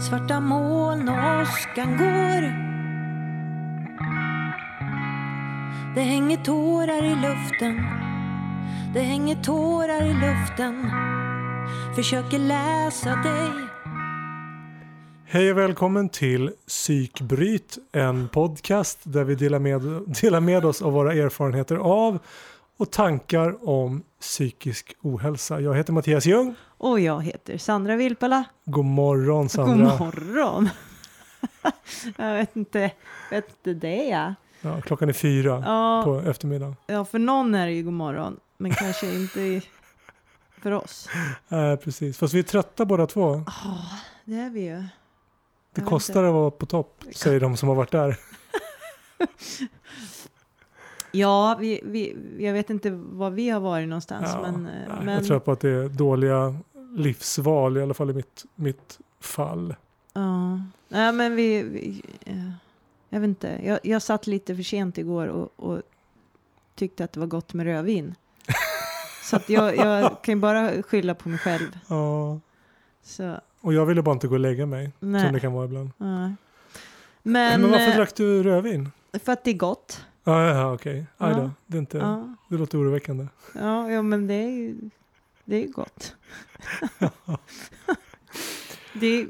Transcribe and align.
Svarta 0.00 0.40
moln 0.40 1.08
och 1.08 1.42
åskan 1.42 1.96
går. 1.98 2.42
Det 5.94 6.00
hänger 6.00 6.36
tårar 6.36 7.04
i 7.04 7.14
luften. 7.14 7.76
Det 8.94 9.00
hänger 9.00 9.36
tårar 9.42 10.02
i 10.02 10.14
luften. 10.14 10.90
Försöker 11.96 12.38
läsa 12.38 13.10
dig. 13.10 13.72
Hej 15.26 15.50
och 15.50 15.58
välkommen 15.58 16.08
till 16.08 16.50
Psykbryt, 16.66 17.78
en 17.92 18.28
podcast 18.28 18.98
där 19.02 19.24
vi 19.24 19.34
delar 19.34 19.58
med, 19.58 19.80
delar 20.20 20.40
med 20.40 20.64
oss 20.64 20.82
av 20.82 20.92
våra 20.92 21.12
erfarenheter 21.14 21.76
av 21.76 22.18
och 22.82 22.90
tankar 22.90 23.68
om 23.68 24.02
psykisk 24.20 24.96
ohälsa. 25.00 25.60
Jag 25.60 25.74
heter 25.74 25.92
Mattias 25.92 26.26
Ljung. 26.26 26.54
Och 26.78 27.00
jag 27.00 27.22
heter 27.22 27.58
Sandra 27.58 27.96
Vilpala. 27.96 28.44
God 28.64 28.84
morgon 28.84 29.48
Sandra. 29.48 29.90
God 29.90 30.00
morgon. 30.00 30.68
jag 32.16 32.34
vet 32.34 32.56
inte, 32.56 32.90
vet 33.30 33.48
inte 33.48 33.74
det 33.86 34.04
ja. 34.04 34.34
ja 34.60 34.80
klockan 34.80 35.08
är 35.08 35.12
fyra 35.12 35.62
ja, 35.66 36.02
på 36.04 36.30
eftermiddagen. 36.30 36.76
Ja, 36.86 37.04
för 37.04 37.18
någon 37.18 37.54
är 37.54 37.66
det 37.66 37.72
ju 37.72 37.82
god 37.82 37.92
morgon, 37.92 38.40
men 38.56 38.74
kanske 38.74 39.14
inte 39.14 39.60
för 40.62 40.72
oss. 40.72 41.08
Nej, 41.48 41.72
äh, 41.72 41.76
precis. 41.76 42.18
Fast 42.18 42.34
vi 42.34 42.38
är 42.38 42.42
trötta 42.42 42.84
båda 42.84 43.06
två. 43.06 43.44
Ja, 43.46 43.70
oh, 43.70 43.94
det 44.24 44.34
är 44.34 44.50
vi 44.50 44.60
ju. 44.60 44.84
Det 45.74 45.80
kostar 45.80 46.24
att 46.24 46.32
vara 46.32 46.50
på 46.50 46.66
topp, 46.66 47.04
säger 47.12 47.40
de 47.40 47.56
som 47.56 47.68
har 47.68 47.76
varit 47.76 47.90
där. 47.90 48.18
ja, 51.12 51.56
vi, 51.60 51.80
vi, 51.84 52.16
jag 52.38 52.52
vet 52.52 52.70
inte 52.70 52.90
var 52.90 53.30
vi 53.30 53.50
har 53.50 53.60
varit 53.60 53.88
någonstans. 53.88 54.30
Ja, 54.34 54.42
men, 54.42 54.62
nej, 54.62 55.04
men... 55.04 55.14
Jag 55.14 55.24
tror 55.24 55.40
på 55.40 55.52
att 55.52 55.60
det 55.60 55.70
är 55.70 55.88
dåliga 55.88 56.56
livsval, 56.96 57.76
i 57.76 57.82
alla 57.82 57.94
fall 57.94 58.10
i 58.10 58.14
mitt, 58.14 58.44
mitt 58.54 58.98
fall. 59.20 59.74
Ja, 60.12 60.60
nej 60.88 61.12
men 61.12 61.36
vi, 61.36 61.62
vi 61.62 62.02
jag 63.08 63.20
vet 63.20 63.28
inte, 63.28 63.60
jag, 63.64 63.78
jag 63.82 64.02
satt 64.02 64.26
lite 64.26 64.56
för 64.56 64.62
sent 64.62 64.98
igår 64.98 65.26
och, 65.26 65.52
och 65.56 65.82
tyckte 66.74 67.04
att 67.04 67.12
det 67.12 67.20
var 67.20 67.26
gott 67.26 67.54
med 67.54 67.66
rödvin. 67.66 68.14
Så 69.22 69.38
jag, 69.46 69.76
jag 69.76 70.22
kan 70.22 70.34
ju 70.34 70.40
bara 70.40 70.82
skylla 70.82 71.14
på 71.14 71.28
mig 71.28 71.38
själv. 71.38 71.78
Ja. 71.88 72.40
Så. 73.02 73.40
Och 73.60 73.74
jag 73.74 73.86
ville 73.86 74.02
bara 74.02 74.12
inte 74.12 74.28
gå 74.28 74.34
och 74.34 74.40
lägga 74.40 74.66
mig, 74.66 74.92
Nej. 75.00 75.22
som 75.22 75.32
det 75.32 75.40
kan 75.40 75.52
vara 75.52 75.64
ibland. 75.64 75.90
Nej. 75.96 76.34
Men, 77.22 77.60
Men 77.60 77.70
varför 77.70 77.90
eh, 77.90 77.96
drack 77.96 78.14
du 78.14 78.42
rödvin? 78.42 78.90
För 79.24 79.32
att 79.32 79.44
det 79.44 79.50
är 79.50 79.54
gott. 79.54 80.04
Ja, 80.24 80.48
ja 80.48 80.72
okej. 80.74 81.06
Okay. 81.18 81.32
Ja. 81.32 81.50
Det, 81.66 81.76
är 81.76 81.78
inte, 81.78 81.98
ja. 81.98 82.34
det 82.48 82.56
låter 82.56 82.78
oroväckande. 82.78 83.26
Ja, 83.54 83.90
ja 83.90 84.02
men 84.02 84.26
det 84.26 84.34
är 84.34 84.50
ju 84.50 84.90
det 85.44 85.64
är 85.64 85.68
gott. 85.68 86.14
det 88.92 89.26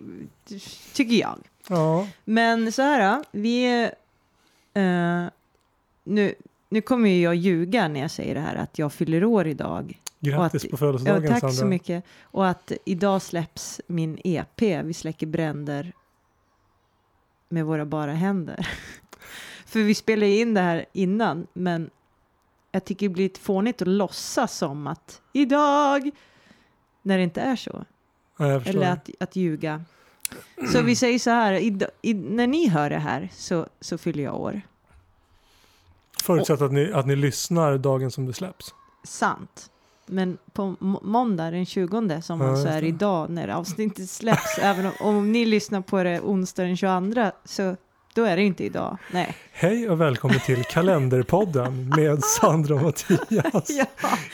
tycker 0.92 1.14
jag. 1.14 1.38
Ja. 1.68 2.08
Men 2.24 2.72
så 2.72 2.82
här, 2.82 3.24
vi... 3.30 3.84
Uh, 4.76 5.26
nu, 6.04 6.34
nu 6.68 6.80
kommer 6.80 7.10
ju 7.10 7.20
jag 7.20 7.34
ljuga 7.34 7.88
när 7.88 8.00
jag 8.00 8.10
säger 8.10 8.34
det 8.34 8.40
här 8.40 8.54
att 8.54 8.78
jag 8.78 8.92
fyller 8.92 9.24
år 9.24 9.46
idag. 9.46 10.00
Grattis 10.20 10.64
att, 10.64 10.70
på 10.70 10.76
födelsedagen 10.76 11.22
ja, 11.22 11.28
Tack 11.28 11.40
Sandra. 11.40 11.56
så 11.56 11.66
mycket. 11.66 12.04
Och 12.22 12.48
att 12.48 12.72
idag 12.84 13.22
släpps 13.22 13.80
min 13.86 14.18
EP, 14.24 14.62
Vi 14.62 14.94
släcker 14.94 15.26
bränder 15.26 15.92
med 17.48 17.66
våra 17.66 17.84
bara 17.84 18.12
händer. 18.12 18.68
För 19.72 19.80
vi 19.82 19.94
spelade 19.94 20.32
in 20.32 20.54
det 20.54 20.60
här 20.60 20.86
innan, 20.92 21.46
men 21.52 21.90
jag 22.72 22.84
tycker 22.84 23.08
det 23.08 23.14
blir 23.14 23.24
lite 23.24 23.40
fånigt 23.40 23.82
att 23.82 23.88
låtsas 23.88 24.56
som 24.56 24.86
att 24.86 25.22
idag, 25.32 26.10
när 27.02 27.18
det 27.18 27.24
inte 27.24 27.40
är 27.40 27.56
så. 27.56 27.84
Ja, 28.36 28.46
Eller 28.46 28.90
att, 28.90 29.10
att 29.20 29.36
ljuga. 29.36 29.84
Så 30.72 30.82
vi 30.82 30.96
säger 30.96 31.18
så 31.18 31.30
här, 31.30 31.52
i, 31.52 31.78
i, 32.02 32.14
när 32.14 32.46
ni 32.46 32.68
hör 32.68 32.90
det 32.90 32.98
här 32.98 33.28
så, 33.32 33.66
så 33.80 33.98
fyller 33.98 34.24
jag 34.24 34.40
år. 34.40 34.60
Förutsatt 36.22 36.62
att 36.62 36.72
ni, 36.72 36.92
att 36.92 37.06
ni 37.06 37.16
lyssnar 37.16 37.78
dagen 37.78 38.10
som 38.10 38.26
det 38.26 38.32
släpps. 38.32 38.74
Sant. 39.04 39.70
Men 40.06 40.38
på 40.52 40.76
måndag 41.02 41.50
den 41.50 41.66
20 41.66 42.22
som 42.22 42.40
ja, 42.40 42.50
alltså 42.50 42.68
är 42.68 42.84
idag 42.84 43.30
när 43.30 43.48
avsnittet 43.48 44.10
släpps, 44.10 44.58
även 44.58 44.86
om, 44.86 44.92
om 45.00 45.32
ni 45.32 45.44
lyssnar 45.44 45.80
på 45.80 46.02
det 46.02 46.20
onsdag 46.20 46.62
den 46.62 46.76
22 46.76 47.30
så 47.44 47.76
då 48.14 48.24
är 48.24 48.36
det 48.36 48.42
inte 48.42 48.64
idag. 48.64 48.98
Nej. 49.12 49.36
Hej 49.52 49.88
och 49.90 50.00
välkommen 50.00 50.40
till 50.40 50.64
Kalenderpodden 50.70 51.88
med 51.96 52.24
Sandra 52.24 52.74
och 52.74 52.82
Mattias. 52.82 53.70
ja. 53.70 53.86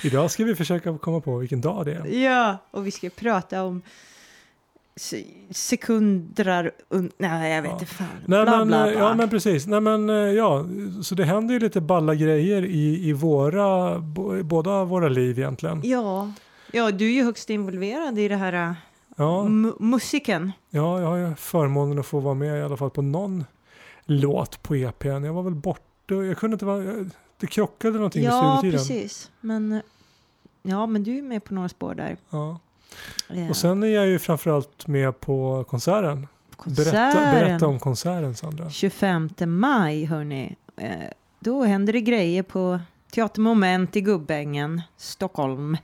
Idag 0.02 0.30
ska 0.30 0.44
vi 0.44 0.54
försöka 0.54 0.98
komma 0.98 1.20
på 1.20 1.36
vilken 1.36 1.60
dag 1.60 1.86
det 1.86 1.94
är. 1.94 2.06
Ja, 2.06 2.56
och 2.70 2.86
vi 2.86 2.90
ska 2.90 3.10
prata 3.10 3.62
om 3.62 3.82
sekundrar, 5.50 6.70
nej 7.18 7.54
jag 7.54 7.62
vet 7.62 7.72
inte 7.72 7.86
fan. 7.86 8.06
Nej, 8.26 8.44
bla, 8.44 8.58
men, 8.58 8.68
bla, 8.68 8.82
bla. 8.82 8.92
Ja 8.92 9.14
men 9.14 9.28
precis, 9.28 9.66
nej 9.66 9.80
men 9.80 10.08
ja, 10.34 10.66
så 11.02 11.14
det 11.14 11.24
händer 11.24 11.54
ju 11.54 11.60
lite 11.60 11.80
balla 11.80 12.14
grejer 12.14 12.64
i, 12.64 13.08
i 13.08 13.12
våra, 13.12 13.98
båda 14.42 14.84
våra 14.84 15.08
liv 15.08 15.38
egentligen. 15.38 15.80
Ja, 15.84 16.32
ja 16.72 16.90
du 16.90 17.06
är 17.06 17.12
ju 17.12 17.24
högst 17.24 17.50
involverad 17.50 18.18
i 18.18 18.28
det 18.28 18.36
här 18.36 18.74
ja. 19.16 19.44
musiken. 19.78 20.52
Ja, 20.70 21.00
jag 21.00 21.06
har 21.06 21.16
ju 21.16 21.34
förmånen 21.34 21.98
att 21.98 22.06
få 22.06 22.20
vara 22.20 22.34
med 22.34 22.58
i 22.58 22.62
alla 22.62 22.76
fall 22.76 22.90
på 22.90 23.02
någon 23.02 23.44
låt 24.08 24.62
på 24.62 24.76
EPn. 24.76 25.24
Jag 25.24 25.32
var 25.32 25.42
väl 25.42 25.54
borta, 25.54 26.14
jag 26.14 26.36
kunde 26.36 26.54
inte 26.54 26.64
vara, 26.64 27.04
det 27.40 27.46
krockade 27.46 27.94
någonting 27.94 28.24
ja, 28.24 28.42
med 28.42 28.58
studietiden. 28.58 28.96
Ja, 28.96 29.02
precis. 29.02 29.30
Men, 29.40 29.82
ja, 30.62 30.86
men 30.86 31.04
du 31.04 31.18
är 31.18 31.22
med 31.22 31.44
på 31.44 31.54
några 31.54 31.68
spår 31.68 31.94
där. 31.94 32.16
Ja. 32.30 32.58
Yeah. 33.32 33.50
Och 33.50 33.56
sen 33.56 33.82
är 33.82 33.86
jag 33.86 34.06
ju 34.06 34.18
framförallt 34.18 34.86
med 34.86 35.20
på 35.20 35.64
konserten. 35.68 36.26
konserten. 36.56 36.92
Berätta, 36.92 37.20
berätta 37.20 37.66
om 37.66 37.78
konserten 37.78 38.34
Sandra. 38.34 38.70
25 38.70 39.30
maj 39.46 40.04
hörni. 40.04 40.56
Eh, 40.76 40.90
då 41.40 41.64
händer 41.64 41.92
det 41.92 42.00
grejer 42.00 42.42
på 42.42 42.80
Teatermoment 43.10 43.96
i 43.96 44.00
Gubbängen, 44.00 44.82
Stockholm. 44.96 45.76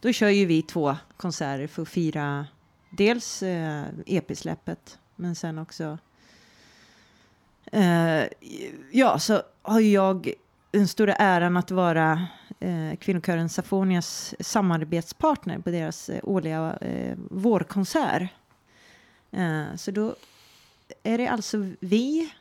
Då 0.00 0.12
kör 0.12 0.28
ju 0.28 0.46
vi 0.46 0.62
två 0.62 0.96
konserter 1.16 1.66
för 1.66 1.82
att 1.82 1.88
fira 1.88 2.46
dels 2.90 3.42
eh, 3.42 3.84
EP-släppet 4.06 4.98
men 5.16 5.34
sen 5.34 5.58
också 5.58 5.98
eh, 7.70 8.24
ja 8.90 9.18
så 9.18 9.42
har 9.62 9.80
jag 9.80 10.32
den 10.70 10.88
stora 10.88 11.14
äran 11.14 11.56
att 11.56 11.70
vara 11.70 12.26
eh, 12.60 12.96
kvinnokören 12.96 13.48
Safonias 13.48 14.34
samarbetspartner 14.40 15.58
på 15.58 15.70
deras 15.70 16.08
eh, 16.08 16.20
årliga 16.22 16.78
eh, 16.80 17.16
vårkonsert. 17.30 18.30
Eh, 19.30 19.76
så 19.76 19.90
då 19.90 20.14
är 21.02 21.18
det 21.18 21.28
alltså 21.28 21.66
vi. 21.80 22.32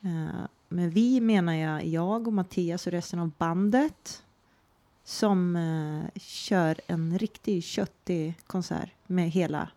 Eh, 0.00 0.46
med 0.68 0.92
vi 0.92 1.20
menar 1.20 1.54
jag 1.54 1.84
jag 1.84 2.26
och 2.26 2.32
Mattias 2.32 2.86
och 2.86 2.92
resten 2.92 3.18
av 3.18 3.30
bandet 3.38 4.22
som 5.04 5.56
eh, 5.56 6.20
kör 6.20 6.80
en 6.86 7.18
riktig 7.18 7.64
köttig 7.64 8.34
konsert 8.46 8.90
med 9.06 9.30
hela 9.30 9.68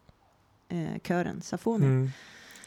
eh, 0.69 0.99
kören 1.03 1.41
Safonia. 1.41 1.87
Mm. 1.87 2.09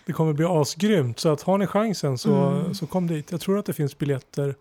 Det 0.04 0.12
kommer 0.12 0.32
bli 0.32 0.44
asgrymt 0.44 1.20
så 1.20 1.28
att 1.28 1.42
har 1.42 1.58
ni 1.58 1.66
chansen 1.66 2.18
så, 2.18 2.34
mm. 2.34 2.74
så 2.74 2.86
kom 2.86 3.06
dit. 3.06 3.32
Jag 3.32 3.40
tror 3.40 3.58
att 3.58 3.66
det 3.66 3.72
finns 3.72 3.98
biljetter 3.98 4.54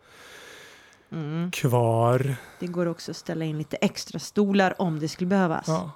mm. 1.11 1.51
kvar. 1.51 2.35
Det 2.59 2.67
går 2.67 2.85
också 2.85 3.11
att 3.11 3.17
ställa 3.17 3.45
in 3.45 3.57
lite 3.57 3.77
extra 3.77 4.19
stolar 4.19 4.81
om 4.81 4.99
det 4.99 5.07
skulle 5.07 5.27
behövas. 5.27 5.67
Ja. 5.67 5.91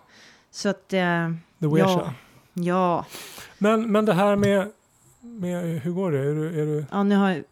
Så 0.51 0.69
att... 0.69 0.93
Eh, 0.93 1.31
ja, 1.59 2.13
ja. 2.53 3.05
Men, 3.57 3.91
men 3.91 4.05
det 4.05 4.13
här 4.13 4.35
med, 4.35 4.71
med... 5.21 5.81
Hur 5.81 5.91
går 5.91 6.11
det? 6.11 6.19
Är 6.19 6.35
du, 6.35 6.61
är 6.61 6.65
du... 6.65 6.85
Ja, 6.91 7.03
nu 7.03 7.15
har 7.15 7.29
jag 7.29 7.43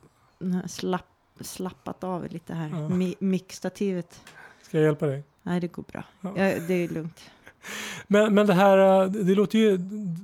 slapp, 0.69 1.07
slappat 1.41 2.03
av 2.03 2.27
lite 2.29 2.53
här. 2.53 2.69
Ja. 2.69 2.89
Mi, 2.89 3.15
Mickstativet. 3.19 4.21
Ska 4.61 4.77
jag 4.77 4.85
hjälpa 4.85 5.05
dig? 5.05 5.23
Nej, 5.43 5.59
det 5.59 5.67
går 5.67 5.83
bra. 5.91 6.03
Ja, 6.21 6.31
det 6.67 6.73
är 6.73 6.87
lugnt. 6.87 7.19
Men, 8.07 8.33
men 8.33 8.47
det 8.47 8.53
här, 8.53 9.07
det 9.07 9.35
låter 9.35 9.59
ju, 9.59 9.77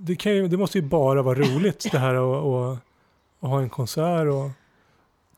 det, 0.06 0.16
kan 0.16 0.36
ju, 0.36 0.48
det 0.48 0.58
måste 0.58 0.78
ju 0.78 0.82
bara 0.82 1.22
vara 1.22 1.40
roligt 1.40 1.88
det 1.92 2.00
här 2.00 2.16
att 2.16 2.80
ha 3.40 3.60
en 3.60 3.70
konsert 3.70 4.28
och 4.28 4.52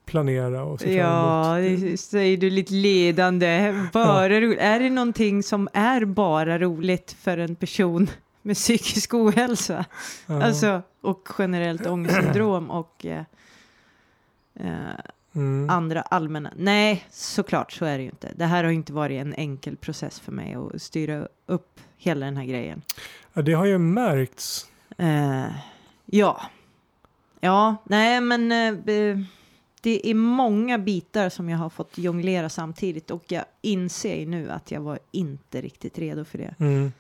planera 0.05 0.63
och 0.63 0.79
se 0.79 0.95
Ja, 0.95 1.57
det 1.61 1.97
säger 1.97 2.37
du 2.37 2.49
lite 2.49 2.73
ledande. 2.73 3.73
Bara 3.93 4.33
ja. 4.33 4.55
Är 4.59 4.79
det 4.79 4.89
någonting 4.89 5.43
som 5.43 5.69
är 5.73 6.05
bara 6.05 6.59
roligt 6.59 7.15
för 7.21 7.37
en 7.37 7.55
person 7.55 8.09
med 8.41 8.55
psykisk 8.55 9.13
ohälsa? 9.13 9.85
Ja. 10.25 10.43
Alltså, 10.43 10.81
och 11.01 11.29
generellt 11.37 11.87
ångestsyndrom 11.87 12.71
och 12.71 13.05
eh, 13.05 13.23
eh, 14.55 14.95
mm. 15.35 15.69
andra 15.69 16.01
allmänna. 16.01 16.53
Nej, 16.55 17.05
såklart 17.09 17.71
så 17.71 17.85
är 17.85 17.97
det 17.97 18.03
ju 18.03 18.09
inte. 18.09 18.31
Det 18.35 18.45
här 18.45 18.63
har 18.63 18.71
inte 18.71 18.93
varit 18.93 19.21
en 19.21 19.33
enkel 19.33 19.77
process 19.77 20.19
för 20.19 20.31
mig 20.31 20.55
att 20.55 20.81
styra 20.81 21.27
upp 21.45 21.79
hela 21.97 22.25
den 22.25 22.37
här 22.37 22.45
grejen. 22.45 22.81
Ja, 23.33 23.41
det 23.41 23.53
har 23.53 23.65
ju 23.65 23.77
märkts. 23.77 24.71
Eh, 24.97 25.45
ja. 26.05 26.41
Ja, 27.39 27.75
nej 27.83 28.21
men 28.21 28.51
eh, 28.51 29.17
det 29.81 30.09
är 30.09 30.13
många 30.13 30.77
bitar 30.77 31.29
som 31.29 31.49
jag 31.49 31.57
har 31.57 31.69
fått 31.69 31.97
jonglera 31.97 32.49
samtidigt 32.49 33.11
och 33.11 33.23
jag 33.27 33.45
inser 33.61 34.25
nu 34.25 34.51
att 34.51 34.71
jag 34.71 34.81
var 34.81 34.99
inte 35.11 35.61
riktigt 35.61 35.99
redo 35.99 36.25
för 36.25 36.37
det. 36.37 36.55
Mm. 36.59 36.91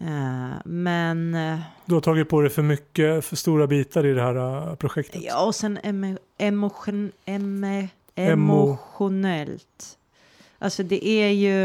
Eh, 0.00 0.50
men 0.64 1.34
eh, 1.34 1.60
Du 1.84 1.94
har 1.94 2.00
tagit 2.00 2.28
på 2.28 2.40
dig 2.40 2.50
för 2.50 2.62
mycket, 2.62 3.24
för 3.24 3.36
stora 3.36 3.66
bitar 3.66 4.06
i 4.06 4.12
det 4.12 4.22
här 4.22 4.68
eh, 4.70 4.74
projektet. 4.74 5.22
ja, 5.24 5.46
och 5.46 5.54
sen 5.54 5.78
emo, 5.82 6.18
emotion, 6.38 7.12
Emo- 7.24 7.88
emotionellt. 8.14 9.98
Alltså 10.58 10.82
det 10.82 11.06
är 11.06 11.28
ju 11.30 11.64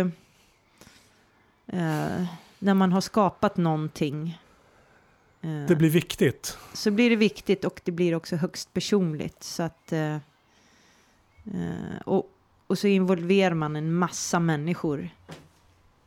eh, 1.68 2.26
när 2.60 2.74
man 2.74 2.92
har 2.92 3.02
skapat 3.02 3.58
någonting 3.58 4.40
eh, 5.42 5.66
Det 5.68 5.76
blir 5.76 5.90
viktigt. 5.90 6.58
så 6.74 6.92
blir 6.92 7.10
det 7.10 7.16
viktigt 7.16 7.66
och 7.66 7.82
det 7.84 7.92
blir 7.92 8.16
också 8.16 8.36
högst 8.36 8.74
personligt. 8.74 9.44
Så 9.44 9.64
att, 9.64 9.94
eh, 9.94 10.18
och, 12.06 12.30
och 12.68 12.78
så 12.78 12.88
involverar 12.88 13.56
man 13.56 13.76
en 13.76 13.94
massa 13.94 14.40
människor 14.40 15.10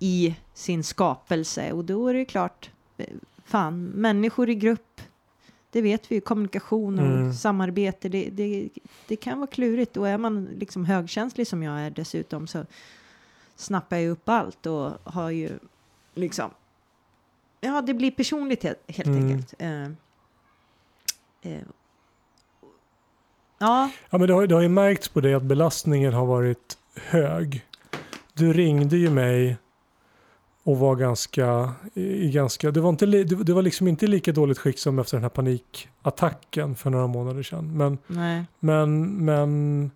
i 0.05 0.37
sin 0.55 0.85
skapelse. 0.85 1.73
Och 1.73 1.85
då 1.85 2.09
är 2.09 2.15
det 2.15 2.25
klart, 2.25 2.71
eh, 2.97 3.07
fan, 3.45 3.85
människor 3.85 4.51
i 4.51 4.55
grupp, 4.55 5.01
det 5.71 5.83
vet 5.83 6.11
vi 6.11 6.15
ju, 6.15 6.21
kommunikation 6.21 6.99
och 6.99 7.05
Mm. 7.07 7.33
samarbete, 7.33 8.09
det, 8.09 8.29
det, 8.33 8.69
det 9.09 9.17
kan 9.17 9.39
vara 9.39 9.51
klurigt. 9.51 9.97
Och 9.97 10.09
är 10.09 10.19
man 10.19 10.45
liksom 10.45 10.85
högkänslig 10.85 11.47
som 11.47 11.63
jag 11.63 11.81
är 11.81 11.91
dessutom 11.91 12.47
så 12.47 12.67
snappar 13.57 13.97
jag 13.97 14.11
upp 14.11 14.29
allt 14.29 14.67
och 14.67 14.91
har 15.05 15.31
ju 15.31 15.59
liksom, 16.15 16.51
ja 17.61 17.83
det 17.83 17.95
blir 17.95 18.11
personligt 18.11 18.63
helt, 18.63 18.83
helt 18.87 19.07
Mm. 19.09 19.25
enkelt. 19.31 19.55
Eh, 19.59 19.85
eh, 21.53 21.63
ja, 23.59 23.91
Ja, 24.11 24.19
men 24.19 24.27
det, 24.27 24.35
har, 24.35 24.47
det 24.47 24.55
har 24.55 24.63
ju 24.63 24.69
märkts 24.69 25.09
på 25.09 25.21
dig 25.21 25.35
att 25.35 25.43
belastningen 25.43 26.13
har 26.13 26.27
varit 26.27 26.79
hög. 26.95 27.67
Du 28.33 28.53
ringde 28.53 28.97
ju 28.97 29.11
mig 29.11 29.57
och 30.65 30.79
var 30.79 30.97
ganska, 30.97 31.73
i 31.95 32.31
ganska 32.31 32.71
det, 32.71 32.81
var 32.81 32.91
inte, 32.91 33.07
det, 33.07 33.53
var 33.53 33.63
liksom 33.63 33.89
inte 33.89 34.07
lika 34.07 34.33
dåligt 34.33 34.59
skick 34.59 34.79
som 34.79 34.99
efter 34.99 35.17
den 35.17 35.23
här 35.23 35.29
panikattacken 35.31 36.75
för 36.75 36.91
några 36.91 37.07
månader 37.07 37.43
sedan. 37.43 37.77
Men, 37.77 37.99
nej. 38.07 38.45
men, 38.61 39.03
men 39.25 39.91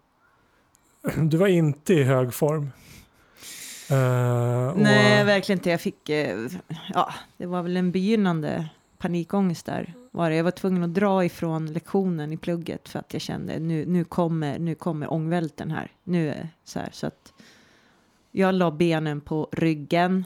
du 1.31 1.37
var 1.37 1.47
inte 1.47 1.95
i 1.95 2.03
hög 2.03 2.35
form. 2.35 2.71
Och- 4.73 4.81
Nej, 4.81 5.25
verkligen 5.25 5.59
inte. 5.59 5.71
Jag 5.71 5.81
fick, 5.81 6.09
eh, 6.09 6.37
ja, 6.95 7.15
det 7.37 7.47
var 7.47 7.63
väl 7.63 7.77
en 7.77 7.91
begynnande 7.93 8.69
panikångest 8.99 9.67
där. 9.67 9.95
Var 10.11 10.31
det. 10.31 10.37
Jag 10.37 10.45
var 10.45 10.51
tvungen 10.51 10.83
att 10.83 10.95
dra 10.95 11.25
ifrån 11.25 11.73
lektionen 11.73 12.33
i 12.33 12.37
plugget 12.37 12.89
för 12.89 12.99
att 12.99 13.13
jag 13.13 13.23
kände 13.23 13.59
nu, 13.59 13.87
nu 13.87 14.05
kommer, 14.05 14.59
nu 14.59 14.75
kommer 14.75 15.13
ångvälten 15.13 15.71
här. 15.71 15.93
Nu 16.05 16.29
är 16.29 16.49
så 16.65 16.79
här 16.79 16.89
så 16.93 17.07
att 17.07 17.33
jag 18.33 18.55
la 18.55 18.71
benen 18.71 19.21
på 19.21 19.49
ryggen 19.53 20.25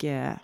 och 0.00 0.04
eh, 0.04 0.34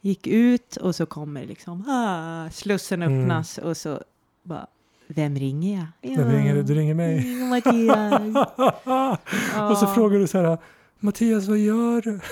gick 0.00 0.26
ut 0.26 0.76
och 0.76 0.94
så 0.94 1.06
kommer 1.06 1.44
liksom 1.46 1.88
ah, 1.88 2.50
slussen 2.50 3.02
Mm. 3.02 3.20
öppnas 3.20 3.58
och 3.58 3.76
så 3.76 4.00
bara 4.42 4.66
vem 5.06 5.36
ringer 5.36 5.86
jag? 6.02 6.16
Vem 6.16 6.30
ringer 6.32 6.54
du? 6.54 6.62
Du 6.62 6.74
ringer 6.74 6.94
mig. 6.94 7.18
Mm, 7.18 7.48
Mattias. 7.48 8.46
Och 9.70 9.78
så 9.78 9.84
Ja. 9.84 9.92
frågar 9.94 10.18
du 10.18 10.26
så 10.26 10.38
här, 10.42 10.58
Mattias 10.98 11.48
vad 11.48 11.58
gör 11.58 12.00
du? 12.02 12.20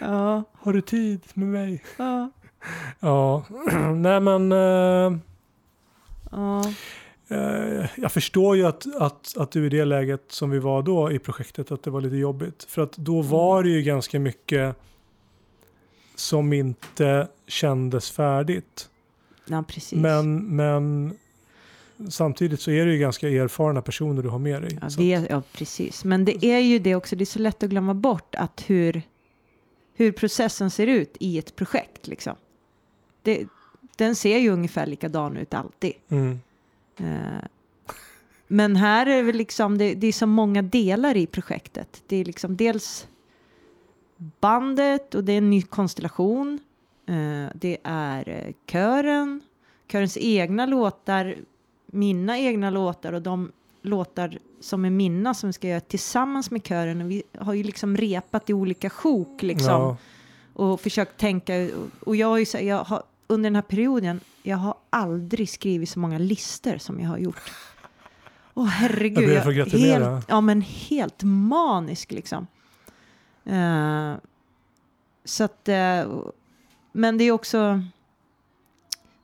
Ja, 0.00 0.42
Har 0.54 0.72
du 0.72 0.80
tid 0.80 1.20
med 1.34 1.48
mig? 1.48 1.84
ja, 1.96 2.30
Ja, 3.00 3.44
nej 3.94 4.20
men 4.20 4.52
eh, 4.52 5.18
ja. 6.30 6.62
Eh, 7.28 7.86
jag 7.96 8.12
förstår 8.12 8.56
ju 8.56 8.66
att, 8.66 8.86
att, 8.96 9.36
att 9.36 9.50
du 9.50 9.66
i 9.66 9.68
det 9.68 9.84
läget 9.84 10.22
som 10.28 10.50
vi 10.50 10.58
var 10.58 10.82
då 10.82 11.12
i 11.12 11.18
projektet 11.18 11.72
att 11.72 11.82
det 11.82 11.90
var 11.90 12.00
lite 12.00 12.16
jobbigt. 12.16 12.64
För 12.68 12.82
att 12.82 12.96
då 12.96 13.22
var 13.22 13.62
det 13.62 13.70
ju 13.70 13.82
ganska 13.82 14.20
mycket 14.20 14.76
som 16.14 16.52
inte 16.52 17.28
kändes 17.46 18.10
färdigt. 18.10 18.88
Ja, 19.46 19.64
precis. 19.68 19.98
Men, 19.98 20.56
men 20.56 21.14
samtidigt 22.08 22.60
så 22.60 22.70
är 22.70 22.86
det 22.86 22.92
ju 22.92 22.98
ganska 22.98 23.28
erfarna 23.28 23.82
personer 23.82 24.22
du 24.22 24.28
har 24.28 24.38
med 24.38 24.62
dig. 24.62 24.78
ja, 24.82 24.88
det, 24.96 25.26
ja, 25.30 25.42
precis. 25.52 26.04
Men 26.04 26.24
det 26.24 26.44
är 26.44 26.58
ju 26.58 26.78
det 26.78 26.94
också, 26.94 27.16
det 27.16 27.24
är 27.24 27.26
så 27.26 27.38
lätt 27.38 27.62
att 27.62 27.70
glömma 27.70 27.94
bort 27.94 28.34
att 28.34 28.64
hur, 28.66 29.02
hur 29.94 30.12
processen 30.12 30.70
ser 30.70 30.86
ut 30.86 31.16
i 31.20 31.38
ett 31.38 31.56
projekt. 31.56 32.06
Liksom. 32.06 32.36
Det, 33.22 33.46
den 33.96 34.16
ser 34.16 34.38
ju 34.38 34.50
ungefär 34.50 34.86
likadan 34.86 35.36
ut 35.36 35.54
alltid. 35.54 35.92
mm, 36.08 36.40
men 38.46 38.76
här 38.76 39.06
är 39.06 39.22
det 39.22 39.32
liksom, 39.32 39.78
det, 39.78 39.94
det 39.94 40.06
är 40.06 40.12
så 40.12 40.26
många 40.26 40.62
delar 40.62 41.16
i 41.16 41.26
projektet. 41.26 42.02
Det 42.06 42.16
är 42.16 42.24
liksom 42.24 42.56
dels 42.56 43.08
bandet 44.40 45.14
och 45.14 45.24
det 45.24 45.32
är 45.32 45.38
en 45.38 45.50
ny 45.50 45.62
konstellation. 45.62 46.58
Eh, 47.06 47.52
det 47.54 47.78
är 47.84 48.28
eh, 48.28 48.52
kören, 48.66 49.40
körens 49.88 50.16
egna 50.20 50.66
låtar, 50.66 51.36
mina 51.86 52.38
egna 52.38 52.70
låtar 52.70 53.12
och 53.12 53.22
de 53.22 53.52
låtar 53.82 54.38
som 54.60 54.84
är 54.84 54.90
mina 54.90 55.34
som 55.34 55.48
vi 55.48 55.52
ska 55.52 55.68
göra 55.68 55.80
tillsammans 55.80 56.50
med 56.50 56.66
kören. 56.66 57.02
Och 57.02 57.10
vi 57.10 57.22
har 57.38 57.54
ju 57.54 57.62
liksom 57.62 57.96
repat 57.96 58.50
i 58.50 58.52
olika 58.52 58.90
sjok 58.90 59.42
liksom 59.42 59.72
ja, 59.72 59.96
och 60.52 60.80
försökt 60.80 61.20
tänka. 61.20 61.68
Och 62.00 62.16
jag 62.16 62.26
har 62.26 62.38
ju 62.38 62.60
jag 62.60 62.84
har, 62.84 63.02
under 63.26 63.50
den 63.50 63.54
här 63.54 63.62
perioden, 63.62 64.20
jag 64.42 64.56
har 64.56 64.74
aldrig 64.90 65.48
skrivit 65.48 65.88
så 65.88 65.98
många 65.98 66.18
listor 66.18 66.78
som 66.78 67.00
jag 67.00 67.08
har 67.08 67.18
gjort. 67.18 67.52
Åh 68.54 68.66
herregud. 68.66 69.30
Jag 69.30 69.54
gratulera. 69.54 70.14
helt, 70.14 70.26
ja 70.28 70.40
men 70.40 70.60
helt 70.62 71.22
manisk 71.22 72.12
liksom. 72.12 72.46
Eh, 73.44 74.14
så 75.24 75.44
att, 75.44 75.68
eh, 75.68 76.06
men 76.92 77.18
det 77.18 77.24
är 77.24 77.30
också, 77.32 77.82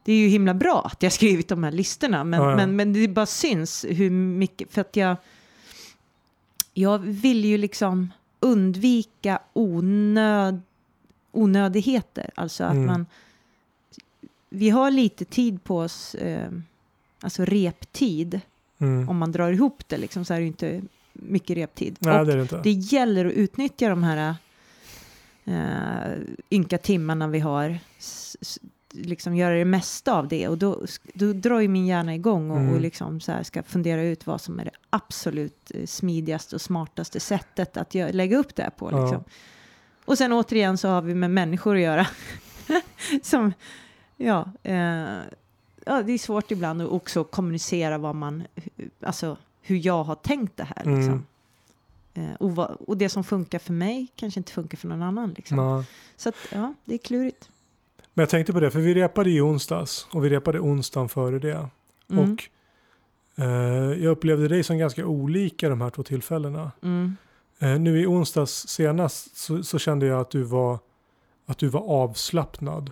det 0.05 0.13
är 0.13 0.17
ju 0.17 0.29
himla 0.29 0.55
bra 0.55 0.83
att 0.93 1.03
jag 1.03 1.13
skrivit 1.13 1.49
de 1.49 1.65
här 1.65 1.73
listorna. 1.73 2.25
Men, 2.25 2.41
Ja, 2.43 2.51
ja. 2.51 2.57
men, 2.57 2.77
men 2.77 2.93
det 2.93 3.09
bara 3.09 3.27
syns 3.27 3.87
hur 3.89 4.11
mycket, 4.11 4.73
för 4.73 4.81
att 4.81 4.97
jag, 4.97 5.17
jag 6.75 6.99
vill 6.99 7.45
ju 7.45 7.59
liksom 7.59 8.13
undvika 8.41 9.39
onöd, 9.53 10.61
onödigheter. 11.33 12.31
Alltså 12.35 12.65
att 12.65 12.73
Mm. 12.73 12.87
man, 12.87 13.07
vi 14.51 14.71
har 14.71 14.91
lite 14.91 15.25
tid 15.25 15.65
på 15.65 15.79
oss, 15.79 16.15
eh, 16.15 16.51
alltså 17.21 17.45
reptid, 17.45 18.41
mm. 18.79 19.09
om 19.09 19.17
man 19.19 19.33
drar 19.33 19.53
ihop 19.53 19.83
det 19.89 19.97
liksom, 19.99 20.25
så 20.25 20.35
är 20.35 20.41
det 20.41 20.47
inte 20.47 20.83
mycket 21.13 21.57
reptid. 21.57 21.97
Nej 22.01 22.25
det 22.27 22.45
det 22.45 22.61
det 22.63 22.71
gäller 22.73 23.25
att 23.25 23.33
utnyttja 23.33 23.89
de 23.89 24.03
här 24.03 24.35
uh, 25.49 26.19
ynka 26.51 26.79
timmarna 26.79 27.29
vi 27.29 27.39
har, 27.39 27.79
s- 27.99 28.59
liksom 28.93 29.37
göra 29.37 29.55
det 29.55 29.65
mesta 29.65 30.15
av 30.15 30.29
det 30.29 30.49
och 30.49 30.59
då, 30.59 30.85
då 31.15 31.33
drar 31.33 31.61
ju 31.61 31.69
min 31.69 31.87
hjärna 31.87 32.15
igång 32.15 32.51
och, 32.51 32.57
Mm. 32.57 32.75
och 32.75 32.81
liksom 32.81 33.21
så 33.21 33.33
ska 33.45 33.63
fundera 33.63 34.03
ut 34.03 34.27
vad 34.27 34.41
som 34.41 34.61
är 34.61 34.65
det 34.65 34.71
absolut 34.91 35.71
eh, 35.75 35.87
smidigaste 35.87 36.55
och 36.57 36.61
smartaste 36.61 37.21
sättet 37.21 37.77
att 37.77 37.95
gö- 37.95 38.13
lägga 38.13 38.37
upp 38.37 38.55
det 38.57 38.63
här 38.63 38.71
på. 38.71 38.91
Ja. 38.93 39.03
Liksom. 39.05 39.25
Och 40.05 40.19
sen 40.19 40.33
återigen 40.33 40.79
så 40.79 40.89
har 40.89 41.03
vi 41.03 41.15
med 41.15 41.31
människor 41.31 41.77
att 41.77 41.83
göra. 41.83 42.07
som, 43.23 43.53
ja, 44.21 44.53
eh, 44.63 45.23
ja, 45.85 46.03
det 46.03 46.13
är 46.13 46.19
svårt 46.19 46.51
ibland 46.51 46.83
att 46.83 46.89
också 46.89 47.25
kommunicera 47.25 47.99
vad 47.99 48.15
man, 48.15 48.43
alltså 49.01 49.37
hur 49.61 49.87
jag 49.87 50.05
har 50.05 50.15
tänkt 50.15 50.57
det 50.57 50.65
här. 50.65 50.83
Mm. 50.87 50.99
Liksom. 50.99 51.27
Eh, 52.15 52.35
och, 52.35 52.57
vad, 52.57 52.71
och 52.71 52.97
det 52.97 53.09
som 53.09 53.25
funkar 53.25 53.59
för 53.59 53.73
mig 53.73 54.09
kanske 54.17 54.41
inte 54.41 54.53
funkar 54.53 54.79
för 54.79 54.89
någon 54.89 55.03
annan. 55.03 55.35
Liksom. 55.37 55.59
Ja. 55.59 55.85
Så 56.17 56.29
att, 56.29 56.35
ja, 56.53 56.75
det 56.85 56.95
är 56.95 56.99
klurigt. 56.99 57.51
Men 58.15 58.23
jag 58.23 58.31
tänkte 58.31 58.53
på 58.53 58.61
det, 58.61 58.71
för 58.71 58.81
vi 58.81 58.95
repade 58.95 59.31
i 59.31 59.41
onsdags 59.41 60.07
och 60.13 60.25
vi 60.25 60.29
repade 60.29 60.61
onsdagen 60.61 61.09
före 61.09 61.39
det. 61.39 61.69
Mm. 62.11 62.33
Och 62.33 62.45
eh, 63.45 64.03
jag 64.03 64.11
upplevde 64.11 64.49
dig 64.49 64.63
som 64.63 64.79
ganska 64.79 65.07
olika 65.07 65.69
de 65.69 65.81
här 65.81 65.91
två 65.91 66.03
tillfällena. 66.03 66.73
Mm. 66.83 67.17
Eh, 67.59 67.79
nu 67.79 68.01
i 68.01 68.07
onsdags 68.07 68.69
senast 68.69 69.37
så, 69.37 69.63
så 69.63 69.79
kände 69.79 70.07
jag 70.07 70.21
att 70.21 70.31
du 70.31 70.43
var, 70.43 70.79
att 71.47 71.59
du 71.59 71.69
var 71.69 71.81
avslappnad. 71.81 72.91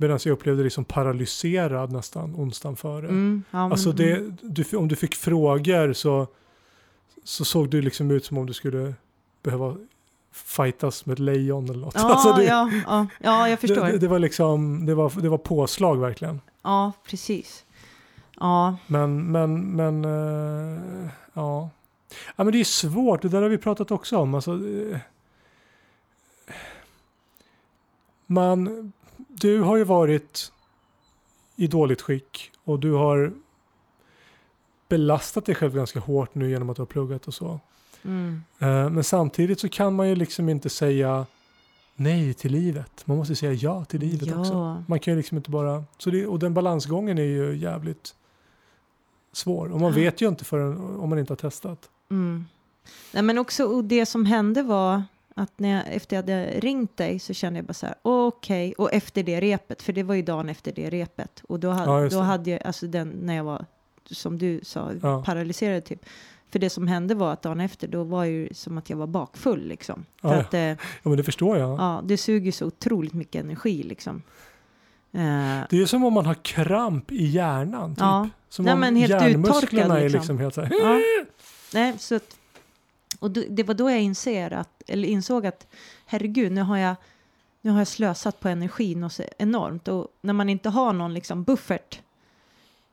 Medan 0.00 0.18
jag 0.24 0.32
upplevde 0.32 0.62
dig 0.62 0.70
som 0.70 0.84
paralyserad 0.84 1.92
nästan 1.92 2.34
onsdagen 2.36 2.76
före. 2.76 3.06
Mm. 3.08 3.42
Ja, 3.50 3.58
men- 3.58 3.72
Alltså 3.72 3.92
det, 3.92 4.22
du, 4.42 4.76
om 4.76 4.88
du 4.88 4.96
fick 4.96 5.14
frågor 5.14 5.92
så, 5.92 6.26
så 7.24 7.44
såg 7.44 7.70
du 7.70 7.82
liksom 7.82 8.10
ut 8.10 8.24
som 8.24 8.38
om 8.38 8.46
du 8.46 8.52
skulle 8.52 8.94
behöva 9.42 9.76
fightas 10.32 11.06
med 11.06 11.12
ett 11.12 11.18
lejon 11.18 11.64
eller 11.70 11.80
något. 11.80 11.94
Ja, 11.94 12.00
alltså 12.12 12.32
det, 12.32 12.44
ja, 12.44 12.70
ja, 12.86 13.06
ja, 13.20 13.48
jag 13.48 13.60
förstår. 13.60 13.86
det, 13.86 13.98
det, 13.98 14.08
var 14.08 14.18
liksom, 14.18 14.86
det 14.86 14.94
var, 14.94 15.12
det 15.22 15.28
var 15.28 15.38
påslag 15.38 15.96
verkligen. 16.00 16.40
Ja, 16.62 16.92
precis. 17.06 17.64
Ja, 18.40 18.76
Men, 18.86 19.32
men, 19.32 19.76
men, 19.76 20.04
eh, 20.04 21.10
ja. 21.32 21.70
Ja 22.36 22.44
men 22.44 22.52
det 22.52 22.60
är 22.60 22.64
svårt, 22.64 23.22
det 23.22 23.28
där 23.28 23.42
har 23.42 23.48
vi 23.48 23.58
pratat 23.58 23.90
också 23.90 24.16
om. 24.16 24.34
Alltså, 24.34 24.52
eh, 24.52 24.98
man, 28.26 28.92
du 29.40 29.60
har 29.60 29.76
ju 29.76 29.84
varit 29.84 30.52
i 31.56 31.66
dåligt 31.66 32.02
skick 32.02 32.50
och 32.64 32.80
du 32.80 32.92
har 32.92 33.32
belastat 34.88 35.44
dig 35.44 35.54
själv 35.54 35.74
ganska 35.74 36.00
hårt 36.00 36.34
nu 36.34 36.50
genom 36.50 36.70
att 36.70 36.76
du 36.76 36.82
har 36.82 36.86
pluggat 36.86 37.28
och 37.28 37.34
så. 37.34 37.60
Mm. 38.02 38.42
Eh, 38.58 38.90
Men 38.90 39.04
samtidigt 39.04 39.60
så 39.60 39.68
kan 39.68 39.94
man 39.96 40.08
ju 40.08 40.14
liksom 40.14 40.48
inte 40.48 40.68
säga 40.68 41.26
nej 41.96 42.34
till 42.34 42.52
livet. 42.52 43.06
Man 43.06 43.16
måste 43.16 43.36
säga 43.36 43.52
ja 43.52 43.84
till 43.84 44.00
livet 44.00 44.36
också. 44.36 44.52
Ja, 44.52 44.82
Man 44.86 45.00
kan 45.00 45.12
ju 45.14 45.18
liksom 45.18 45.36
inte 45.36 45.50
bara... 45.50 45.84
Så 45.98 46.10
det, 46.10 46.26
och 46.26 46.38
den 46.38 46.54
balansgången 46.54 47.18
är 47.18 47.22
ju 47.22 47.56
jävligt 47.56 48.14
svår. 49.32 49.72
Och 49.72 49.80
man 49.80 49.92
vet 49.92 50.20
ju 50.20 50.28
inte 50.28 50.44
förrän 50.44 50.96
om 51.00 51.08
man 51.08 51.18
inte 51.18 51.32
har 51.32 51.36
testat. 51.36 51.90
mm. 52.10 52.46
Nej, 53.12 53.22
men 53.22 53.38
också 53.38 53.64
och 53.64 53.84
det 53.84 54.06
som 54.06 54.24
hände 54.24 54.62
var 54.62 55.02
att 55.38 55.52
när 55.58 55.68
jag, 55.76 55.82
efter 55.94 56.16
jag 56.16 56.22
hade 56.22 56.46
ringt 56.60 56.96
dig 56.96 57.18
så 57.18 57.34
kände 57.34 57.58
jag 57.58 57.66
bara 57.66 57.72
så 57.74 57.86
här, 57.86 57.94
okej, 58.02 58.74
och 58.78 58.92
efter 58.92 59.22
det 59.22 59.40
repet, 59.40 59.82
för 59.82 59.92
det 59.92 60.02
var 60.02 60.14
ju 60.14 60.22
dagen 60.22 60.48
efter 60.48 60.72
det 60.72 60.90
repet, 60.90 61.42
och 61.48 61.60
då, 61.60 61.70
hade, 61.70 62.02
Ja, 62.02 62.08
då 62.08 62.20
hade 62.20 62.50
jag, 62.50 62.62
alltså 62.66 62.86
den, 62.86 63.08
när 63.08 63.34
jag 63.34 63.44
var, 63.44 63.64
som 64.10 64.38
du 64.38 64.60
sa, 64.62 64.90
Ja. 65.02 65.22
paralyserad 65.26 65.84
typ, 65.84 66.06
för 66.52 66.58
det 66.58 66.70
som 66.70 66.88
hände 66.88 67.14
var 67.14 67.32
att 67.32 67.42
dagen 67.42 67.60
efter, 67.60 67.88
då 67.88 68.04
var 68.04 68.24
ju 68.24 68.48
som 68.54 68.78
att 68.78 68.90
jag 68.90 68.96
var 68.96 69.06
bakfull 69.06 69.68
liksom. 69.68 70.04
Ja, 70.22 70.34
ja. 70.34 70.40
att 70.40 70.54
eh, 70.54 70.60
Ja, 70.60 70.76
men 71.02 71.16
det 71.16 71.24
förstår 71.24 71.58
jag. 71.58 71.70
ja, 71.80 72.00
det 72.04 72.16
suger 72.16 72.52
så 72.52 72.66
otroligt 72.66 73.14
mycket 73.14 73.44
energi 73.44 73.82
liksom. 73.82 74.22
Eh, 75.12 75.20
Det 75.70 75.82
är 75.82 75.86
som 75.86 76.04
om 76.04 76.12
man 76.12 76.26
har 76.26 76.34
kramp 76.34 77.12
i 77.12 77.24
hjärnan. 77.26 77.94
Typ. 77.94 78.00
Ja. 78.00 78.28
Som 78.48 78.64
Nej, 78.64 78.74
om 78.74 78.80
men 78.80 78.96
helt 78.96 79.10
hjärnmusklerna 79.10 79.58
uttorkad, 79.84 79.96
är 79.96 80.02
liksom. 80.02 80.18
liksom 80.20 80.38
helt 80.38 80.54
så 80.54 80.62
här. 80.62 80.74
Ja. 80.82 81.00
Nej, 81.74 81.94
så 81.98 82.14
att, 82.14 82.36
och 83.18 83.30
det 83.30 83.62
var 83.62 83.74
då 83.74 83.90
jag 83.90 84.00
inser 84.00 84.52
att, 84.52 84.82
eller 84.86 85.08
insåg 85.08 85.46
att 85.46 85.66
herregud, 86.06 86.52
nu 86.52 86.60
har 86.62 86.76
jag, 86.76 86.96
nu 87.60 87.70
har 87.70 87.78
jag 87.78 87.88
slösat 87.88 88.40
på 88.40 88.48
energin 88.48 89.04
och 89.04 89.12
så 89.12 89.22
enormt. 89.38 89.88
Och 89.88 90.08
när 90.20 90.32
man 90.32 90.48
inte 90.48 90.68
har 90.68 90.92
någon 90.92 91.14
liksom 91.14 91.42
buffert. 91.44 92.00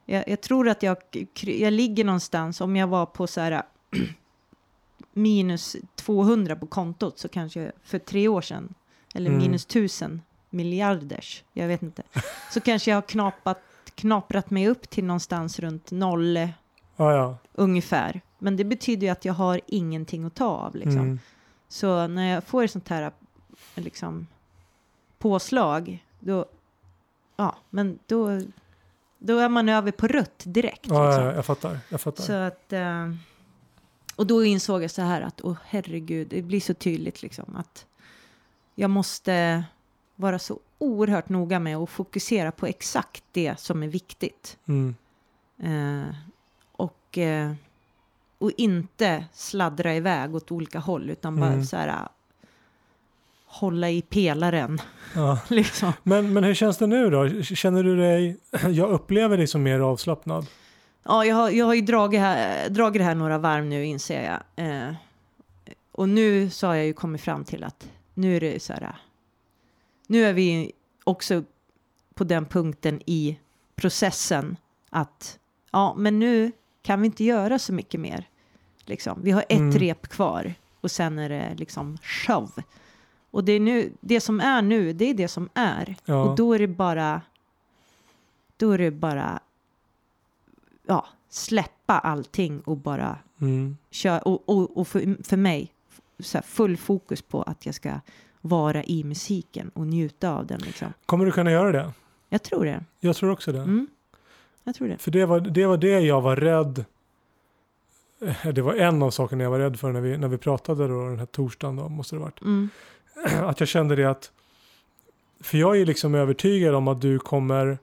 Jag, 0.06 0.30
jag 0.30 0.42
tror 0.42 0.70
att 0.70 0.84
jag, 0.84 0.98
jag 1.42 1.74
ligger 1.74 2.04
någonstans, 2.04 2.62
om 2.62 2.76
jag 2.76 2.88
var 2.88 3.06
på 3.06 3.28
så 3.28 3.42
här 3.42 3.64
minus 5.14 5.76
200 5.96 6.56
på 6.56 6.66
kontot 6.66 7.20
så 7.20 7.28
kanske 7.28 7.72
för 7.84 8.00
tre 8.00 8.28
år 8.28 8.42
sedan, 8.42 8.74
eller 9.14 9.30
Mm. 9.30 9.42
minus 9.42 9.66
1000 9.66 10.22
miljarders, 10.50 11.44
jag 11.54 11.68
vet 11.68 11.82
inte, 11.84 12.04
så 12.52 12.62
kanske 12.62 12.92
jag 12.92 12.98
har 12.98 13.02
knapat, 13.02 13.62
knaprat 13.96 14.50
mig 14.50 14.68
upp 14.68 14.90
till 14.90 15.04
någonstans 15.06 15.60
runt 15.60 15.92
noll 15.92 16.38
Ja, 16.98 17.14
ja. 17.14 17.38
ungefär. 17.54 18.22
Men 18.46 18.58
det 18.58 18.64
betyder 18.64 19.08
ju 19.08 19.12
att 19.12 19.26
jag 19.26 19.34
har 19.34 19.62
ingenting 19.68 20.26
att 20.26 20.36
ta 20.36 20.46
av. 20.46 20.76
Liksom. 20.76 20.98
Mm. 20.98 21.20
Så 21.68 22.08
när 22.08 22.34
jag 22.34 22.44
får 22.44 22.64
ett 22.64 22.72
sånt 22.72 22.90
här 22.90 23.12
liksom, 23.76 24.28
påslag, 25.18 26.06
då, 26.20 26.46
ja, 27.36 27.56
men 27.70 28.00
då, 28.06 28.42
då 29.18 29.38
är 29.38 29.50
man 29.50 29.70
över 29.70 29.92
på 29.92 30.08
rött 30.08 30.44
direkt. 30.46 30.88
Ja, 30.88 31.08
liksom. 31.08 31.24
ja, 31.24 31.34
jag 31.34 31.46
fattar. 31.46 31.80
Jag 31.90 32.02
fattar. 32.02 32.24
Så 32.24 32.34
att, 32.34 32.74
eh, 32.74 33.12
och 34.16 34.28
då 34.28 34.46
insåg 34.46 34.84
jag 34.84 34.92
så 34.92 35.02
här 35.02 35.22
att, 35.22 35.42
åh 35.42 35.58
herregud, 35.66 36.28
det 36.28 36.42
blir 36.42 36.62
så 36.62 36.74
tydligt 36.74 37.22
liksom 37.22 37.56
att 37.56 37.86
jag 38.76 38.90
måste 38.90 39.64
vara 40.16 40.40
så 40.40 40.60
oerhört 40.78 41.30
noga 41.30 41.60
med 41.60 41.78
att 41.78 41.90
fokusera 41.90 42.52
på 42.52 42.66
exakt 42.66 43.24
det 43.32 43.60
som 43.60 43.84
är 43.84 43.88
viktigt. 43.88 44.58
Mm. 44.66 44.96
Eh, 45.58 46.16
och, 46.72 47.18
eh, 47.18 47.54
och 48.38 48.52
inte 48.58 49.26
sladdra 49.34 49.96
iväg 49.96 50.36
åt 50.36 50.52
olika 50.52 50.80
håll 50.80 51.10
utan 51.10 51.36
bara 51.40 51.50
Mm. 51.52 51.66
så 51.66 51.78
här 51.78 51.88
eh, 51.88 51.94
hålla 53.46 53.90
i 53.90 54.02
pelaren 54.02 54.80
Ja. 55.16 55.40
liksom. 55.50 55.94
Men, 56.04 56.34
men 56.34 56.44
hur 56.44 56.54
känns 56.54 56.78
det 56.78 56.88
nu 56.88 57.10
då? 57.10 57.42
Känner 57.44 57.84
du 57.84 57.98
dig, 57.98 58.38
jag 58.72 58.90
upplever 58.90 59.38
dig 59.38 59.48
som 59.48 59.64
mer 59.64 59.80
avslappnad. 59.80 60.46
Ja, 61.04 61.26
jag 61.26 61.36
har, 61.36 61.50
jag 61.50 61.66
har 61.66 61.74
ju 61.74 61.82
dragit, 61.82 62.20
här, 62.20 62.70
dragit 62.70 63.00
det 63.00 63.04
här 63.04 63.16
några 63.16 63.38
varv 63.38 63.66
nu 63.66 63.86
inser 63.86 64.24
jag. 64.56 64.66
Eh, 64.66 64.94
och 65.92 66.10
nu 66.10 66.50
så 66.50 66.68
har 66.68 66.76
jag 66.76 66.86
ju 66.86 66.94
kommit 66.94 67.22
fram 67.22 67.44
till 67.44 67.64
att 67.64 67.90
nu 68.14 68.36
är 68.36 68.40
det 68.40 68.62
så 68.62 68.74
här. 68.74 68.82
eh, 68.84 68.90
Nu 70.08 70.26
är 70.26 70.34
vi 70.34 70.72
också 71.04 71.44
på 72.14 72.24
den 72.24 72.46
punkten 72.46 73.02
i 73.06 73.40
processen 73.76 74.58
att 74.90 75.40
ja, 75.72 75.94
men 75.98 76.20
nu 76.20 76.52
kan 76.86 77.02
vi 77.02 77.06
inte 77.06 77.24
göra 77.24 77.60
så 77.60 77.74
mycket 77.74 78.00
mer. 78.00 78.28
Liksom. 78.86 79.20
Vi 79.24 79.32
har 79.32 79.42
ett 79.50 79.52
Mm. 79.60 79.72
rep 79.72 80.08
kvar 80.08 80.54
och 80.82 80.92
sen 80.92 81.20
är 81.20 81.30
det 81.30 81.56
liksom 81.58 81.98
show. 82.02 82.52
Och 83.32 83.44
det, 83.44 83.52
är 83.52 83.60
nu, 83.60 83.94
det 84.02 84.22
som 84.22 84.40
är 84.40 84.62
nu, 84.62 84.94
det 84.94 85.06
är 85.10 85.14
det 85.14 85.28
som 85.28 85.50
är. 85.54 85.96
Ja. 86.06 86.24
Och 86.24 86.36
då 86.36 86.54
är 86.54 86.60
det 86.60 86.68
bara, 86.68 87.22
då 88.58 88.72
är 88.72 88.78
det 88.78 88.92
bara, 88.92 89.40
ja, 90.88 91.08
släppa 91.30 92.00
allting 92.00 92.60
och 92.62 92.78
bara 92.78 93.18
Mm. 93.42 93.78
köra. 93.92 94.20
Och, 94.20 94.50
och, 94.50 94.78
och 94.78 94.88
för, 94.88 95.24
för 95.24 95.38
mig, 95.38 95.72
så 96.20 96.38
här, 96.38 96.44
full 96.44 96.78
fokus 96.78 97.22
på 97.22 97.42
att 97.44 97.66
jag 97.66 97.76
ska 97.76 98.00
vara 98.42 98.84
i 98.84 99.04
musiken 99.04 99.70
och 99.70 99.88
njuta 99.88 100.32
av 100.32 100.46
den. 100.48 100.60
Liksom. 100.60 100.94
Kommer 101.06 101.26
du 101.26 101.32
kunna 101.32 101.52
göra 101.52 101.72
det? 101.72 101.92
Jag 102.30 102.44
tror 102.44 102.66
det. 102.66 102.84
Jag 103.00 103.16
tror 103.16 103.30
också 103.32 103.52
det. 103.52 103.60
Mm. 103.62 103.88
Jag 104.68 104.76
tror 104.76 104.88
det. 104.88 104.98
För 104.98 105.12
det 105.12 105.26
var, 105.26 105.40
det 105.40 105.66
var 105.66 105.78
det 105.78 106.00
jag 106.00 106.22
var 106.22 106.36
rädd. 106.36 106.86
eh, 108.22 108.48
Det 108.54 108.62
var 108.62 108.74
en 108.74 109.04
av 109.04 109.12
sakerna 109.12 109.44
jag 109.44 109.52
var 109.52 109.60
rädd 109.60 109.80
för 109.80 109.92
när 109.92 110.02
vi, 110.02 110.18
när 110.18 110.28
vi 110.28 110.38
pratade 110.38 110.88
då, 110.88 111.08
den 111.10 111.20
här 111.20 111.26
torsdagen. 111.26 111.76
Då, 111.76 111.90
måste 111.90 112.16
det 112.16 112.20
varit. 112.20 112.42
Mm. 112.42 112.70
Att 113.44 113.60
jag 113.60 113.70
kände 113.70 113.96
det 113.96 114.06
att, 114.06 114.32
för 115.42 115.58
jag 115.58 115.78
är 115.82 115.86
liksom 115.86 116.16
övertygad 116.16 116.76
om 116.76 116.88
att 116.88 117.02
du 117.02 117.20
kommer, 117.20 117.78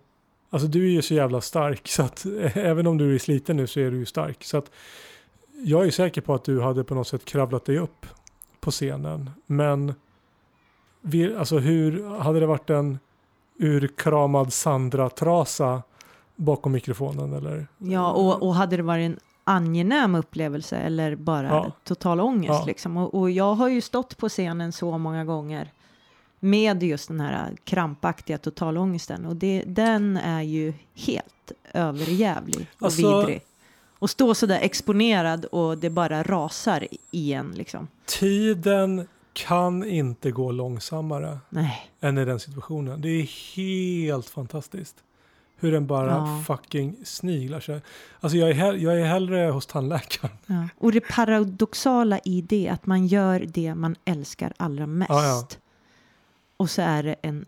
alltså 0.50 0.68
du 0.68 0.84
är 0.86 0.90
ju 0.90 1.02
så 1.02 1.14
jävla 1.14 1.40
stark 1.40 1.88
så 1.88 2.02
att 2.02 2.26
även 2.54 2.86
om 2.86 2.98
du 2.98 3.14
är 3.14 3.18
sliten 3.18 3.56
nu 3.56 3.66
så 3.66 3.80
är 3.80 3.90
du 3.90 3.96
ju 3.96 4.06
stark. 4.06 4.44
Så 4.44 4.56
att 4.56 4.70
jag 5.64 5.86
är 5.86 5.90
säker 5.90 6.20
på 6.20 6.34
att 6.34 6.44
du 6.44 6.60
hade 6.60 6.84
på 6.84 6.94
något 6.94 7.08
sätt 7.08 7.24
kravlat 7.24 7.64
dig 7.64 7.78
upp 7.78 8.06
på 8.60 8.70
scenen. 8.70 9.30
Men 9.46 9.94
vi, 11.00 11.34
alltså 11.36 11.58
hur, 11.58 12.18
hade 12.18 12.40
det 12.40 12.46
varit 12.46 12.70
en 12.70 12.98
urkramad 13.58 14.52
Sandra-trasa 14.52 15.82
bakom 16.42 16.72
mikrofonen 16.72 17.32
eller? 17.32 17.66
Ja, 17.78 18.12
och, 18.12 18.42
och 18.42 18.54
hade 18.54 18.76
det 18.76 18.82
varit 18.82 19.06
en 19.06 19.18
angenäm 19.44 20.14
upplevelse 20.14 20.76
eller 20.76 21.16
bara 21.16 21.46
Ja. 21.48 21.72
total 21.84 22.20
ångest 22.20 22.48
Ja. 22.60 22.64
liksom. 22.66 22.96
Och, 22.96 23.14
och 23.14 23.30
jag 23.30 23.54
har 23.54 23.68
ju 23.68 23.80
stått 23.80 24.16
på 24.16 24.28
scenen 24.28 24.72
så 24.72 24.98
många 24.98 25.24
gånger 25.24 25.72
med 26.40 26.82
just 26.82 27.08
den 27.08 27.20
här 27.20 27.56
krampaktiga 27.64 28.38
totalångesten 28.38 29.26
och 29.26 29.36
det, 29.36 29.62
den 29.66 30.16
är 30.16 30.42
ju 30.42 30.72
helt 30.94 31.52
överjävlig 31.72 32.66
och 32.78 32.82
Alltså- 32.84 33.18
vidrig. 33.20 33.42
Och 33.98 34.10
stå 34.10 34.34
så 34.34 34.46
där 34.46 34.58
exponerad 34.60 35.44
och 35.44 35.78
det 35.78 35.90
bara 35.90 36.22
rasar 36.22 36.86
i 37.10 37.32
en 37.32 37.50
liksom. 37.50 37.88
Tiden 38.06 39.06
kan 39.32 39.84
inte 39.84 40.30
gå 40.30 40.52
långsammare. 40.52 41.38
Nej, 41.48 41.90
än 42.00 42.18
i 42.18 42.24
den 42.24 42.40
situationen. 42.40 43.00
Det 43.00 43.08
är 43.08 43.56
helt 43.56 44.26
fantastiskt. 44.28 44.96
Hur 45.62 45.72
den 45.72 45.86
bara 45.86 46.10
Ja. 46.10 46.42
fucking 46.46 46.96
sniglar 47.04 47.60
sig. 47.60 47.80
Alltså 48.20 48.38
jag 48.38 48.50
är, 48.50 48.54
hell- 48.54 48.82
jag 48.82 49.00
är 49.00 49.04
hellre 49.04 49.38
hos 49.50 49.66
tandläkaren. 49.66 50.36
ja. 50.46 50.68
Och 50.78 50.92
det 50.92 51.00
paradoxala 51.00 52.18
i 52.24 52.40
det 52.40 52.68
att 52.68 52.86
man 52.86 53.06
gör 53.06 53.40
det 53.48 53.74
man 53.74 53.96
älskar 54.04 54.52
allra 54.56 54.86
mest. 54.86 55.10
Ja. 55.10 55.46
Och 56.56 56.70
så 56.70 56.82
är 56.82 57.02
det 57.02 57.14
en, 57.22 57.46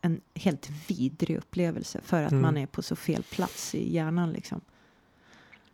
en 0.00 0.20
helt 0.34 0.68
vidrig 0.88 1.36
upplevelse 1.36 2.00
för 2.04 2.22
att 2.22 2.32
Mm. 2.32 2.42
man 2.42 2.56
är 2.56 2.66
på 2.66 2.82
så 2.82 2.96
fel 2.96 3.22
plats 3.22 3.74
i 3.74 3.94
hjärnan 3.94 4.32
liksom. 4.32 4.60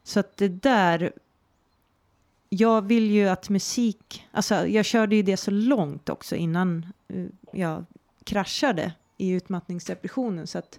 Så 0.03 0.21
att 0.21 0.37
det 0.37 0.49
där, 0.49 1.13
jag 2.49 2.83
vill 2.83 3.11
ju 3.11 3.29
att 3.29 3.49
musik, 3.49 4.25
alltså 4.33 4.67
jag 4.67 4.85
körde 4.85 5.17
ju 5.17 5.23
det 5.23 5.37
så 5.37 5.51
långt 5.51 6.09
också 6.09 6.37
innan 6.37 6.87
eh, 7.09 7.25
jag 7.53 7.85
kraschade 8.25 8.93
i 9.17 9.31
utmattningsdepressionen 9.31 10.47
så 10.47 10.59
att 10.59 10.79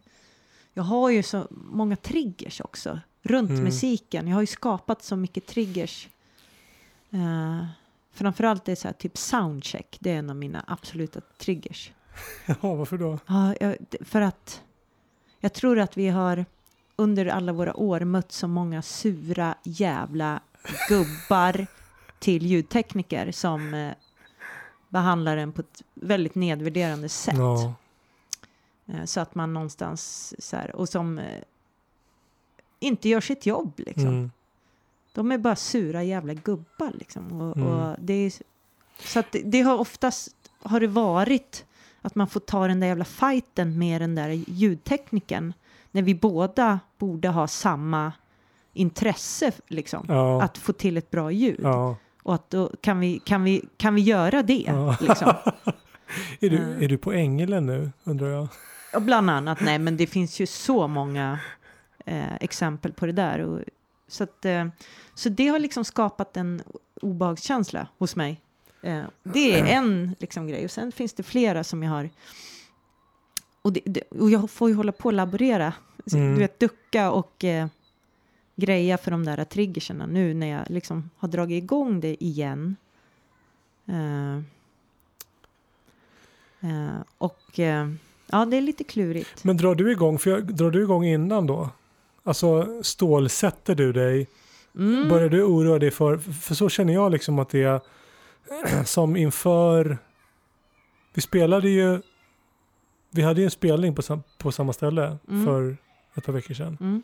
jag 0.78 0.84
har 0.84 1.10
ju 1.10 1.24
så 1.24 1.48
många 1.52 1.96
triggers 1.96 2.62
också 2.62 3.00
runt 3.22 3.50
Mm. 3.50 3.64
musiken. 3.64 4.28
Jag 4.28 4.36
har 4.36 4.42
ju 4.42 4.48
skapat 4.48 5.04
så 5.04 5.16
mycket 5.16 5.46
triggers. 5.48 6.08
Uh, 7.14 7.66
framförallt 8.14 8.68
är 8.68 8.72
det 8.72 8.76
så 8.76 8.88
här 8.88 8.94
typ 8.94 9.18
soundcheck, 9.18 9.98
det 10.00 10.12
är 10.12 10.16
en 10.18 10.30
av 10.30 10.36
mina 10.36 10.64
absoluta 10.68 11.22
triggers. 11.38 11.92
Ja, 12.46 12.56
varför 12.76 12.98
då? 12.98 13.20
Ja, 13.28 13.56
jag, 13.60 13.76
för 14.02 14.22
att 14.22 14.62
jag 15.40 15.54
tror 15.54 15.80
att 15.80 15.98
vi 15.98 16.08
har 16.10 16.46
under 16.96 17.26
alla 17.26 17.54
våra 17.54 17.76
år 17.76 18.00
mött 18.00 18.32
så 18.32 18.48
många 18.48 18.82
sura 18.82 19.56
jävla 19.64 20.40
gubbar 20.90 21.68
till 22.20 22.46
ljudtekniker 22.46 23.32
som 23.32 23.74
eh, 23.74 23.92
behandlar 24.90 25.38
en 25.38 25.52
på 25.52 25.62
ett 25.62 25.82
väldigt 25.94 26.36
nedvärderande 26.36 27.10
sätt. 27.10 27.38
Ja. 27.38 27.74
Eh, 28.88 29.06
så 29.06 29.20
att 29.20 29.36
man 29.36 29.54
någonstans 29.54 30.34
så 30.40 30.56
här, 30.58 30.76
och 30.76 30.90
som 30.90 31.20
eh, 31.20 31.42
inte 32.80 33.10
gör 33.10 33.22
sitt 33.22 33.46
jobb 33.46 33.74
liksom. 33.78 34.08
Mm. 34.08 34.32
De 35.14 35.32
är 35.32 35.38
bara 35.38 35.56
sura 35.56 36.04
jävla 36.04 36.34
gubbar 36.34 36.92
liksom. 36.94 37.42
Och, 37.42 37.58
Mm. 37.58 37.68
och 37.70 37.96
det 38.00 38.14
är, 38.14 38.34
så 39.00 39.20
att 39.20 39.32
det, 39.32 39.42
det 39.46 39.62
har 39.62 39.78
oftast 39.78 40.36
har 40.64 40.80
det 40.80 40.88
varit 40.88 41.66
att 42.02 42.16
man 42.16 42.28
får 42.28 42.40
ta 42.40 42.68
den 42.68 42.80
där 42.80 42.88
jävla 42.88 43.06
fighten 43.06 43.78
med 43.78 44.02
den 44.02 44.16
där 44.16 44.30
ljudtekniken. 44.48 45.54
När 45.92 46.02
vi 46.02 46.16
båda 46.16 46.80
borde 46.98 47.30
ha 47.30 47.48
samma 47.48 48.12
intresse 48.74 49.52
liksom. 49.68 50.06
Ja. 50.08 50.42
Att 50.44 50.58
få 50.58 50.74
till 50.74 50.98
ett 50.98 51.12
bra 51.12 51.32
ljud. 51.32 51.60
ja. 51.64 51.96
Och 52.24 52.36
att 52.36 52.50
då 52.50 52.72
kan 52.82 53.00
vi, 53.00 53.20
kan 53.20 53.44
vi, 53.44 53.62
kan 53.78 53.96
vi 53.96 54.02
göra 54.02 54.44
det? 54.44 54.64
Ja. 54.68 54.98
Liksom. 55.02 55.34
Är 56.40 56.50
du, 56.50 56.58
Mm. 56.58 56.84
är 56.84 56.88
du 56.88 56.98
på 56.98 57.12
Ängelen 57.14 57.66
nu, 57.66 57.92
undrar 58.04 58.28
jag? 58.28 58.48
Och 58.96 59.02
bland 59.02 59.30
annat, 59.30 59.62
nej 59.62 59.80
men 59.80 59.98
det 59.98 60.08
finns 60.08 60.40
ju 60.40 60.46
så 60.46 60.88
många 60.88 61.40
eh, 62.06 62.36
exempel 62.36 62.94
på 62.94 63.06
det 63.06 63.12
där. 63.12 63.40
Och, 63.40 63.62
så, 64.08 64.24
att, 64.24 64.46
eh, 64.46 64.68
så 65.14 65.30
det 65.30 65.48
har 65.48 65.60
liksom 65.60 65.86
skapat 65.86 66.38
en 66.38 66.62
obehagskänsla 67.02 67.88
hos 67.98 68.16
mig. 68.16 68.42
Eh, 68.82 69.04
det 69.24 69.60
är 69.60 69.66
en 69.66 70.16
liksom, 70.20 70.48
grej. 70.48 70.66
Och 70.66 70.72
sen 70.72 70.92
finns 70.92 71.14
det 71.14 71.24
flera 71.24 71.64
som 71.64 71.84
jag 71.84 71.92
har... 71.92 72.10
Och, 73.62 73.74
det, 73.74 73.82
det, 73.86 74.02
och 74.02 74.30
jag 74.30 74.50
får 74.50 74.70
ju 74.70 74.76
hålla 74.76 74.92
på 74.92 75.06
och 75.06 75.14
laborera. 75.14 75.74
Så, 76.06 76.18
Mm. 76.18 76.34
Du 76.34 76.40
vet, 76.40 76.60
ducka 76.60 77.12
och 77.12 77.44
eh, 77.44 77.68
greja 78.56 78.98
för 78.98 79.12
de 79.12 79.26
där 79.26 79.46
triggerserna 79.46 80.06
nu 80.06 80.34
när 80.34 80.48
jag 80.48 80.70
liksom 80.70 81.10
har 81.18 81.28
dragit 81.28 81.64
igång 81.64 82.00
det 82.00 82.24
igen. 82.24 82.76
Eh, 83.86 84.36
eh, 86.70 87.02
och 87.18 87.60
eh, 87.60 87.90
ja, 88.28 88.46
det 88.46 88.58
är 88.58 88.62
lite 88.62 88.84
klurigt. 88.84 89.44
Men 89.44 89.58
drar 89.58 89.76
du 89.76 89.92
igång, 89.92 90.20
för 90.20 90.30
jag, 90.30 90.56
drar 90.56 90.72
du 90.72 90.82
igång 90.82 91.06
innan 91.06 91.48
då? 91.48 91.70
Alltså 92.24 92.80
stålsätter 92.84 93.76
du 93.76 93.94
dig? 93.94 94.28
Mm. 94.76 95.10
Börjar 95.10 95.30
du 95.30 95.44
oroa 95.44 95.80
dig 95.80 95.92
för, 95.92 96.18
för 96.18 96.56
så 96.56 96.70
känner 96.70 96.94
jag 96.94 97.12
liksom 97.12 97.40
att 97.40 97.50
det 97.50 97.64
är 97.64 97.82
som 98.86 99.16
inför, 99.16 99.98
vi 101.14 101.22
spelade 101.22 101.70
ju, 101.70 102.02
vi 103.12 103.22
hade 103.22 103.42
ju 103.42 103.46
en 103.46 103.52
spelning 103.52 103.96
på, 103.96 104.02
sam, 104.02 104.24
på 104.38 104.52
samma 104.52 104.74
ställe 104.74 105.18
Mm. 105.30 105.46
för 105.46 105.78
ett 106.16 106.26
par 106.26 106.34
veckor 106.34 106.54
sedan. 106.54 106.78
Mm. 106.82 107.04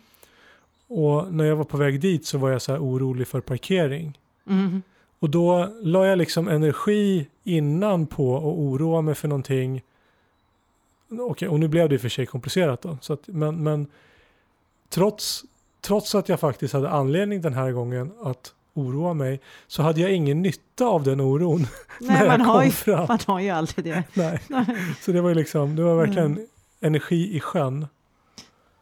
Och 0.87 1.33
när 1.33 1.45
jag 1.45 1.55
var 1.55 1.63
på 1.63 1.77
väg 1.77 2.01
dit 2.01 2.25
så 2.25 2.37
var 2.37 2.49
jag 2.49 2.61
så 2.61 2.71
här 2.71 2.79
orolig 2.79 3.27
för 3.27 3.41
parkering. 3.41 4.19
Mm. 4.49 4.81
Och 5.19 5.29
då 5.29 5.69
la 5.81 6.05
jag 6.05 6.17
liksom 6.17 6.47
energi 6.47 7.27
innan 7.43 8.07
på 8.07 8.37
att 8.37 8.43
oroa 8.43 9.01
mig 9.01 9.15
för 9.15 9.27
någonting. 9.27 9.81
Okej, 11.19 11.47
och 11.47 11.59
nu 11.59 11.67
blev 11.67 11.89
det 11.89 11.95
i 11.95 11.97
och 11.97 12.01
för 12.01 12.09
sig 12.09 12.25
komplicerat 12.25 12.81
då. 12.81 12.97
Så 13.01 13.13
att, 13.13 13.27
men 13.27 13.63
men 13.63 13.87
trots, 14.89 15.43
trots 15.81 16.15
att 16.15 16.29
jag 16.29 16.39
faktiskt 16.39 16.73
hade 16.73 16.89
anledning 16.89 17.41
den 17.41 17.53
här 17.53 17.71
gången 17.71 18.11
att 18.23 18.53
oroa 18.73 19.13
mig 19.13 19.39
så 19.67 19.81
hade 19.83 20.01
jag 20.01 20.11
ingen 20.11 20.41
nytta 20.41 20.85
av 20.85 21.03
den 21.03 21.21
oron 21.21 21.59
när 21.99 22.07
Nej, 22.07 22.17
jag 22.19 22.27
man 22.27 22.37
kom 22.39 22.47
har, 22.47 22.63
ju, 22.63 22.71
fram. 22.71 23.05
man 23.09 23.19
har 23.27 23.39
ju 23.39 23.49
aldrig 23.49 23.85
det. 23.85 24.03
Nej. 24.13 24.39
Nej. 24.47 24.65
Så 25.01 25.11
det 25.11 25.21
var 25.21 25.29
ju 25.29 25.35
liksom, 25.35 25.75
det 25.75 25.83
var 25.83 25.95
verkligen 25.95 26.31
Mm. 26.31 26.47
energi 26.81 27.35
i 27.35 27.39
sjön. 27.39 27.87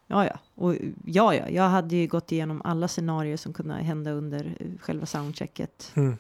Ja, 0.08 0.26
ja. 0.26 0.40
Och, 0.56 0.76
ja, 1.06 1.36
ja. 1.36 1.50
Jag 1.50 1.64
hade 1.64 1.96
ju 1.96 2.08
gått 2.08 2.32
igenom 2.32 2.62
alla 2.66 2.88
scenarier 2.88 3.38
som 3.38 3.54
kunde 3.54 3.74
hända 3.74 4.12
under 4.12 4.56
eh, 4.60 4.68
själva 4.82 5.06
soundchecket. 5.06 5.92
Mm. 5.96 6.18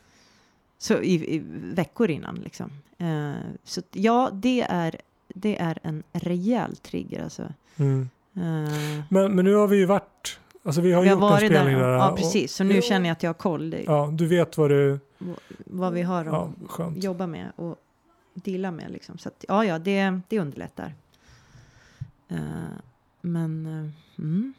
Så 0.77 0.93
i, 1.01 1.35
i 1.35 1.41
veckor 1.73 2.09
innan 2.09 2.35
liksom. 2.35 2.71
Eh, 2.97 3.31
så 3.63 3.81
ja, 3.91 4.29
det 4.33 4.61
är, 4.69 4.95
det 5.35 5.61
är 5.61 5.79
en 5.83 6.03
rejäl 6.11 6.75
trigger 6.75 7.23
alltså. 7.23 7.53
Mm. 7.77 8.09
Eh, 8.35 9.03
Men, 9.09 9.35
men 9.35 9.45
nu 9.45 9.53
har 9.55 9.67
vi 9.67 9.77
ju 9.77 9.85
varit, 9.85 10.39
alltså 10.63 10.81
vi 10.81 10.91
har 10.91 11.01
vi 11.01 11.07
har 11.09 11.15
gjort 11.15 11.23
en 11.23 11.29
varit 11.29 11.49
där. 11.49 11.59
spelning 11.59 11.77
där. 11.77 11.89
Ja, 11.89 12.11
och- 12.11 12.17
precis. 12.17 12.55
Så 12.55 12.63
nu 12.63 12.81
känner 12.81 13.09
jag 13.09 13.13
att 13.13 13.23
jag 13.23 13.29
har 13.29 13.33
koll. 13.33 13.69
Det, 13.69 13.83
Ja, 13.83 14.09
du 14.13 14.27
vet 14.27 14.57
vad 14.57 14.69
du, 14.69 14.99
Vad 15.65 15.93
vi 15.93 16.01
har 16.01 16.25
att 16.25 16.49
ja, 16.77 16.91
jobba 16.95 17.27
med 17.27 17.51
och 17.55 17.75
deala 18.33 18.71
med. 18.71 18.91
Liksom. 18.91 19.17
Så 19.17 19.29
att, 19.29 19.45
ja, 19.47 19.65
ja, 19.65 19.79
det, 19.79 20.19
det 20.27 20.39
underlättar. 20.39 20.93
Eh, 22.29 22.37
men, 23.21 23.65
eh, 23.65 24.19
mm. 24.23 24.53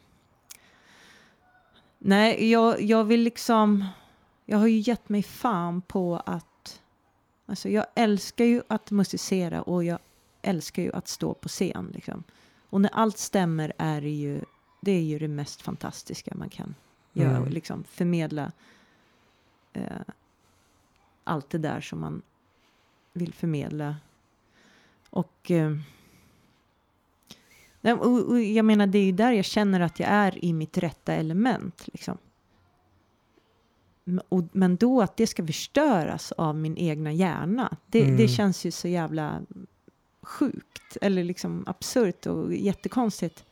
Nej, 1.99 2.51
jag, 2.51 2.81
jag 2.81 3.03
vill 3.03 3.21
liksom... 3.21 3.85
Jag 4.45 4.57
har 4.57 4.67
ju 4.67 4.77
gett 4.79 5.09
mig 5.09 5.23
fan 5.23 5.81
på 5.81 6.21
att... 6.25 6.81
Alltså 7.45 7.69
jag 7.69 7.85
älskar 7.95 8.45
ju 8.45 8.61
att 8.67 8.91
musicera 8.91 9.61
och 9.61 9.83
jag 9.83 9.99
älskar 10.41 10.83
ju 10.83 10.91
att 10.93 11.07
stå 11.07 11.33
på 11.33 11.49
scen. 11.49 11.91
Liksom. 11.93 12.23
Och 12.69 12.81
när 12.81 12.91
allt 12.93 13.17
stämmer 13.17 13.73
är 13.77 14.01
det 14.01 14.09
ju 14.09 14.41
det, 14.81 14.91
är 14.91 15.01
ju 15.01 15.19
det 15.19 15.27
mest 15.27 15.61
fantastiska 15.61 16.35
man 16.35 16.49
kan 16.49 16.75
göra. 17.13 17.37
Mm. 17.37 17.49
Liksom 17.49 17.83
förmedla 17.83 18.51
eh, 19.73 19.83
allt 21.23 21.49
det 21.49 21.57
där 21.57 21.81
som 21.81 21.99
man 21.99 22.21
vill 23.13 23.33
förmedla. 23.33 23.95
Och, 25.09 25.51
eh, 25.51 25.77
och, 27.81 28.29
och 28.29 28.41
jag 28.41 28.65
menar, 28.65 28.87
det 28.87 28.97
är 28.97 29.05
ju 29.05 29.11
där 29.11 29.31
jag 29.31 29.45
känner 29.45 29.79
att 29.79 29.99
jag 29.99 30.09
är 30.09 30.45
i 30.45 30.53
mitt 30.53 30.77
rätta 30.77 31.13
element. 31.13 31.87
Liksom. 31.87 32.17
Och, 34.29 34.43
men 34.51 34.75
då 34.75 35.01
att 35.01 35.17
det 35.17 35.27
ska 35.27 35.45
förstöras 35.45 36.31
av 36.31 36.55
min 36.55 36.77
egna 36.77 37.11
hjärna, 37.13 37.77
det, 37.87 38.03
Mm. 38.03 38.17
det 38.17 38.27
känns 38.27 38.65
ju 38.65 38.71
så 38.71 38.87
jävla 38.87 39.41
sjukt 40.21 40.97
eller 41.01 41.23
liksom 41.23 41.63
absurt 41.67 42.25
och 42.25 42.53
jättekonstigt. 42.55 43.45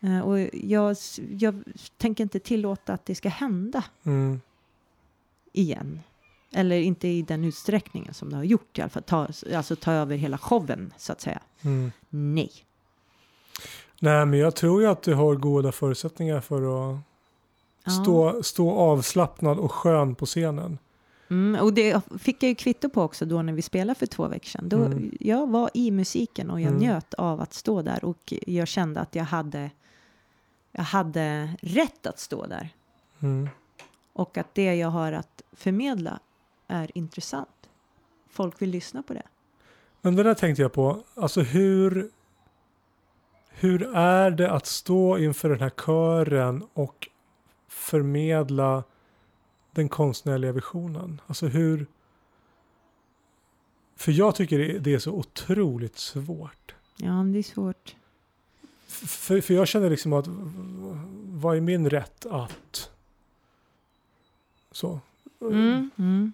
Eh, 0.00 0.20
och 0.20 0.38
jag, 0.52 0.96
jag 1.38 1.62
tänker 1.96 2.24
inte 2.24 2.38
tillåta 2.40 2.92
att 2.92 3.06
det 3.06 3.14
ska 3.14 3.28
hända 3.28 3.84
Mm. 4.04 4.40
igen. 5.52 6.00
Eller 6.52 6.80
inte 6.80 7.08
i 7.08 7.22
den 7.22 7.44
utsträckningen 7.44 8.14
som 8.14 8.30
det 8.30 8.36
har 8.36 8.44
gjort 8.44 8.78
i 8.78 8.82
alla 8.82 8.88
fall. 8.90 9.02
Ta, 9.02 9.28
alltså 9.56 9.76
ta 9.76 9.92
över 9.92 10.16
hela 10.16 10.38
showen 10.38 10.92
så 10.96 11.12
att 11.12 11.20
säga. 11.20 11.40
Mm. 11.62 11.92
Nej. 12.08 12.50
Nej, 14.00 14.26
men 14.26 14.38
jag 14.38 14.56
tror 14.56 14.82
ju 14.82 14.88
att 14.88 15.02
du 15.02 15.14
har 15.14 15.34
goda 15.34 15.72
förutsättningar 15.72 16.40
för 16.40 16.56
att 16.92 16.98
Ja. 17.84 17.90
stå, 18.02 18.42
stå 18.42 18.70
avslappnad 18.70 19.58
och 19.58 19.72
skön 19.72 20.14
på 20.14 20.26
scenen. 20.26 20.78
Mm, 21.30 21.60
och 21.62 21.72
det 21.74 22.02
fick 22.18 22.42
jag 22.42 22.48
ju 22.48 22.54
kvitto 22.54 22.88
på 22.88 23.02
också 23.02 23.24
då 23.24 23.42
när 23.42 23.52
vi 23.52 23.62
spelade 23.62 23.98
för 23.98 24.06
två 24.06 24.28
veckor 24.28 24.46
sedan. 24.48 24.68
Då, 24.68 24.76
Mm. 24.84 25.16
Jag 25.20 25.46
var 25.50 25.70
i 25.74 25.90
musiken 25.90 26.50
och 26.50 26.60
jag 26.60 26.68
Mm. 26.68 26.80
njöt 26.80 27.14
av 27.14 27.40
att 27.40 27.52
stå 27.54 27.82
där 27.82 28.04
och 28.04 28.32
jag 28.46 28.68
kände 28.68 29.00
att 29.00 29.14
jag 29.14 29.24
hade, 29.24 29.70
jag 30.72 30.82
hade 30.82 31.56
rätt 31.62 32.06
att 32.06 32.18
stå 32.18 32.46
där. 32.46 32.68
Mm. 33.20 33.48
Och 34.12 34.38
att 34.38 34.54
det 34.54 34.74
jag 34.74 34.88
har 34.88 35.12
att 35.12 35.42
förmedla 35.52 36.18
är 36.68 36.90
intressant. 36.94 37.68
Folk 38.30 38.62
vill 38.62 38.70
lyssna 38.70 39.02
på 39.02 39.14
det. 39.14 39.22
Men 40.00 40.16
det 40.16 40.22
där 40.22 40.34
tänkte 40.34 40.62
jag 40.62 40.72
på, 40.72 41.02
alltså 41.14 41.40
hur, 41.40 42.10
hur 43.48 43.94
är 43.96 44.30
det 44.30 44.50
att 44.50 44.66
stå 44.66 45.18
inför 45.18 45.48
den 45.48 45.60
här 45.60 45.70
kören 45.70 46.64
och 46.72 47.08
förmedla 47.68 48.84
den 49.72 49.88
konstnärliga 49.88 50.52
visionen? 50.52 51.20
Alltså 51.26 51.46
hur... 51.46 51.86
För 53.96 54.12
jag 54.12 54.34
tycker 54.34 54.58
det- 54.58 54.94
är 54.94 54.98
så 54.98 55.12
otroligt 55.12 55.98
svårt. 55.98 56.74
Ja, 56.96 57.10
det 57.32 57.38
är 57.38 57.42
svårt. 57.42 57.96
För, 58.86 59.40
för 59.40 59.54
jag 59.54 59.68
känner 59.68 59.90
liksom 59.90 60.12
att 60.12 60.24
vad 61.24 61.56
är 61.56 61.60
min 61.60 61.90
rätt 61.90 62.26
att... 62.26 62.90
Så. 64.72 65.00
Mm, 65.40 65.90
mm. 65.96 66.32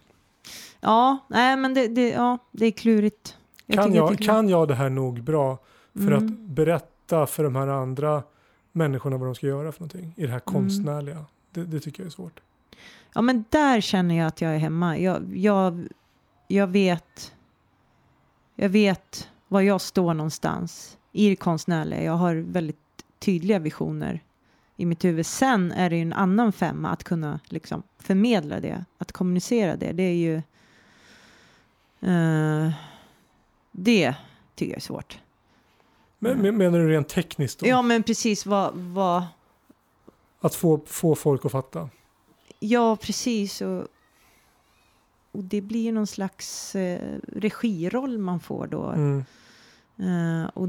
Ja, 0.80 1.18
nej, 1.28 1.56
men 1.56 1.74
det, 1.74 1.88
det, 1.88 2.08
ja, 2.08 2.38
det 2.52 2.66
är 2.66 2.70
klurigt. 2.70 3.36
kan, 3.66 3.90
det 3.90 3.96
är 3.96 3.96
jag, 3.96 4.08
klurigt. 4.08 4.26
kan 4.26 4.48
jag 4.48 4.68
det 4.68 4.74
här 4.74 4.90
nog 4.90 5.22
bra 5.22 5.58
för 5.92 6.00
Mm. 6.12 6.26
att 6.26 6.32
berätta 6.40 7.26
för 7.26 7.44
de 7.44 7.56
här 7.56 7.66
andra 7.68 8.22
människorna 8.72 9.16
vad 9.16 9.28
de 9.28 9.34
ska 9.34 9.46
göra 9.46 9.72
för 9.72 9.80
någonting 9.80 10.14
i 10.16 10.22
det 10.22 10.28
här 10.32 10.42
Mm. 10.46 10.62
konstnärliga? 10.62 11.24
Det, 11.50 11.64
det 11.64 11.80
tycker 11.80 12.02
jag 12.02 12.06
är 12.06 12.10
svårt. 12.10 12.40
Ja, 13.14 13.22
men 13.22 13.44
där 13.50 13.80
känner 13.80 14.14
jag 14.14 14.26
att 14.26 14.40
jag 14.40 14.54
är 14.54 14.58
hemma. 14.58 14.98
Jag, 14.98 15.36
jag, 15.36 15.88
jag 16.48 16.66
vet. 16.66 17.34
Jag 18.54 18.68
vet 18.68 19.30
var 19.48 19.60
jag 19.60 19.80
står 19.80 20.14
någonstans 20.14 20.98
i 21.12 21.28
det 21.28 21.36
konstnärliga. 21.36 22.02
Jag 22.02 22.12
har 22.12 22.34
väldigt 22.34 22.76
tydliga 23.18 23.58
visioner 23.58 24.20
i 24.76 24.86
mitt 24.86 25.04
huvud. 25.04 25.26
Sen 25.26 25.72
är 25.72 25.90
det 25.90 25.96
ju 25.96 26.02
en 26.02 26.12
annan 26.12 26.52
femma 26.52 26.90
att 26.90 27.04
kunna 27.04 27.40
liksom 27.44 27.82
förmedla 27.98 28.60
det, 28.60 28.84
att 28.98 29.12
kommunicera 29.12 29.76
det. 29.76 29.92
Det 29.92 30.02
är 30.02 30.14
ju. 30.14 30.36
eh, 32.00 32.70
det 33.72 34.14
tycker 34.54 34.72
jag 34.72 34.76
är 34.76 34.80
svårt. 34.80 35.18
Men, 36.18 36.38
men- 36.38 36.56
Menar 36.56 36.78
du 36.78 36.88
rent 36.88 37.08
tekniskt 37.08 37.58
då? 37.58 37.66
Ja, 37.66 37.82
men 37.82 38.02
precis 38.02 38.46
vad, 38.46 38.74
vad 38.74 39.24
Att 40.40 40.54
få, 40.54 40.80
få 40.86 41.14
folk 41.14 41.44
att 41.44 41.52
fatta? 41.52 41.88
Ja, 42.66 42.96
precis. 42.96 43.60
Och, 43.60 43.88
och 45.32 45.44
det 45.44 45.60
blir 45.60 45.82
ju 45.82 45.92
någon 45.92 46.06
slags 46.06 46.74
eh, 46.74 47.18
regiroll 47.32 48.18
man 48.18 48.40
får 48.40 48.66
då. 48.66 48.84
Mm. 48.84 49.24
Eh, 49.98 50.50
och, 50.54 50.68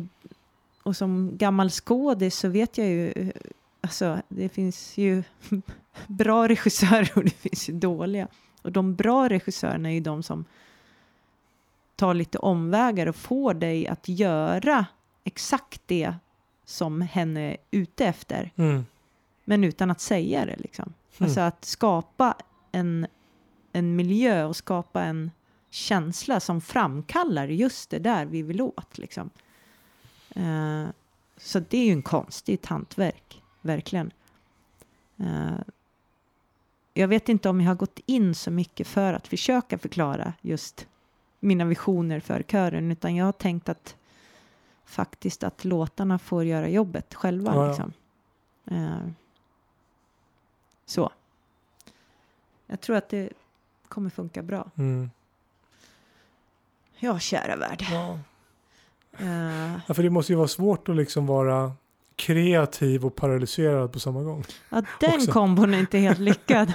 och 0.83 0.97
som 0.97 1.38
gammal 1.38 1.69
skådis 1.69 2.36
så 2.36 2.47
vet 2.47 2.77
jag 2.77 2.88
ju, 2.88 3.12
eh, 3.12 3.29
alltså 3.81 4.21
det 4.29 4.49
finns 4.49 4.97
ju 4.97 5.23
bra 6.07 6.47
regissörer 6.47 7.12
och 7.15 7.23
det 7.23 7.29
finns 7.29 7.69
ju 7.69 7.73
dåliga. 7.73 8.27
Och 8.62 8.71
de 8.71 8.95
bra 8.95 9.29
regissörerna 9.29 9.89
är 9.89 9.93
ju 9.93 9.99
de 9.99 10.23
som 10.23 10.45
tar 11.95 12.13
lite 12.13 12.38
omvägar 12.38 13.07
och 13.07 13.15
får 13.15 13.53
dig 13.53 13.88
att 13.88 14.10
göra 14.10 14.86
exakt 15.23 15.81
det 15.86 16.13
som 16.65 17.01
hen 17.01 17.38
är 17.38 17.57
ute 17.71 18.05
efter. 18.05 18.51
Mm. 18.55 18.86
Men 19.43 19.63
utan 19.63 19.91
att 19.91 20.01
säga 20.01 20.45
det 20.45 20.55
liksom. 20.57 20.93
Alltså 21.19 21.41
att 21.41 21.65
skapa 21.65 22.36
en, 22.71 23.08
en 23.71 23.95
miljö 23.95 24.45
och 24.45 24.56
skapa 24.56 25.03
en 25.03 25.32
känsla 25.69 26.39
som 26.39 26.62
framkallar 26.62 27.47
just 27.47 27.89
det 27.89 27.99
där 27.99 28.25
vi 28.25 28.41
vill 28.41 28.62
åt. 28.62 28.97
Liksom. 28.97 29.30
Eh, 30.30 30.86
så 31.38 31.60
det 31.60 31.77
är 31.77 31.86
ju 31.86 31.91
en 31.91 32.01
konst, 32.01 32.45
det 32.45 32.51
är 32.51 32.58
ett 32.58 32.65
hantverk, 32.65 33.43
verkligen. 33.62 34.12
Eh, 35.17 35.60
jag 36.93 37.08
vet 37.08 37.30
inte 37.30 37.49
om 37.49 37.62
jag 37.62 37.67
har 37.67 37.75
gått 37.75 37.99
in 38.06 38.36
så 38.36 38.51
mycket 38.51 38.88
för 38.88 39.13
att 39.13 39.27
försöka 39.27 39.77
förklara 39.77 40.34
just 40.41 40.88
mina 41.39 41.65
visioner 41.65 42.19
för 42.19 42.43
kören, 42.43 42.91
utan 42.91 43.15
jag 43.15 43.25
har 43.25 43.32
tänkt 43.32 43.69
att 43.69 43.95
faktiskt 44.86 45.43
att 45.43 45.65
låtarna 45.65 46.19
får 46.19 46.43
göra 46.43 46.69
jobbet 46.69 47.13
själva. 47.13 47.56
Ja, 47.56 47.62
ja. 47.62 47.67
Liksom. 47.67 47.93
Eh, 48.65 49.12
så. 50.88 51.12
Jag 52.67 52.82
tror 52.82 52.95
att 52.95 53.10
det 53.10 53.30
kommer 53.88 54.10
funka 54.10 54.41
bra. 54.43 54.71
Mm. 54.78 55.10
Ja, 57.00 57.19
kära 57.19 57.56
värld. 57.56 57.86
Ja. 57.91 58.19
Eh, 59.19 59.71
ja, 59.88 59.93
för 59.93 60.04
det 60.04 60.10
måste 60.10 60.32
ju 60.34 60.38
vara 60.38 60.47
svårt 60.47 60.89
att 60.89 60.95
liksom 60.95 61.26
vara 61.28 61.71
kreativ 62.15 63.06
och 63.06 63.15
paralyserad 63.15 63.93
på 63.93 64.00
samma 64.00 64.23
gång. 64.23 64.43
ja, 64.69 64.82
den 65.00 65.13
Också. 65.15 65.32
kombon 65.32 65.73
är 65.73 65.80
inte 65.80 65.97
helt 65.97 66.19
lyckad. 66.19 66.73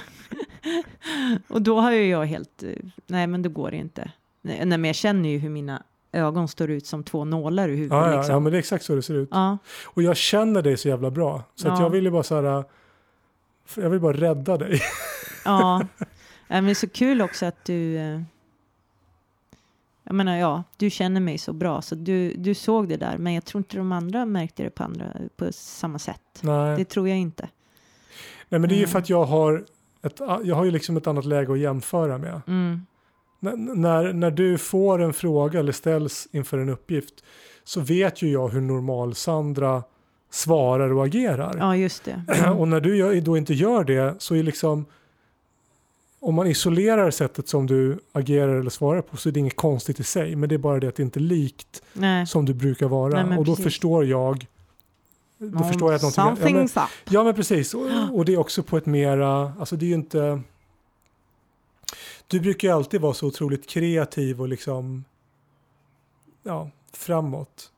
och 1.47 1.61
då 1.61 1.79
har 1.79 1.91
ju 1.91 2.07
jag 2.09 2.25
helt, 2.25 2.63
nej 3.07 3.27
men 3.27 3.41
då 3.41 3.49
går 3.49 3.71
det 3.71 3.77
inte. 3.77 4.11
Nej, 4.41 4.65
men 4.65 4.85
jag 4.85 4.95
känner 4.95 5.29
ju 5.29 5.37
hur 5.37 5.49
mina 5.49 5.83
ögon 6.11 6.47
står 6.47 6.69
ut 6.69 6.85
som 6.87 7.03
två 7.03 7.25
nålar 7.25 7.69
i 7.69 7.75
huvudet. 7.75 7.91
Ja, 7.97 8.11
ja, 8.11 8.17
liksom. 8.17 8.33
ja, 8.33 8.39
men 8.39 8.51
det 8.51 8.57
är 8.57 8.59
exakt 8.59 8.85
så 8.85 8.95
det 8.95 9.01
ser 9.01 9.13
ut. 9.13 9.29
ja. 9.31 9.57
Och 9.85 10.03
jag 10.03 10.17
känner 10.17 10.61
dig 10.61 10.77
så 10.77 10.87
jävla 10.87 11.11
bra. 11.11 11.43
Så 11.55 11.67
att 11.67 11.79
Ja. 11.79 11.83
jag 11.85 11.89
vill 11.89 12.03
ju 12.03 12.11
bara 12.11 12.23
så 12.23 12.41
här, 12.41 12.63
jag 13.75 13.89
vill 13.89 13.99
bara 13.99 14.17
rädda 14.17 14.57
dig. 14.57 14.81
Ja, 15.45 15.87
men 16.47 16.65
det 16.65 16.69
är 16.71 16.75
så 16.75 16.89
kul 16.89 17.21
också 17.21 17.45
att 17.45 17.65
du... 17.65 17.97
eh, 17.97 18.21
Jag 20.03 20.15
menar, 20.15 20.37
ja, 20.37 20.63
du 20.77 20.89
känner 20.89 21.21
mig 21.21 21.37
så 21.37 21.53
bra 21.53 21.81
så 21.81 21.95
du, 21.95 22.33
du 22.33 22.53
såg 22.53 22.89
det 22.89 22.97
där, 22.97 23.17
men 23.17 23.33
jag 23.33 23.45
tror 23.45 23.59
inte 23.59 23.77
de 23.77 23.91
andra 23.91 24.25
märkte 24.25 24.63
det 24.63 24.69
på, 24.69 24.83
andra, 24.83 25.05
på 25.35 25.47
samma 25.53 25.99
sätt. 25.99 26.39
Nej. 26.41 26.77
Det 26.77 26.85
tror 26.85 27.09
jag 27.09 27.17
inte. 27.17 27.49
Nej, 28.49 28.59
men 28.59 28.69
det 28.69 28.75
är 28.75 28.77
ju 28.77 28.83
Mm. 28.83 28.91
för 28.91 28.99
att 28.99 29.09
jag 29.09 29.23
har, 29.23 29.65
ett, 30.01 30.19
jag 30.43 30.55
har 30.55 30.65
ju 30.65 30.71
liksom 30.71 30.97
ett 30.97 31.07
annat 31.07 31.25
läge 31.25 31.51
att 31.53 31.59
jämföra 31.59 32.17
med. 32.17 32.41
Mm. 32.47 32.85
När, 33.75 34.13
när 34.13 34.31
du 34.31 34.57
får 34.57 35.01
en 35.01 35.13
fråga 35.13 35.59
eller 35.59 35.71
ställs 35.71 36.27
inför 36.31 36.57
en 36.57 36.69
uppgift 36.69 37.23
så 37.63 37.81
vet 37.81 38.21
ju 38.21 38.31
jag 38.31 38.49
hur 38.49 38.61
normal 38.61 39.15
Sandra 39.15 39.83
svarar 40.33 40.93
och 40.93 41.05
agerar. 41.05 41.55
Ja, 41.59 41.75
just 41.75 42.03
det. 42.03 42.49
Och 42.57 42.67
när 42.67 42.81
du 42.81 43.21
då 43.21 43.37
inte 43.37 43.53
gör 43.53 43.83
det 43.83 44.15
så 44.19 44.35
är 44.35 44.43
liksom 44.43 44.85
om 46.19 46.35
man 46.35 46.47
isolerar 46.47 47.11
sättet 47.11 47.47
som 47.47 47.67
du 47.67 47.99
agerar 48.11 48.55
eller 48.55 48.69
svarar 48.69 49.01
på 49.01 49.17
så 49.17 49.29
är 49.29 49.33
det 49.33 49.39
inget 49.39 49.55
konstigt 49.55 49.99
i 49.99 50.03
sig. 50.03 50.35
Men 50.35 50.49
det 50.49 50.55
är 50.55 50.59
bara 50.59 50.79
det 50.79 50.87
att 50.87 50.95
det 50.95 51.03
inte 51.03 51.19
är 51.19 51.21
likt 51.21 51.81
Nej. 51.93 52.27
som 52.27 52.45
du 52.45 52.53
brukar 52.53 52.87
vara. 52.87 53.25
Nej, 53.25 53.37
och 53.37 53.45
då 53.45 53.51
precis. 53.51 53.63
förstår 53.63 54.05
jag 54.05 54.45
då 55.37 55.63
förstår 55.63 55.91
jag 55.91 56.05
att 56.05 56.17
någonting... 56.17 56.55
Ja 56.55 56.67
men, 56.75 56.87
ja 57.09 57.23
men 57.23 57.33
precis. 57.33 57.73
Och, 57.73 57.85
och 58.13 58.25
det 58.25 58.33
är 58.33 58.37
också 58.37 58.63
på 58.63 58.77
ett 58.77 58.85
mera... 58.85 59.53
Alltså 59.59 59.75
det 59.75 59.85
är 59.85 59.87
ju 59.87 59.93
inte... 59.93 60.41
Du 62.27 62.39
brukar 62.39 62.67
ju 62.67 62.73
alltid 62.73 63.01
vara 63.01 63.13
så 63.13 63.27
otroligt 63.27 63.69
kreativ 63.69 64.41
och 64.41 64.47
liksom... 64.47 65.03
Ja, 66.43 66.69
framåt. 66.93 67.72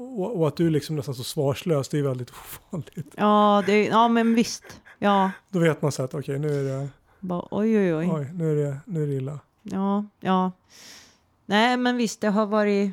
Och, 0.00 0.40
och 0.40 0.48
att 0.48 0.56
du 0.56 0.70
liksom 0.70 0.96
nästan 0.96 1.14
så 1.14 1.24
svarslös, 1.24 1.88
det 1.88 1.98
är 1.98 2.02
väldigt 2.02 2.32
ovanligt. 2.72 3.14
Ja, 3.16 3.62
det, 3.66 3.84
ja, 3.84 4.08
men 4.08 4.34
visst. 4.34 4.80
Ja, 4.98 5.30
Då 5.48 5.58
vet 5.58 5.82
man 5.82 5.92
så 5.92 6.02
att 6.02 6.14
okej, 6.14 6.38
nu 6.38 6.60
är 6.60 6.64
det... 6.64 6.88
bara, 7.20 7.48
oj, 7.50 7.78
oj, 7.78 7.94
oj. 7.94 8.10
Oj, 8.12 8.30
nu 8.34 8.52
är 8.52 8.66
det, 8.66 8.80
nu 8.84 9.02
är 9.02 9.06
det 9.06 9.12
illa. 9.14 9.40
Ja, 9.62 10.04
ja. 10.20 10.52
Nej, 11.46 11.76
men 11.76 11.96
visst, 11.96 12.20
det 12.20 12.28
har 12.28 12.46
varit 12.46 12.92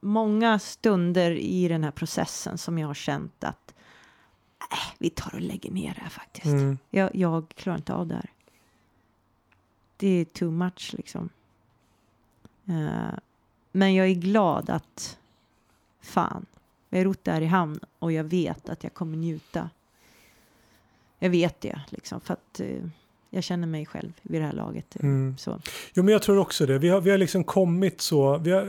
många 0.00 0.58
stunder 0.58 1.30
i 1.30 1.68
den 1.68 1.84
här 1.84 1.90
processen 1.90 2.58
som 2.58 2.78
jag 2.78 2.86
har 2.86 2.94
känt 2.94 3.44
att 3.44 3.74
äh, 4.72 4.94
vi 4.98 5.10
tar 5.10 5.34
och 5.34 5.40
lägger 5.40 5.70
ner 5.70 5.94
det 5.94 6.00
här 6.00 6.10
faktiskt. 6.10 6.46
Mm. 6.46 6.78
Jag, 6.90 7.14
jag 7.14 7.48
klarar 7.48 7.76
inte 7.76 7.94
av 7.94 8.06
det 8.06 8.14
här. 8.14 8.30
Det 9.96 10.08
är 10.08 10.24
too 10.24 10.50
much 10.50 10.94
liksom. 10.96 11.28
Eh, 12.68 13.18
men 13.72 13.94
jag 13.94 14.06
är 14.06 14.14
glad 14.14 14.70
att 14.70 15.16
fan, 16.02 16.46
vi 16.88 16.98
har 16.98 17.04
rott 17.04 17.24
det 17.24 17.32
här 17.32 17.40
i 17.40 17.46
hamn 17.46 17.80
och 17.98 18.12
jag 18.12 18.24
vet 18.24 18.68
att 18.68 18.84
jag 18.84 18.94
kommer 18.94 19.16
njuta. 19.16 19.70
Jag 21.18 21.30
vet 21.30 21.60
det 21.60 21.80
liksom 21.88 22.20
för 22.20 22.34
att 22.34 22.60
eh, 22.60 22.84
jag 23.30 23.44
känner 23.44 23.66
mig 23.66 23.86
själv 23.86 24.12
vid 24.22 24.40
det 24.40 24.46
här 24.46 24.52
laget. 24.52 24.96
eh, 24.96 25.04
Mm. 25.04 25.36
Så. 25.38 25.60
Jo 25.94 26.02
men 26.02 26.12
jag 26.12 26.22
tror 26.22 26.38
också 26.38 26.66
det. 26.66 26.78
Vi 26.78 26.88
har, 26.88 27.00
vi 27.00 27.10
har 27.10 27.18
liksom 27.18 27.44
kommit 27.44 28.00
så, 28.00 28.38
vi 28.38 28.50
har, 28.50 28.62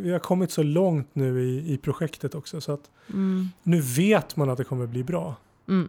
vi 0.00 0.10
har 0.12 0.18
kommit 0.18 0.50
så 0.50 0.62
långt 0.62 1.08
nu 1.14 1.42
i, 1.42 1.72
i 1.72 1.78
projektet 1.78 2.34
också 2.34 2.60
så 2.60 2.72
att 2.72 2.90
Mm. 3.10 3.48
nu 3.62 3.80
vet 3.80 4.36
man 4.36 4.50
att 4.50 4.58
det 4.58 4.64
kommer 4.64 4.86
bli 4.86 5.04
bra. 5.04 5.34
Mm. 5.68 5.88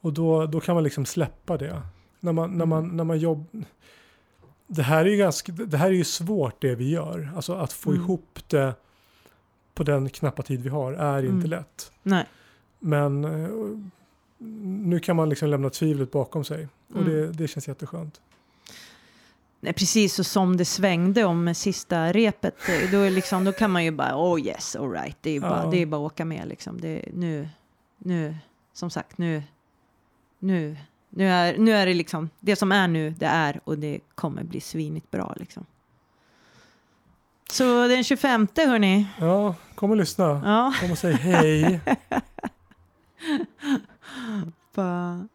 Och 0.00 0.12
då, 0.12 0.46
då 0.46 0.60
kan 0.60 0.74
man 0.74 0.84
liksom 0.84 1.06
släppa 1.06 1.56
det. 1.56 1.82
När 2.20 2.32
man, 2.32 2.58
när 2.58 2.66
man, 2.66 2.96
när 2.96 3.04
man 3.04 3.18
jobbar... 3.18 3.64
Det 4.66 4.82
här 4.82 5.04
är 5.04 5.10
ju 5.10 5.16
ganska, 5.16 5.52
det 5.52 5.76
här 5.76 5.86
är 5.86 5.90
ju 5.92 6.04
svårt 6.04 6.60
det 6.62 6.74
vi 6.74 6.90
gör. 6.90 7.30
Alltså 7.36 7.54
att 7.54 7.72
få 7.72 7.90
Mm. 7.90 8.02
ihop 8.02 8.38
det 8.48 8.74
på 9.76 9.82
den 9.82 10.08
knappa 10.08 10.42
tid 10.42 10.60
vi 10.62 10.68
har 10.68 10.92
är 10.92 11.18
inte 11.18 11.28
Mm. 11.46 11.50
lätt. 11.50 11.92
Nej. 12.02 12.24
Men 12.78 13.24
eh, 13.24 13.48
nu 14.88 14.98
kan 15.00 15.16
man 15.16 15.28
liksom 15.28 15.48
lämna 15.48 15.70
tvivlet 15.70 16.10
bakom 16.10 16.44
sig. 16.44 16.68
Och 16.94 17.00
Mm. 17.00 17.12
det, 17.12 17.32
det 17.32 17.48
känns 17.48 17.68
jätteskönt. 17.68 18.20
Precis 19.60 20.18
och 20.18 20.26
som 20.26 20.56
det 20.56 20.64
svängde 20.64 21.24
om 21.24 21.54
sista 21.54 22.12
repet, 22.12 22.54
eh, 22.68 22.90
då, 22.92 23.08
liksom, 23.08 23.44
då 23.44 23.52
kan 23.52 23.70
man 23.70 23.84
ju 23.84 23.90
bara, 23.90 24.16
oh 24.16 24.40
yes, 24.40 24.76
all 24.76 24.90
right, 24.92 25.16
det 25.20 25.30
är 25.30 25.40
bara, 25.40 25.62
Ja. 25.64 25.70
det 25.70 25.82
är 25.82 25.86
bara 25.86 26.06
att 26.06 26.12
åka 26.12 26.24
med 26.24 26.48
liksom. 26.48 26.80
Det, 26.80 27.04
nu, 27.14 27.48
nu, 27.98 28.36
som 28.72 28.90
sagt, 28.90 29.18
nu, 29.18 29.42
nu, 30.38 30.76
nu 31.10 31.28
är, 31.28 31.58
nu 31.58 31.72
är 31.72 31.86
det 31.86 31.94
liksom, 31.94 32.30
det 32.40 32.56
som 32.56 32.72
är 32.72 32.88
nu, 32.88 33.10
det 33.10 33.26
är 33.26 33.60
och 33.64 33.78
det 33.78 34.00
kommer 34.14 34.44
bli 34.44 34.60
svinigt 34.60 35.10
bra 35.10 35.34
liksom. 35.36 35.66
Så 37.50 37.88
den 37.88 38.04
25, 38.04 38.46
hörni, 38.56 39.06
Ja, 39.20 39.54
kom 39.74 39.90
och 39.90 39.96
lyssna. 39.96 40.24
ja, 40.44 40.74
Kom 40.80 40.90
och 40.90 40.98
säg 40.98 41.12
hej. 41.14 41.80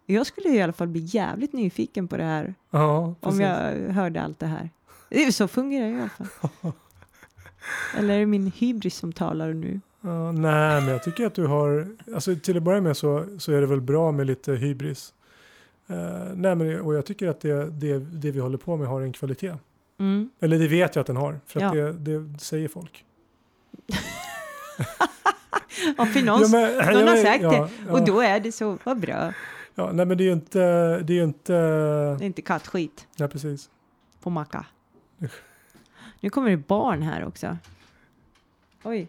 jag 0.06 0.26
skulle 0.28 0.50
i 0.50 0.62
alla 0.62 0.74
fall 0.74 0.88
bli 0.88 1.02
jävligt 1.06 1.54
nyfiken 1.54 2.08
på 2.08 2.18
det 2.18 2.24
här, 2.24 2.54
Ja, 2.72 3.16
om 3.20 3.40
jag 3.42 3.76
hörde 3.94 4.22
allt 4.22 4.40
det 4.40 4.46
här. 4.46 4.70
Det 5.10 5.24
är 5.24 5.32
så 5.32 5.48
fungerar 5.48 5.86
det 5.88 5.94
i 5.94 6.00
alla 6.00 6.10
fall. 6.10 6.72
Eller 7.98 8.14
är 8.14 8.20
det 8.20 8.26
min 8.26 8.52
hybris 8.56 8.96
som 8.96 9.14
talar 9.14 9.54
nu? 9.54 9.80
Ja, 10.02 10.32
nej, 10.32 10.82
men 10.82 10.88
jag 10.90 11.04
tycker 11.04 11.26
att 11.26 11.36
du 11.36 11.46
har, 11.48 11.88
alltså 12.16 12.36
till 12.36 12.58
att 12.58 12.64
börja 12.64 12.82
med 12.82 12.98
så, 12.98 13.26
så 13.40 13.52
är 13.52 13.62
det 13.62 13.68
väl 13.68 13.82
bra 13.82 14.12
med 14.12 14.28
lite 14.28 14.52
hybris. 14.54 15.14
Eh, 15.88 15.96
nej, 16.36 16.56
men, 16.56 16.82
och 16.82 16.94
jag 16.96 17.06
tycker 17.06 17.28
att 17.28 17.42
det, 17.42 17.70
det, 17.70 18.00
det 18.00 18.32
vi 18.32 18.40
håller 18.40 18.58
på 18.58 18.78
med 18.78 18.88
har 18.88 19.02
en 19.02 19.14
kvalitet. 19.14 19.54
Mm. 20.02 20.30
Eller 20.40 20.60
det 20.60 20.68
vet 20.68 20.96
jag 20.96 21.02
att 21.02 21.08
den 21.08 21.18
har, 21.18 21.40
för 21.46 21.60
Ja. 21.62 21.74
det, 21.74 21.94
det 21.94 22.40
säger 22.40 22.68
folk. 22.68 23.06
Ja, 25.98 26.06
för 26.06 26.22
någon, 26.22 26.42
Ja, 26.42 26.48
men- 26.48 26.94
någon 26.94 27.08
har 27.08 27.18
sagt 27.24 27.44
ja, 27.44 27.70
det. 27.86 27.92
Och 27.92 28.06
då 28.06 28.22
är 28.22 28.40
det 28.40 28.52
så, 28.52 28.78
vad 28.84 29.00
bra. 29.00 29.34
Ja, 29.76 29.92
nej, 29.94 30.06
men 30.06 30.18
det 30.18 30.24
är 30.24 30.26
ju 30.26 30.32
inte, 30.34 30.60
det 31.00 31.14
är 31.14 31.18
ju 31.18 31.24
inte, 31.24 31.54
Det 31.54 32.24
är 32.24 32.24
inte 32.24 32.42
kattskit 32.42 33.08
nej 33.18 33.30
precis. 33.30 33.70
på 34.22 34.30
macka. 34.30 34.66
Nu 36.20 36.30
kommer 36.30 36.50
det 36.50 36.58
barn 36.58 37.02
här 37.02 37.26
också. 37.26 37.58
Oj. 38.84 39.08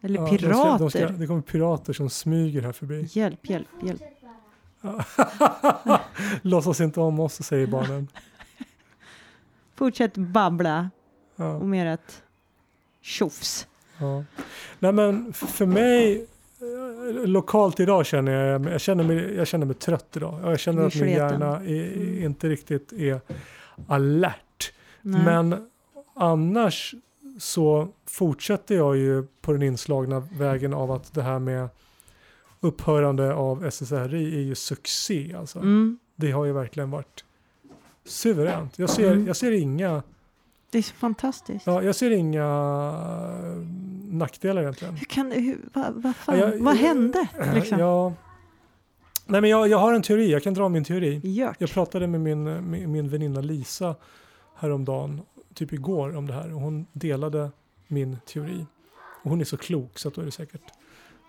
Eller 0.00 0.14
Ja, 0.20 0.22
de 0.26 0.28
ska- 0.38 0.46
pirater. 0.46 0.78
De 0.78 0.90
ska, 0.90 1.08
det 1.08 1.26
kommer 1.26 1.42
pirater 1.42 1.92
som 1.92 2.10
smyger 2.10 2.62
här 2.62 2.72
förbi. 2.72 3.06
Hjälp, 3.10 3.50
hjälp, 3.50 3.68
hjälp. 3.82 4.02
Låtsas 6.42 6.80
inte 6.80 7.00
om 7.00 7.20
oss, 7.20 7.42
säger 7.42 7.66
barnen. 7.66 8.08
Fortsätt 9.74 10.14
babbla 10.16 10.90
Ja. 11.36 11.54
om 11.54 11.74
ert 11.74 12.12
tjofs. 13.00 13.66
Ja. 13.98 14.24
Nej 14.78 14.92
men 14.92 15.32
för 15.32 15.66
mig 15.66 16.26
eh, 16.60 17.26
lokalt 17.28 17.80
idag 17.80 18.06
känner 18.06 18.32
jag, 18.32 18.66
jag 18.66 18.80
känner 18.80 19.04
mig, 19.04 19.34
jag 19.36 19.46
känner 19.46 19.66
mig 19.66 19.74
trött 19.76 20.16
idag. 20.16 20.40
Jag 20.42 20.60
känner 20.60 20.86
att 20.86 20.94
min 20.94 21.08
hjärna 21.10 21.56
är, 21.56 22.24
inte 22.24 22.48
riktigt 22.48 22.92
är 22.92 23.20
alert. 23.88 24.72
Nej. 25.02 25.24
Men 25.24 25.68
annars 26.14 26.94
så 27.38 27.88
fortsätter 28.06 28.74
jag 28.76 28.96
ju 28.96 29.26
på 29.40 29.52
den 29.52 29.62
inslagna 29.62 30.20
vägen 30.20 30.74
av 30.74 30.90
att 30.92 31.14
det 31.14 31.22
här 31.22 31.38
med 31.38 31.68
upphörande 32.60 33.34
av 33.34 33.64
SSRI 33.70 34.36
är 34.36 34.40
ju 34.42 34.54
succé. 34.54 35.34
Alltså. 35.38 35.58
Mm, 35.58 35.98
Det 36.16 36.30
har 36.30 36.44
ju 36.44 36.52
verkligen 36.52 36.90
varit 36.90 37.24
suveränt. 38.04 38.78
Jag 38.78 38.90
ser, 38.90 39.12
Mm. 39.12 39.26
jag 39.26 39.36
ser 39.36 39.50
inga, 39.52 40.02
det 40.70 40.78
är 40.78 40.82
så 40.82 40.94
fantastiskt. 40.94 41.66
ja, 41.66 41.82
jag 41.82 41.94
ser 41.94 42.10
inga 42.10 42.44
eh, 42.44 43.56
nackdelar 44.10 44.62
egentligen. 44.62 44.94
Hur 44.96 45.04
kan 45.06 45.32
hur, 45.32 45.58
vad, 45.74 46.02
vad 46.02 46.16
fan, 46.16 46.38
Ja, 46.38 46.48
jag- 46.54 46.58
vad 46.62 46.76
hände? 46.76 47.28
Liksom? 47.54 47.78
Ja, 47.78 48.12
Nej, 49.30 49.40
men 49.40 49.50
jag, 49.50 49.68
jag 49.68 49.78
har 49.78 49.92
en 49.92 50.02
teori, 50.02 50.30
jag 50.32 50.42
kan 50.42 50.54
dra 50.54 50.68
min 50.68 50.84
teori. 50.84 51.20
Gjort. 51.24 51.56
Jag 51.58 51.70
pratade 51.70 52.06
med 52.06 52.20
min, 52.20 52.42
med 52.44 52.88
min 52.88 53.08
väninna 53.08 53.40
Lisa 53.40 53.94
häromdagen, 54.56 55.20
typ 55.54 55.72
igår, 55.72 56.16
om 56.16 56.26
det 56.26 56.32
här. 56.32 56.54
Och 56.54 56.60
hon 56.60 56.86
delade 56.92 57.50
min 57.86 58.16
teori. 58.26 58.66
Och 59.22 59.30
hon 59.30 59.40
är 59.40 59.44
så 59.44 59.56
klok 59.56 59.98
så 59.98 60.08
att 60.08 60.14
då 60.14 60.20
är 60.20 60.24
det 60.24 60.30
säkert, 60.30 60.62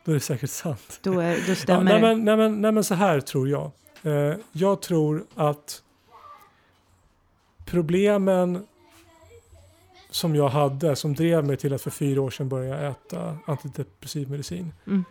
då 0.06 0.12
är 0.12 0.16
det 0.16 0.22
säkert 0.22 0.50
sant. 0.50 1.00
Då, 1.02 1.20
är, 1.20 1.36
då 1.36 1.42
Ja, 1.48 1.56
stämmer 1.56 1.84
nej, 1.84 1.94
det. 1.94 2.02
men, 2.02 2.26
nej, 2.26 2.38
men, 2.38 2.62
nej 2.62 2.72
men 2.72 2.84
så 2.84 2.96
här 2.96 3.20
tror 3.20 3.50
jag. 3.50 3.72
Eh, 4.04 4.36
jag 4.52 4.82
tror 4.82 5.26
att 5.36 5.84
problemen 7.66 8.68
som 10.10 10.36
jag 10.36 10.50
hade, 10.50 10.96
som 10.96 11.14
drev 11.16 11.46
mig 11.46 11.58
till 11.58 11.74
att 11.74 11.82
för 11.82 11.92
fyra 11.92 12.22
år 12.22 12.30
sedan 12.30 12.50
börja 12.50 12.90
äta 12.90 13.38
antidepressiv 13.46 14.30
medicin. 14.30 14.74
Mm. 14.88 15.04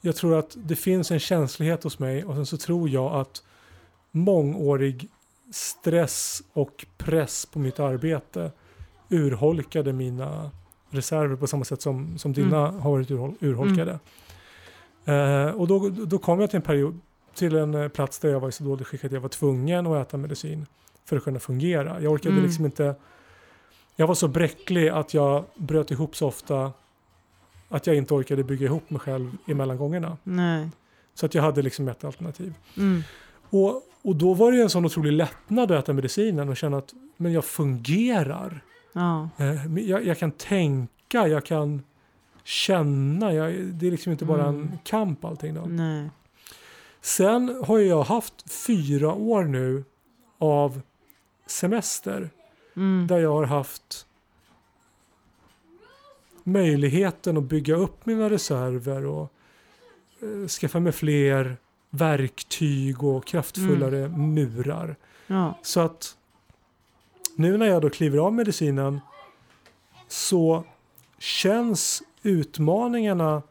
Jag 0.00 0.16
tror 0.16 0.38
att 0.38 0.56
det 0.56 0.76
finns 0.76 1.10
en 1.10 1.20
känslighet 1.20 1.84
hos 1.84 1.98
mig 1.98 2.24
och 2.24 2.34
sen 2.34 2.46
så 2.46 2.56
tror 2.56 2.88
jag 2.88 3.12
att 3.12 3.42
mångårig 4.10 5.08
stress 5.52 6.42
och 6.52 6.86
press 6.98 7.46
på 7.46 7.58
mitt 7.58 7.80
arbete 7.80 8.52
urholkade 9.08 9.92
mina 9.92 10.50
reserver 10.94 11.36
på 11.36 11.46
samma 11.46 11.64
sätt 11.64 11.82
som, 11.82 12.18
som 12.18 12.32
dina 12.32 12.56
har 12.70 12.90
varit 12.90 13.10
urhol- 13.10 13.34
urholkade. 13.40 13.98
Eh, 15.04 15.46
och 15.50 15.68
då, 15.68 15.88
då 15.88 16.18
kom 16.18 16.40
jag 16.40 16.50
till 16.50 16.56
en 16.56 16.62
period, 16.62 17.00
till 17.34 17.56
en 17.56 17.74
eh, 17.74 17.88
plats 17.88 18.18
där 18.18 18.28
jag 18.28 18.40
var 18.40 18.48
i 18.48 18.52
så 18.52 18.64
dåligt 18.64 18.86
skick 18.86 19.04
att 19.04 19.12
jag 19.12 19.20
var 19.20 19.28
tvungen 19.28 19.86
att 19.86 20.06
äta 20.08 20.16
medicin 20.16 20.66
för 21.04 21.16
att 21.16 21.24
kunna 21.24 21.38
fungera. 21.38 22.00
Jag 22.00 22.12
orkade 22.12 22.32
Mm. 22.34 22.44
liksom 22.44 22.64
inte, 22.64 22.94
jag 23.96 24.06
var 24.06 24.14
så 24.14 24.28
bräcklig 24.28 24.88
att 24.88 25.14
jag 25.14 25.44
bröt 25.54 25.90
ihop 25.90 26.16
så 26.16 26.26
ofta 26.28 26.72
att 27.68 27.86
jag 27.86 27.96
inte 27.96 28.14
orkade 28.14 28.44
bygga 28.44 28.66
ihop 28.66 28.90
mig 28.90 29.00
själv 29.00 29.36
emellan 29.46 29.76
gångerna. 29.76 30.16
Nej. 30.24 30.68
Så 31.14 31.26
att 31.26 31.34
jag 31.34 31.42
hade 31.42 31.62
liksom 31.62 31.88
ett 31.88 32.04
alternativ. 32.04 32.54
Mm. 32.76 33.02
Och, 33.50 33.82
och 34.02 34.16
då 34.16 34.34
var 34.34 34.52
det 34.52 34.62
en 34.62 34.70
sån 34.70 34.84
otrolig 34.84 35.12
lättnad 35.12 35.72
att 35.72 35.84
äta 35.84 35.92
medicinen 35.92 36.48
och 36.48 36.56
känna 36.56 36.78
att 36.78 36.92
men 37.16 37.32
jag 37.32 37.44
fungerar. 37.44 38.60
Ja. 38.92 39.28
Eh, 39.36 39.78
jag, 39.78 40.06
jag 40.06 40.18
kan 40.18 40.30
tänka, 40.30 41.28
jag 41.28 41.44
kan 41.44 41.82
känna. 42.44 43.32
Jag, 43.32 43.52
det 43.54 43.86
är 43.86 43.90
liksom 43.90 44.12
inte 44.12 44.24
bara 44.24 44.42
en 44.46 44.54
Mm. 44.54 44.78
kamp 44.84 45.24
allting. 45.24 45.54
Då. 45.54 45.60
Nej. 45.66 46.10
Sen 47.00 47.62
har 47.66 47.78
jag 47.78 48.02
haft 48.02 48.52
fyra 48.52 49.14
år 49.14 49.44
nu 49.44 49.84
av 50.38 50.80
semester 51.46 52.30
Mm. 52.76 53.06
där 53.06 53.18
jag 53.18 53.32
har 53.32 53.44
haft 53.44 54.06
möjligheten 56.44 57.36
att 57.36 57.42
bygga 57.44 57.74
upp 57.76 58.06
mina 58.06 58.30
reserver 58.30 59.04
och 59.06 59.32
eh, 60.22 60.48
skaffa 60.48 60.80
mig 60.80 60.92
fler 60.92 61.56
verktyg 61.90 63.04
och 63.04 63.26
kraftfullare 63.26 64.08
murar. 64.08 64.96
Ja. 65.26 65.58
Så 65.62 65.80
att 65.80 66.16
nu 67.34 67.56
när 67.56 67.66
jag 67.66 67.82
då 67.82 67.90
kliver 67.90 68.18
av 68.18 68.32
medicinen 68.32 69.00
så 70.08 70.64
känns 71.18 72.02
utmaningarna 72.22 73.42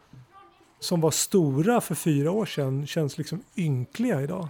som 0.80 1.02
var 1.02 1.12
stora 1.12 1.82
för 1.82 1.96
fyra 1.96 2.32
år 2.32 2.46
sedan 2.46 2.88
känns 2.88 3.18
liksom 3.18 3.42
ynkliga 3.58 4.22
idag. 4.22 4.48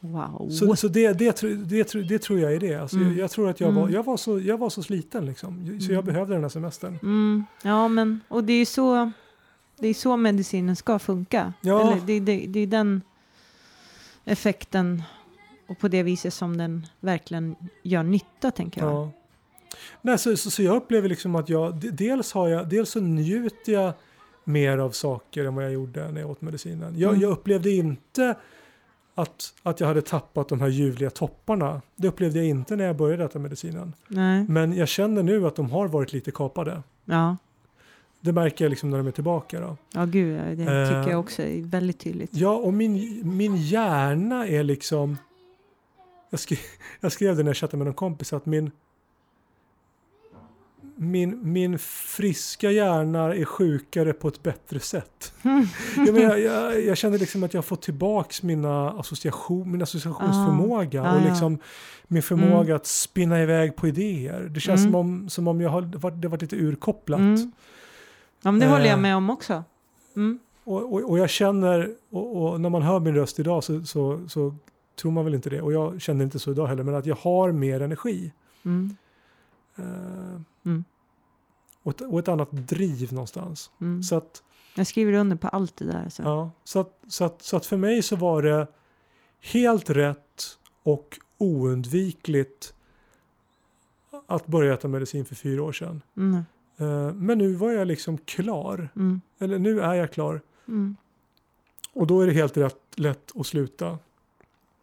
Wow. 0.00 0.50
Så, 0.50 0.76
så 0.76 0.88
det, 0.88 1.12
det, 1.12 1.40
det, 1.68 1.92
det 2.08 2.18
tror 2.18 2.38
jag 2.40 2.54
är 2.54 2.60
det. 2.60 2.74
Alltså 2.74 2.96
Mm. 2.96 3.08
jag, 3.08 3.18
jag 3.18 3.30
tror 3.30 3.48
att 3.50 3.60
jag 3.60 3.72
var, 3.72 3.82
Mm. 3.82 3.94
jag 3.94 4.02
var, 4.02 4.16
så, 4.16 4.40
jag 4.40 4.58
var 4.58 4.70
så 4.70 4.82
sliten 4.82 5.26
liksom. 5.26 5.78
Så 5.80 5.86
jag 5.92 6.02
Mm. 6.02 6.04
behövde 6.04 6.34
den 6.34 6.42
här 6.42 6.48
semestern. 6.48 6.98
Mm. 7.02 7.44
Ja, 7.62 7.88
men 7.88 8.20
och 8.28 8.44
det 8.44 8.52
är 8.52 8.66
så 8.66 9.10
det 9.78 9.88
är 9.88 9.94
så 9.94 10.16
medicinen 10.16 10.76
ska 10.76 10.98
funka. 10.98 11.52
Ja. 11.60 11.80
Eller 11.92 12.00
det, 12.06 12.20
det, 12.20 12.46
det 12.48 12.60
är 12.60 12.66
den 12.66 13.02
effekten 14.24 15.02
och 15.70 15.78
på 15.78 15.88
det 15.88 16.02
viset 16.02 16.34
som 16.34 16.56
den 16.56 16.86
verkligen 17.00 17.56
gör 17.82 18.02
nytta, 18.02 18.50
tänker 18.50 18.80
jag. 18.80 18.92
Ja. 18.92 19.10
Nej, 20.02 20.18
så, 20.18 20.36
så, 20.36 20.50
så 20.50 20.62
jag 20.62 20.76
upplever 20.76 21.08
liksom 21.08 21.34
att 21.34 21.48
jag, 21.48 21.74
dels 21.94 22.32
har 22.32 22.48
jag, 22.48 22.68
dels 22.68 22.90
så 22.90 23.00
njuter 23.00 23.72
jag 23.72 23.92
mer 24.44 24.78
av 24.78 24.90
saker 24.90 25.44
än 25.44 25.54
vad 25.54 25.64
jag 25.64 25.72
gjorde 25.72 26.10
när 26.12 26.20
jag 26.20 26.30
åt 26.30 26.40
medicinen. 26.40 26.94
Jag, 26.98 27.08
Mm. 27.08 27.20
jag 27.22 27.30
upplevde 27.30 27.70
inte 27.70 28.34
att, 29.14 29.54
att 29.62 29.80
jag 29.80 29.86
hade 29.86 30.02
tappat 30.02 30.48
de 30.48 30.60
här 30.60 30.68
ljuvliga 30.68 31.10
topparna. 31.10 31.82
Det 31.96 32.08
upplevde 32.08 32.38
jag 32.38 32.46
inte 32.48 32.76
när 32.76 32.84
jag 32.84 32.96
började 32.96 33.24
äta 33.24 33.38
medicinen. 33.38 33.92
Nej. 34.08 34.44
Men 34.48 34.72
jag 34.72 34.88
känner 34.88 35.22
nu 35.22 35.46
att 35.46 35.56
de 35.56 35.70
har 35.70 35.88
varit 35.88 36.12
lite 36.12 36.30
kapade. 36.30 36.82
Ja. 37.04 37.36
Det 38.20 38.32
märker 38.32 38.64
jag 38.64 38.70
liksom 38.70 38.90
när 38.90 38.98
de 38.98 39.06
är 39.06 39.10
tillbaka. 39.10 39.60
Då. 39.60 39.76
ja, 39.94 40.04
gud, 40.04 40.58
det 40.58 40.62
Eh. 40.82 40.88
tycker 40.88 41.10
jag 41.10 41.20
också 41.20 41.42
är 41.42 41.62
väldigt 41.62 41.98
tydligt. 41.98 42.30
Ja, 42.34 42.54
och 42.56 42.72
min, 42.74 43.20
min 43.36 43.56
hjärna 43.56 44.46
är 44.46 44.62
liksom... 44.62 45.18
Jag 46.30 46.40
skrev, 46.40 46.58
jag 47.00 47.12
skrev 47.12 47.36
det 47.36 47.42
när 47.42 47.48
jag 47.50 47.56
chattade 47.56 47.76
med 47.76 47.86
någon 47.86 47.94
kompis 47.94 48.32
att 48.32 48.46
min... 48.46 48.70
Min, 51.02 51.52
min 51.52 51.78
friska 51.78 52.70
hjärna 52.70 53.34
är 53.34 53.44
sjukare 53.44 54.12
på 54.12 54.28
ett 54.28 54.42
bättre 54.42 54.80
sätt. 54.80 55.32
jag, 55.96 56.14
men 56.14 56.22
jag, 56.22 56.84
jag, 56.84 56.96
känner 56.96 57.18
liksom 57.18 57.42
att 57.44 57.54
jag 57.54 57.58
har 57.58 57.62
fått 57.62 57.82
tillbaks 57.82 58.42
mina 58.42 58.90
association, 58.90 59.70
min 59.72 59.82
associationsförmåga 59.82 61.02
Ah, 61.02 61.14
och 61.14 61.20
ja. 61.20 61.24
liksom 61.28 61.58
min 62.06 62.22
förmåga 62.22 62.60
Mm. 62.64 62.76
att 62.76 62.86
spinna 62.86 63.42
iväg 63.42 63.76
på 63.76 63.88
idéer. 63.88 64.40
Det 64.42 64.60
känns 64.60 64.80
Mm. 64.80 64.92
som, 64.92 65.00
om, 65.00 65.28
som 65.28 65.48
om 65.48 65.60
jag 65.60 65.70
har 65.70 65.82
varit, 65.82 66.20
det 66.22 66.28
varit 66.28 66.42
lite 66.42 66.56
urkopplat. 66.56 67.20
Mm. 67.20 67.52
Ja, 68.42 68.50
men 68.50 68.60
det 68.60 68.66
håller 68.66 68.84
jag 68.84 68.92
Eh. 68.96 69.00
med 69.00 69.16
om 69.16 69.30
också. 69.30 69.64
Mm. 70.16 70.38
Och, 70.64 70.92
och, 70.92 71.10
och 71.10 71.18
jag 71.18 71.30
känner, 71.30 71.90
och, 72.10 72.36
och 72.52 72.60
när 72.60 72.68
man 72.68 72.82
hör 72.82 73.00
min 73.00 73.14
röst 73.14 73.38
idag 73.38 73.64
så, 73.64 73.84
så, 73.84 74.28
så 74.28 74.54
tror 75.00 75.12
man 75.12 75.24
väl 75.24 75.34
inte 75.34 75.50
det. 75.50 75.60
Och 75.62 75.72
jag 75.72 76.00
känner 76.00 76.24
inte 76.24 76.38
så 76.38 76.50
idag 76.50 76.66
heller, 76.66 76.82
men 76.82 76.94
att 76.94 77.06
jag 77.06 77.16
har 77.16 77.52
mer 77.52 77.80
energi. 77.80 78.32
Mm. 78.64 78.96
Eh, 79.76 80.40
Mm. 80.64 80.84
och, 81.82 81.92
ett, 81.92 82.00
och 82.00 82.18
ett 82.18 82.28
annat 82.28 82.48
driv 82.52 83.12
någonstans. 83.12 83.70
Mm. 83.80 84.02
Så, 84.02 84.16
att, 84.16 84.42
Jag 84.76 84.86
skriver 84.86 85.12
under 85.12 85.36
på 85.36 85.48
allt 85.48 85.76
det 85.76 85.84
där. 85.84 86.08
Så. 86.08 86.22
ja, 86.22 86.50
så, 86.64 86.80
att, 86.80 87.00
så, 87.08 87.24
att, 87.24 87.42
så 87.42 87.56
att 87.56 87.66
för 87.66 87.76
mig 87.76 88.02
så 88.02 88.16
var 88.16 88.42
det 88.42 88.66
helt 89.40 89.90
rätt 89.90 90.58
och 90.82 91.18
oundvikligt 91.38 92.74
att 94.26 94.46
börja 94.46 94.74
äta 94.74 94.88
medicin 94.88 95.24
för 95.24 95.34
fyra 95.34 95.62
år 95.62 95.72
sedan. 95.72 96.02
Mm. 96.16 96.34
Eh, 96.76 97.14
men 97.14 97.38
nu 97.38 97.52
var 97.54 97.70
jag 97.70 97.86
liksom 97.86 98.18
klar. 98.18 98.88
Mm. 98.96 99.20
Eller 99.38 99.58
nu 99.58 99.80
är 99.80 99.94
jag 99.94 100.12
klar. 100.12 100.40
Mm. 100.68 100.96
Och 101.92 102.06
då 102.06 102.20
är 102.20 102.26
det 102.26 102.32
helt 102.32 102.56
rätt, 102.56 102.76
lätt 102.94 103.30
att 103.36 103.46
sluta. 103.46 103.98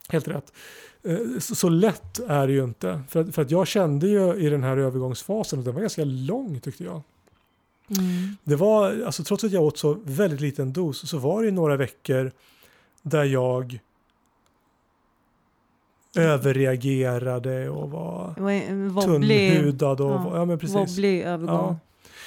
Helt 0.09 0.27
rätt. 0.27 0.53
Eh, 1.03 1.39
Så, 1.39 1.55
så 1.55 1.69
lätt 1.69 2.19
är 2.27 2.47
det 2.47 2.53
ju 2.53 2.63
inte. 2.63 3.01
För 3.09 3.21
att, 3.21 3.35
för 3.35 3.41
att 3.41 3.51
jag 3.51 3.67
kände 3.67 4.07
ju 4.07 4.33
i 4.33 4.49
den 4.49 4.63
här 4.63 4.77
övergångsfasen 4.77 5.59
att 5.59 5.65
den 5.65 5.73
var 5.73 5.81
ganska 5.81 6.03
lång 6.05 6.59
tyckte 6.59 6.83
jag. 6.83 7.01
Mm. 7.89 8.37
Det 8.43 8.55
var, 8.55 9.03
alltså 9.05 9.23
trots 9.23 9.43
att 9.43 9.51
jag 9.51 9.63
åt 9.63 9.77
så 9.77 9.97
väldigt 10.03 10.41
liten 10.41 10.73
dos 10.73 11.09
så 11.09 11.17
var 11.17 11.43
det 11.43 11.51
några 11.51 11.75
veckor 11.75 12.31
där 13.01 13.23
jag 13.23 13.79
överreagerade 16.15 17.69
och 17.69 17.89
var 17.89 18.33
tunnhudad. 19.01 20.01
Och, 20.01 20.11
ja, 20.11 20.31
ja, 20.33 20.45
men 20.45 20.59
precis. 20.59 20.99
övergång. 20.99 21.47
Ja. 21.47 21.79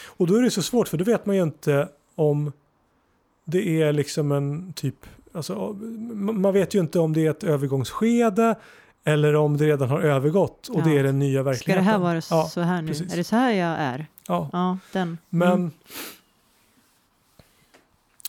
Och 0.07 0.27
då 0.27 0.35
är 0.35 0.43
det 0.43 0.51
så 0.51 0.62
svårt 0.62 0.88
för 0.88 0.99
då 0.99 1.05
vet 1.05 1.27
man 1.27 1.37
ju 1.37 1.43
inte 1.43 1.88
om 2.14 2.53
det 3.45 3.83
är 3.83 3.93
liksom 3.93 4.33
en 4.33 4.73
typ, 4.73 5.07
alltså, 5.33 5.73
man 6.12 6.53
vet 6.53 6.75
ju 6.75 6.81
inte 6.81 6.99
om 6.99 7.12
det 7.12 7.27
är 7.27 7.31
ett 7.31 7.45
övergångsskede 7.45 8.55
eller 9.05 9.35
om 9.37 9.57
det 9.57 9.66
redan 9.66 9.88
har 9.88 10.01
övergått 10.01 10.69
och 10.69 10.81
Ja. 10.81 10.85
det 10.85 10.99
är 10.99 11.03
den 11.03 11.19
nya 11.19 11.40
Ska 11.40 11.51
verkligheten. 11.51 11.85
det 11.85 11.90
här 11.90 11.99
vara 11.99 12.14
Ja, 12.31 12.49
så 12.49 12.61
här 12.61 12.83
nu? 12.83 12.88
precis. 12.88 13.12
Är 13.12 13.16
det 13.16 13.25
så 13.25 13.37
här 13.37 13.53
jag 13.53 13.77
är? 13.79 14.07
Ja. 14.29 14.49
Ja, 14.53 14.79
den. 14.93 15.19
Men, 15.29 15.53
Mm. 15.53 15.71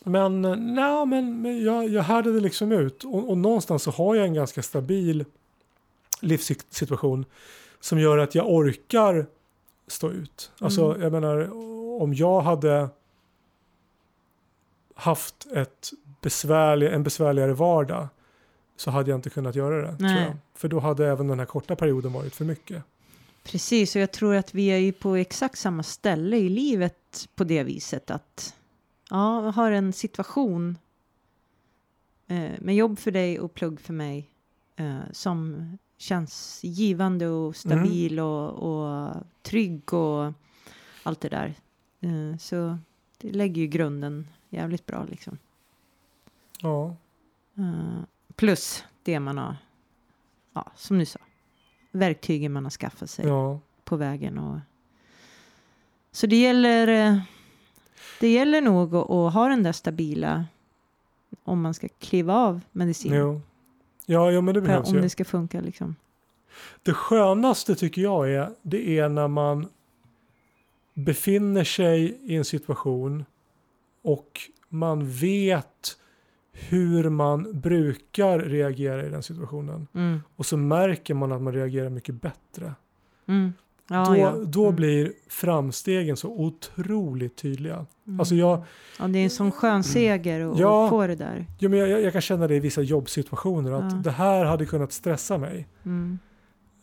men, 0.03 0.41
nej, 0.75 1.05
men, 1.05 1.41
men 1.41 1.63
jag, 1.63 1.89
jag 1.89 2.03
härdade 2.03 2.39
liksom 2.39 2.71
ut 2.71 3.03
och, 3.03 3.29
och 3.29 3.37
någonstans 3.37 3.83
så 3.83 3.91
har 3.91 4.15
jag 4.15 4.25
en 4.25 4.33
ganska 4.33 4.61
stabil 4.63 5.25
livssituation 6.21 7.25
som 7.79 7.99
gör 7.99 8.17
att 8.17 8.35
jag 8.35 8.49
orkar 8.49 9.25
stå 9.87 10.09
ut. 10.11 10.51
Alltså 10.59 10.85
Mm. 10.89 11.01
jag 11.01 11.11
menar 11.11 11.49
om 12.01 12.13
jag 12.13 12.41
hade 12.41 12.89
haft 14.95 15.47
ett 15.53 15.91
besvärlig, 16.21 16.93
en 16.93 17.03
besvärligare 17.03 17.53
vardag 17.53 18.07
så 18.75 18.91
hade 18.91 19.09
jag 19.09 19.17
inte 19.17 19.29
kunnat 19.29 19.55
göra 19.55 19.91
det. 19.91 19.97
Tror 19.97 20.09
jag. 20.09 20.37
För 20.55 20.67
då 20.67 20.79
hade 20.79 21.07
även 21.07 21.27
den 21.27 21.39
här 21.39 21.45
korta 21.45 21.75
perioden 21.75 22.13
varit 22.13 22.35
för 22.35 22.45
mycket. 22.45 22.83
Precis, 23.43 23.95
och 23.95 24.01
jag 24.01 24.11
tror 24.11 24.35
att 24.35 24.53
vi 24.53 24.67
är 24.67 24.77
ju 24.77 24.91
på 24.91 25.15
exakt 25.15 25.57
samma 25.57 25.83
ställe 25.83 26.37
i 26.37 26.49
livet 26.49 27.29
på 27.35 27.43
det 27.43 27.63
viset 27.63 28.11
att 28.11 28.55
ja, 29.09 29.45
jag 29.45 29.51
har 29.51 29.71
en 29.71 29.93
situation 29.93 30.77
eh, 32.27 32.51
med 32.59 32.75
jobb 32.75 32.99
för 32.99 33.11
dig 33.11 33.39
och 33.39 33.53
plugg 33.53 33.79
för 33.79 33.93
mig 33.93 34.29
eh, 34.75 34.99
som 35.11 35.67
känns 35.97 36.59
givande 36.63 37.27
och 37.27 37.55
stabil 37.55 38.19
och, 38.19 38.49
och 38.49 39.13
trygg 39.41 39.93
och 39.93 40.33
allt 41.03 41.21
det 41.21 41.29
där. 41.29 41.53
Eh, 41.99 42.37
så 42.37 42.77
det 43.17 43.31
lägger 43.31 43.61
ju 43.61 43.67
grunden 43.67 44.27
jävligt 44.51 44.85
bra 44.85 45.05
liksom. 45.09 45.37
Ja. 46.61 46.95
Eh, 47.57 48.03
plus 48.35 48.83
det 49.03 49.19
man 49.19 49.37
har, 49.37 49.55
ja, 50.53 50.71
som 50.75 50.99
du 50.99 51.05
sa, 51.05 51.19
verktygen 51.91 52.51
man 52.51 52.63
har 52.63 52.71
skaffat 52.71 53.09
sig 53.09 53.25
Ja. 53.27 53.59
på 53.83 53.95
vägen. 53.95 54.37
Och... 54.37 54.59
Så 56.11 56.27
det 56.27 56.35
gäller, 56.35 56.87
eh, 56.87 57.19
det 58.19 58.31
gäller 58.31 58.61
nog 58.61 58.95
att, 58.95 59.09
att 59.09 59.33
ha 59.33 59.47
den 59.47 59.63
där 59.63 59.71
stabila 59.71 60.45
om 61.43 61.61
man 61.61 61.73
ska 61.73 61.87
kliva 61.99 62.33
av 62.35 62.61
medicin. 62.71 63.13
Jo. 63.13 63.41
Ja, 64.05 64.31
ja, 64.31 64.41
men 64.41 64.53
det 64.53 64.61
behövs 64.61 64.89
om 64.89 64.95
ju. 64.95 65.01
det 65.01 65.09
ska 65.09 65.25
funka 65.25 65.61
liksom. 65.61 65.95
Det 66.83 66.93
skönaste 66.93 67.75
tycker 67.75 68.01
jag 68.01 68.31
är, 68.33 68.49
det 68.61 68.99
är 68.99 69.09
när 69.09 69.27
man 69.27 69.67
befinner 70.93 71.63
sig 71.63 72.19
i 72.23 72.35
en 72.35 72.45
situation 72.45 73.25
och 74.03 74.39
man 74.69 75.05
vet 75.11 75.97
hur 76.53 77.09
man 77.09 77.61
brukar 77.61 78.39
reagera 78.39 79.05
i 79.05 79.09
den 79.09 79.23
situationen. 79.23 79.87
Mm. 79.93 80.19
Och 80.35 80.45
så 80.45 80.57
märker 80.57 81.13
man 81.13 81.31
att 81.31 81.41
man 81.41 81.53
reagerar 81.53 81.89
mycket 81.89 82.21
bättre. 82.21 82.73
Mm. 83.27 83.53
Ja, 83.89 84.05
då 84.05 84.17
ja. 84.17 84.31
då 84.45 84.63
Mm. 84.63 84.75
blir 84.75 85.13
framstegen 85.29 86.17
så 86.17 86.29
otroligt 86.29 87.35
tydliga. 87.37 87.85
Mm. 88.07 88.19
Alltså 88.19 88.35
jag, 88.35 88.63
ja, 88.99 89.07
det 89.07 89.19
är 89.19 89.23
en 89.23 89.29
sån 89.29 89.51
skön 89.51 89.83
seger 89.83 90.51
att 90.51 90.59
Ja. 90.59 90.89
få 90.89 91.07
det 91.07 91.15
där. 91.15 91.45
ja, 91.59 91.69
men 91.69 91.79
jag, 91.79 92.01
jag 92.01 92.11
kan 92.13 92.21
känna 92.21 92.47
det 92.47 92.55
i 92.55 92.59
vissa 92.59 92.81
jobbsituationer 92.81 93.71
att 93.71 94.03
det 94.03 94.11
här 94.11 94.45
hade 94.45 94.65
kunnat 94.65 94.91
stressa 94.91 95.37
mig. 95.37 95.67
Mm. 95.85 96.19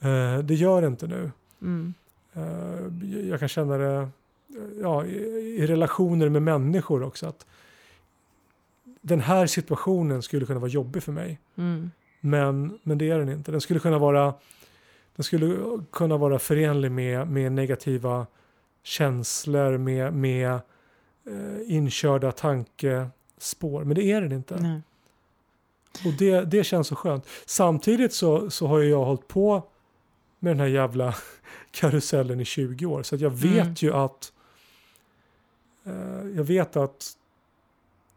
Eh, 0.01 0.39
det 0.45 0.55
gör 0.55 0.81
det 0.81 0.87
inte 0.87 1.07
nu. 1.07 1.31
Mm. 1.63 1.95
Eh, 2.33 3.19
jag 3.29 3.39
kan 3.41 3.49
känna 3.49 3.77
det 3.79 4.09
ja, 4.83 5.05
i, 5.07 5.67
relationer 5.67 6.29
med 6.29 6.43
människor 6.43 7.03
också. 7.03 7.27
att 7.27 7.47
Den 9.01 9.21
här 9.21 9.47
situationen 9.47 10.23
skulle 10.23 10.47
kunna 10.47 10.61
vara 10.61 10.71
jobbig 10.71 11.03
för 11.03 11.13
mig. 11.13 11.41
Mm. 11.57 11.91
Men, 12.21 12.79
men 12.83 12.99
det 12.99 13.11
är 13.11 13.19
den 13.19 13.29
inte. 13.29 13.51
Den 13.53 13.61
skulle 13.61 13.81
kunna 13.81 13.99
vara, 13.99 14.35
den 15.17 15.25
skulle 15.25 15.57
kunna 15.93 16.17
vara 16.17 16.39
förenlig 16.39 16.91
med, 16.93 17.29
med 17.29 17.53
negativa 17.53 18.27
känslor, 18.83 19.79
med, 19.79 20.13
med 20.15 20.51
eh, 21.27 21.61
inkörda 21.67 22.33
tankespår. 22.33 23.85
Men 23.85 23.95
det 23.95 24.13
är 24.13 24.21
den 24.21 24.33
inte. 24.33 24.57
Nej. 24.61 24.81
Och 26.07 26.13
det, 26.19 26.41
det 26.45 26.65
känns 26.65 26.87
så 26.89 26.97
skönt. 26.97 27.27
Samtidigt 27.47 28.13
så, 28.13 28.51
så 28.51 28.67
har 28.67 28.81
jag 28.81 29.05
hållit 29.05 29.29
på 29.29 29.63
med 30.39 30.51
den 30.51 30.61
här 30.61 30.67
jävla 30.67 31.15
karusellen 31.71 32.41
i 32.41 32.45
20 32.45 32.87
år. 32.87 33.03
Så 33.03 33.17
jag 33.17 33.31
vet 33.31 33.63
Mm. 33.63 33.75
ju 33.79 33.93
att 33.95 34.33
jag 36.37 36.45
vet 36.45 36.77
att 36.77 37.17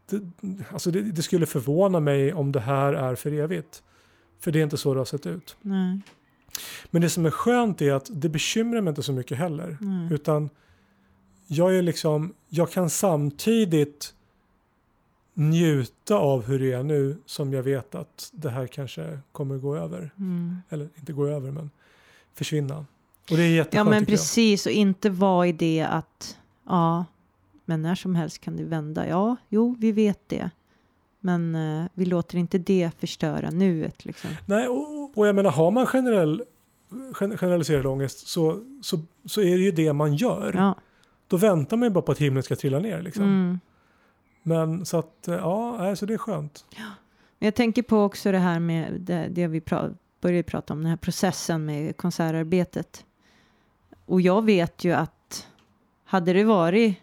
det, 0.09 0.21
alltså 0.71 0.91
det, 0.91 1.01
det 1.01 1.23
skulle 1.23 1.45
förvåna 1.45 1.99
mig 1.99 2.33
om 2.33 2.51
det 2.51 2.59
här 2.59 2.93
är 2.93 3.15
för 3.15 3.31
evigt. 3.31 3.83
För 4.39 4.51
det 4.51 4.59
är 4.59 4.63
inte 4.63 4.77
så 4.77 4.93
det 4.93 4.99
har 4.99 5.05
sett 5.05 5.25
ut. 5.25 5.55
Nej. 5.61 5.99
Men 6.91 7.01
det 7.01 7.09
som 7.09 7.25
är 7.25 7.31
skönt 7.31 7.81
är 7.81 7.93
att 7.93 8.09
det 8.13 8.29
bekymrar 8.29 8.81
mig 8.81 8.89
inte 8.89 9.03
så 9.03 9.13
mycket 9.13 9.37
heller. 9.37 9.77
Nej. 9.81 10.13
Utan 10.13 10.49
jag 11.47 11.77
är 11.77 11.81
liksom, 11.81 12.33
jag 12.49 12.71
kan 12.71 12.89
samtidigt 12.89 14.13
njuta 15.33 16.15
av 16.15 16.45
hur 16.45 16.59
det 16.59 16.73
är 16.73 16.83
nu 16.83 17.17
som 17.25 17.53
jag 17.53 17.63
vet 17.63 17.95
att 17.95 18.29
det 18.33 18.49
här 18.49 18.67
kanske 18.67 19.19
kommer 19.31 19.57
gå 19.57 19.75
över. 19.75 20.11
Mm. 20.17 20.57
Eller 20.69 20.89
inte 20.95 21.13
gå 21.13 21.27
över 21.27 21.51
men 21.51 21.69
försvinna. 22.33 22.85
Och 23.31 23.37
det 23.37 23.43
är 23.43 23.49
jätteskönt 23.49 23.73
Ja 23.73 23.83
men 23.83 23.99
tycker 24.01 24.11
jag. 24.11 24.19
precis 24.19 24.65
och 24.65 24.71
inte 24.71 25.09
vara 25.09 25.47
i 25.47 25.51
det 25.51 25.81
att 25.89 26.37
ja 26.67 27.05
men 27.65 27.81
när 27.81 27.95
som 27.95 28.15
helst 28.15 28.39
kan 28.41 28.57
det 28.57 28.63
vända. 28.63 29.07
Ja, 29.07 29.35
jo 29.49 29.75
vi 29.79 29.91
vet 29.91 30.29
det. 30.29 30.49
Men 31.19 31.55
eh, 31.55 31.85
vi 31.93 32.05
låter 32.05 32.37
inte 32.37 32.57
det 32.57 32.91
förstöra 32.99 33.49
nuet 33.49 34.05
liksom. 34.05 34.29
Nej, 34.45 34.67
och, 34.67 35.17
och 35.17 35.27
jag 35.27 35.35
menar 35.35 35.51
har 35.51 35.71
man 35.71 35.85
generell, 35.85 36.43
gen- 37.21 37.37
generaliserad 37.37 37.85
ångest 37.85 38.27
så, 38.27 38.63
så, 38.81 38.99
så 39.25 39.41
är 39.41 39.57
det 39.57 39.63
ju 39.63 39.71
det 39.71 39.93
man 39.93 40.15
gör. 40.15 40.53
Ja. 40.55 40.75
Då 41.27 41.37
väntar 41.37 41.77
man 41.77 41.85
ju 41.85 41.89
bara 41.93 42.01
på 42.01 42.11
att 42.11 42.17
himlen 42.17 42.43
ska 42.43 42.55
trilla 42.55 42.79
ner. 42.79 43.01
Liksom. 43.01 43.23
Mm. 43.23 43.59
Men 44.43 44.85
så 44.85 44.97
att, 44.99 45.27
eh, 45.27 45.35
ja, 45.35 45.95
så 45.95 46.05
det 46.05 46.13
är 46.13 46.17
skönt. 46.17 46.65
Men 47.39 47.47
Jag 47.47 47.55
tänker 47.55 47.83
på 47.83 47.97
också 48.03 48.31
det 48.31 48.37
här 48.37 48.59
med 48.59 49.01
det, 49.01 49.27
det 49.31 49.47
vi 49.47 49.59
pra- 49.59 49.95
började 50.21 50.43
prata 50.43 50.73
om, 50.73 50.79
den 50.79 50.89
här 50.89 50.97
processen 50.97 51.65
med 51.65 51.97
konsertarbetet. 51.97 53.05
Och 54.05 54.21
jag 54.21 54.45
vet 54.45 54.83
ju 54.83 54.91
att 54.93 55.47
hade 56.03 56.33
det 56.33 56.43
varit, 56.43 56.97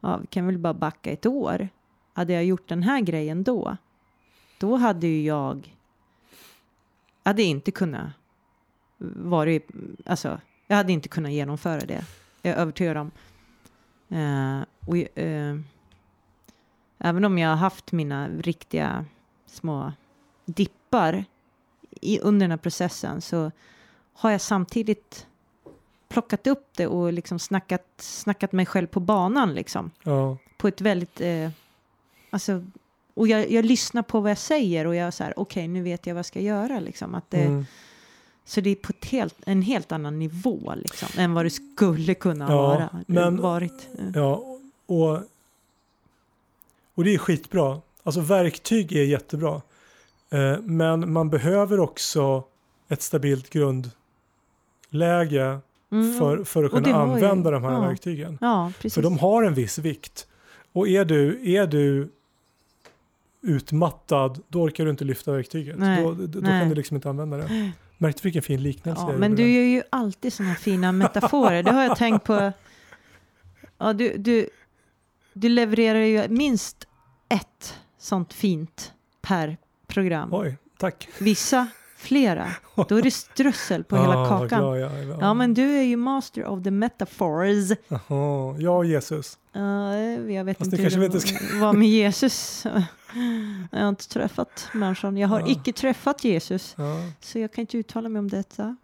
ja 0.00 0.16
vi 0.16 0.26
kan 0.26 0.46
väl 0.46 0.58
bara 0.58 0.74
backa 0.74 1.10
ett 1.10 1.26
år, 1.26 1.68
hade 2.12 2.32
jag 2.32 2.44
gjort 2.44 2.68
den 2.68 2.82
här 2.82 3.00
grejen 3.00 3.44
då, 3.44 3.76
då 4.58 4.76
hade 4.76 5.06
ju 5.06 5.22
jag, 5.22 5.74
hade 7.22 7.42
inte 7.42 7.70
kunnat 7.70 8.10
vara, 8.98 9.60
alltså 10.06 10.40
jag 10.66 10.76
hade 10.76 10.92
inte 10.92 11.08
kunnat 11.08 11.32
genomföra 11.32 11.80
det. 11.80 12.04
Jag 12.42 12.54
är 12.54 12.56
övertygad 12.56 12.96
om. 12.96 13.10
Uh, 14.12 14.62
och, 14.86 14.96
uh, 15.22 15.60
Även 16.98 17.24
om 17.24 17.38
jag 17.38 17.48
har 17.48 17.56
haft 17.56 17.92
mina 17.92 18.28
riktiga 18.28 19.04
små 19.46 19.92
dippar 20.44 21.24
i, 21.90 22.20
under 22.20 22.44
den 22.44 22.50
här 22.50 22.58
processen 22.58 23.20
så 23.20 23.50
har 24.12 24.30
jag 24.30 24.40
samtidigt 24.40 25.26
plockat 26.18 26.46
upp 26.46 26.66
det 26.76 26.86
och 26.86 27.12
liksom 27.12 27.38
snackat, 27.38 27.84
snackat 27.98 28.52
mig 28.52 28.66
själv 28.66 28.86
på 28.86 29.00
banan 29.00 29.54
liksom. 29.54 29.90
Ja, 30.02 30.36
På 30.56 30.68
ett 30.68 30.80
väldigt, 30.80 31.20
eh, 31.20 31.50
alltså, 32.30 32.64
och 33.14 33.28
jag, 33.28 33.50
jag 33.50 33.64
lyssnar 33.64 34.02
på 34.02 34.20
vad 34.20 34.30
jag 34.30 34.38
säger 34.38 34.86
och 34.86 34.94
jag 34.94 35.14
så 35.14 35.24
här, 35.24 35.34
okej 35.36 35.68
nu 35.68 35.82
vet 35.82 36.06
jag 36.06 36.14
vad 36.14 36.18
jag 36.18 36.26
ska 36.26 36.40
göra 36.40 36.80
liksom. 36.80 37.14
Att 37.14 37.30
det, 37.30 37.42
mm. 37.44 37.66
Så 38.44 38.60
det 38.60 38.70
är 38.70 38.74
på 38.74 38.92
helt, 39.02 39.34
en 39.46 39.62
helt 39.62 39.92
annan 39.92 40.18
nivå 40.18 40.74
liksom, 40.76 41.08
än 41.16 41.34
vad 41.34 41.44
det 41.46 41.50
skulle 41.50 42.14
kunna 42.14 42.48
Ja, 42.48 42.56
vara. 42.62 42.88
men- 43.06 43.36
varit. 43.40 43.88
eh. 43.98 44.04
ja 44.14 44.44
och, 44.86 45.18
och 46.94 47.04
det 47.04 47.14
är 47.14 47.18
skitbra. 47.18 47.80
Alltså 48.02 48.20
verktyg 48.20 48.92
är 48.92 49.04
jättebra. 49.04 49.62
Eh, 50.30 50.58
men 50.62 51.12
man 51.12 51.30
behöver 51.30 51.80
också 51.80 52.44
ett 52.88 53.02
stabilt 53.02 53.50
grundläge 54.90 55.58
Mm, 55.90 56.18
för, 56.18 56.44
för 56.44 56.64
att 56.64 56.70
kunna 56.70 56.92
har 56.92 57.06
ju- 57.06 57.12
använda 57.12 57.50
de 57.50 57.64
här 57.64 57.72
ja. 57.72 57.80
verktygen. 57.80 58.38
Ja, 58.40 58.72
precis. 58.76 58.94
För 58.94 59.02
de 59.02 59.18
har 59.18 59.42
en 59.42 59.54
viss 59.54 59.78
vikt. 59.78 60.26
Och 60.72 60.88
är 60.88 61.04
du, 61.04 61.52
är 61.54 61.66
du 61.66 62.08
utmattad, 63.42 64.42
då 64.48 64.62
orkar 64.62 64.84
du 64.84 64.90
inte 64.90 65.04
lyfta 65.04 65.32
verktyget. 65.32 65.78
Nej, 65.78 66.02
då 66.02 66.12
då, 66.12 66.40
nej. 66.40 66.60
kan 66.60 66.68
du 66.68 66.74
liksom 66.74 66.94
inte 66.94 67.10
använda 67.10 67.36
det. 67.36 67.72
Märkte 67.98 68.22
du 68.22 68.26
vilken 68.26 68.42
fin 68.42 68.62
liknelse 68.62 69.02
Ja, 69.08 69.18
men 69.18 69.34
du 69.36 69.50
gör 69.52 69.62
ju 69.62 69.82
alltid 69.90 70.32
sådana 70.32 70.54
fina 70.54 70.92
metaforer. 70.92 71.62
Det 71.62 71.72
har 71.72 71.82
jag 71.82 71.96
tänkt 71.96 72.24
på. 72.24 72.52
Ja, 73.78 73.92
du, 73.92 74.16
du, 74.16 74.48
du 75.32 75.48
levererar 75.48 75.98
ju 75.98 76.28
minst 76.28 76.84
ett 77.28 77.74
sånt 77.98 78.32
fint 78.32 78.92
per 79.20 79.56
program. 79.86 80.28
Oj, 80.32 80.56
tack. 80.78 81.08
Vissa 81.20 81.68
flera. 81.98 82.46
Då 82.88 82.96
är 82.96 83.02
det 83.02 83.10
strössel 83.10 83.84
på 83.84 83.96
hela 83.96 84.16
Ah, 84.22 84.28
kakan. 84.28 84.60
glad 84.60 84.80
jag 84.80 84.92
är. 84.92 85.16
Ja, 85.20 85.34
men 85.34 85.54
du 85.54 85.76
är 85.78 85.82
ju 85.82 85.96
master 85.96 86.44
of 86.44 86.64
the 86.64 86.70
metaphors. 86.70 87.70
Jaha, 87.88 88.56
jag 88.58 88.76
och 88.76 88.84
Jesus. 88.86 89.38
Ja, 89.52 89.96
jag 89.98 90.44
vet 90.44 90.58
Fast 90.58 90.72
inte 90.72 90.82
hur 90.82 91.08
det 91.08 91.58
var 91.60 91.72
med 91.72 91.88
Jesus. 91.88 92.66
Jag 93.70 93.80
har 93.80 93.88
inte 93.88 94.08
träffat 94.08 94.68
människan. 94.72 95.16
Jag 95.16 95.28
har 95.28 95.40
Ja. 95.40 95.46
icke 95.48 95.72
träffat 95.72 96.24
Jesus. 96.24 96.74
Ja. 96.78 96.96
Så 97.20 97.38
jag 97.38 97.52
kan 97.52 97.62
inte 97.62 97.78
uttala 97.78 98.08
mig 98.08 98.18
om 98.20 98.28
detta. 98.28 98.76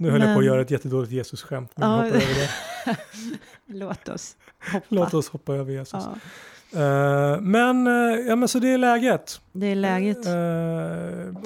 Nu 0.00 0.10
höll 0.10 0.20
jag 0.20 0.28
på 0.28 0.30
att 0.32 0.36
Men- 0.38 0.46
göra 0.46 0.60
ett 0.60 0.70
jättedåligt 0.70 1.12
Jesus-skämt. 1.12 1.70
Men 1.76 1.90
Ja. 1.90 2.06
över 2.06 2.18
det. 2.20 2.50
Låt 3.66 4.08
oss 4.08 4.36
hoppa. 4.72 4.86
Låt 4.88 5.14
oss 5.14 5.28
hoppa 5.28 5.54
över 5.54 5.72
Jesus. 5.72 5.92
Ja, 6.04 6.14
Eh, 6.72 7.40
men, 7.40 7.86
eh, 7.86 7.92
ja, 8.28 8.36
men 8.36 8.48
så 8.48 8.58
det 8.58 8.68
är 8.68 8.78
läget. 8.78 9.40
det 9.52 9.66
är 9.66 9.74
läget. 9.74 10.18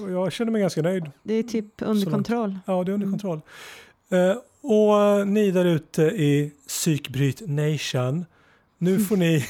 Och 0.02 0.10
jag 0.10 0.32
känner 0.32 0.52
mig 0.52 0.60
ganska 0.60 0.82
nöjd. 0.82 1.10
Det 1.22 1.34
är 1.34 1.42
typ 1.42 1.66
under 1.82 2.10
kontroll. 2.10 2.58
Ja, 2.66 2.84
det 2.84 2.90
är 2.90 2.94
under 2.94 3.06
Mm. 3.06 3.10
kontroll. 3.18 3.40
Och 4.60 5.28
ni 5.28 5.50
där 5.50 5.64
ute 5.64 6.02
i 6.02 6.52
Psykbryt 6.68 7.42
Nation, 7.48 8.24
nu 8.78 8.98
får 9.04 9.16
ni, 9.16 9.46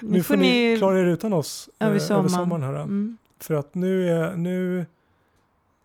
nu 0.00 0.22
får 0.22 0.36
ni 0.36 0.76
klara 0.78 1.00
er 1.00 1.04
utan 1.04 1.32
oss 1.32 1.68
över 1.78 1.90
över 1.90 2.00
sommaren. 2.00 2.30
sommaren. 2.30 2.62
Här, 2.62 2.74
Mm. 2.74 3.16
För 3.40 3.54
att 3.54 3.74
nu, 3.74 4.08
är, 4.08 4.36
nu, 4.36 4.86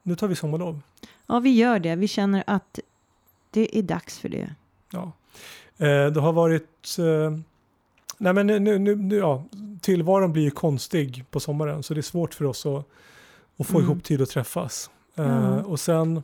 nu 0.03 0.16
tar 0.16 0.28
vi 0.28 0.36
sommarlov. 0.36 0.80
Ja, 1.28 1.39
vi 1.39 1.49
gör 1.55 1.80
det. 1.80 1.95
Vi 1.95 2.07
känner 2.07 2.43
att 2.47 2.80
det 3.51 3.78
är 3.78 3.82
dags 3.84 4.19
för 4.19 4.30
det. 4.30 4.49
Ja. 4.91 5.11
Eh, 5.78 6.05
det 6.07 6.19
har 6.19 6.34
varit... 6.34 6.95
Eh, 6.99 7.38
nej 8.17 8.34
men 8.34 8.47
nu, 8.47 8.59
nu, 8.59 8.95
nu, 8.95 9.15
ja, 9.15 9.43
tillvaron 9.82 10.34
blir 10.34 10.43
ju 10.43 10.51
konstig 10.51 11.25
på 11.32 11.39
sommaren 11.39 11.84
så 11.84 11.93
det 11.93 11.99
är 11.99 12.01
svårt 12.01 12.34
för 12.34 12.45
oss 12.45 12.65
att, 12.65 12.86
att 13.57 13.67
få 13.67 13.78
Mm. 13.78 13.91
ihop 13.91 14.03
tid 14.03 14.21
att 14.21 14.30
träffas. 14.30 14.89
Eh, 15.15 15.25
Ja. 15.25 15.63
Och 15.63 15.80
sen 15.80 16.23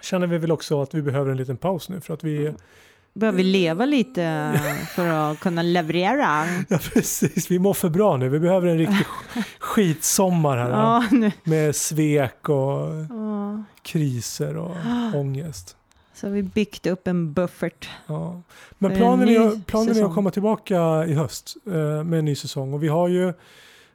känner 0.00 0.26
vi 0.26 0.38
väl 0.38 0.52
också 0.52 0.82
att 0.82 0.94
vi 0.94 1.02
behöver 1.02 1.30
en 1.30 1.36
liten 1.36 1.56
paus 1.56 1.88
nu 1.88 2.00
för 2.00 2.14
att 2.14 2.24
vi, 2.24 2.54
behöver 3.14 3.42
leva 3.42 3.86
lite 3.86 4.52
för 4.94 5.06
att 5.06 5.40
kunna 5.40 5.62
leverera. 5.62 6.44
Ja, 6.68 6.78
precis. 6.94 7.50
Vi 7.50 7.58
mår 7.58 7.74
för 7.74 7.88
bra 7.88 8.16
nu. 8.16 8.28
Vi 8.28 8.40
behöver 8.40 8.68
en 8.68 8.78
riktig 8.78 8.96
sk- 9.06 9.42
skitsommar 9.58 10.56
här. 10.56 10.70
Ja. 10.70 11.04
Med 11.44 11.76
svek 11.76 12.48
och 12.48 12.94
Ja. 13.10 13.62
kriser 13.82 14.56
och 14.56 14.76
ångest. 15.14 15.76
Så 16.14 16.26
har 16.26 16.32
vi 16.32 16.42
byggt 16.42 16.86
upp 16.86 17.06
en 17.06 17.32
buffert. 17.32 17.88
Ja. 18.06 18.40
Men 18.78 18.96
planen 18.96 19.28
en 19.28 19.34
är, 19.42 19.60
planen 19.66 19.96
är 19.96 20.04
att 20.04 20.14
komma 20.14 20.30
tillbaka 20.30 21.04
i 21.06 21.14
höst 21.14 21.56
eh, 21.66 21.72
med 22.04 22.18
en 22.18 22.24
ny 22.24 22.34
säsong. 22.34 22.72
Och 22.74 22.82
vi 22.82 22.88
har 22.88 23.08
ju 23.08 23.32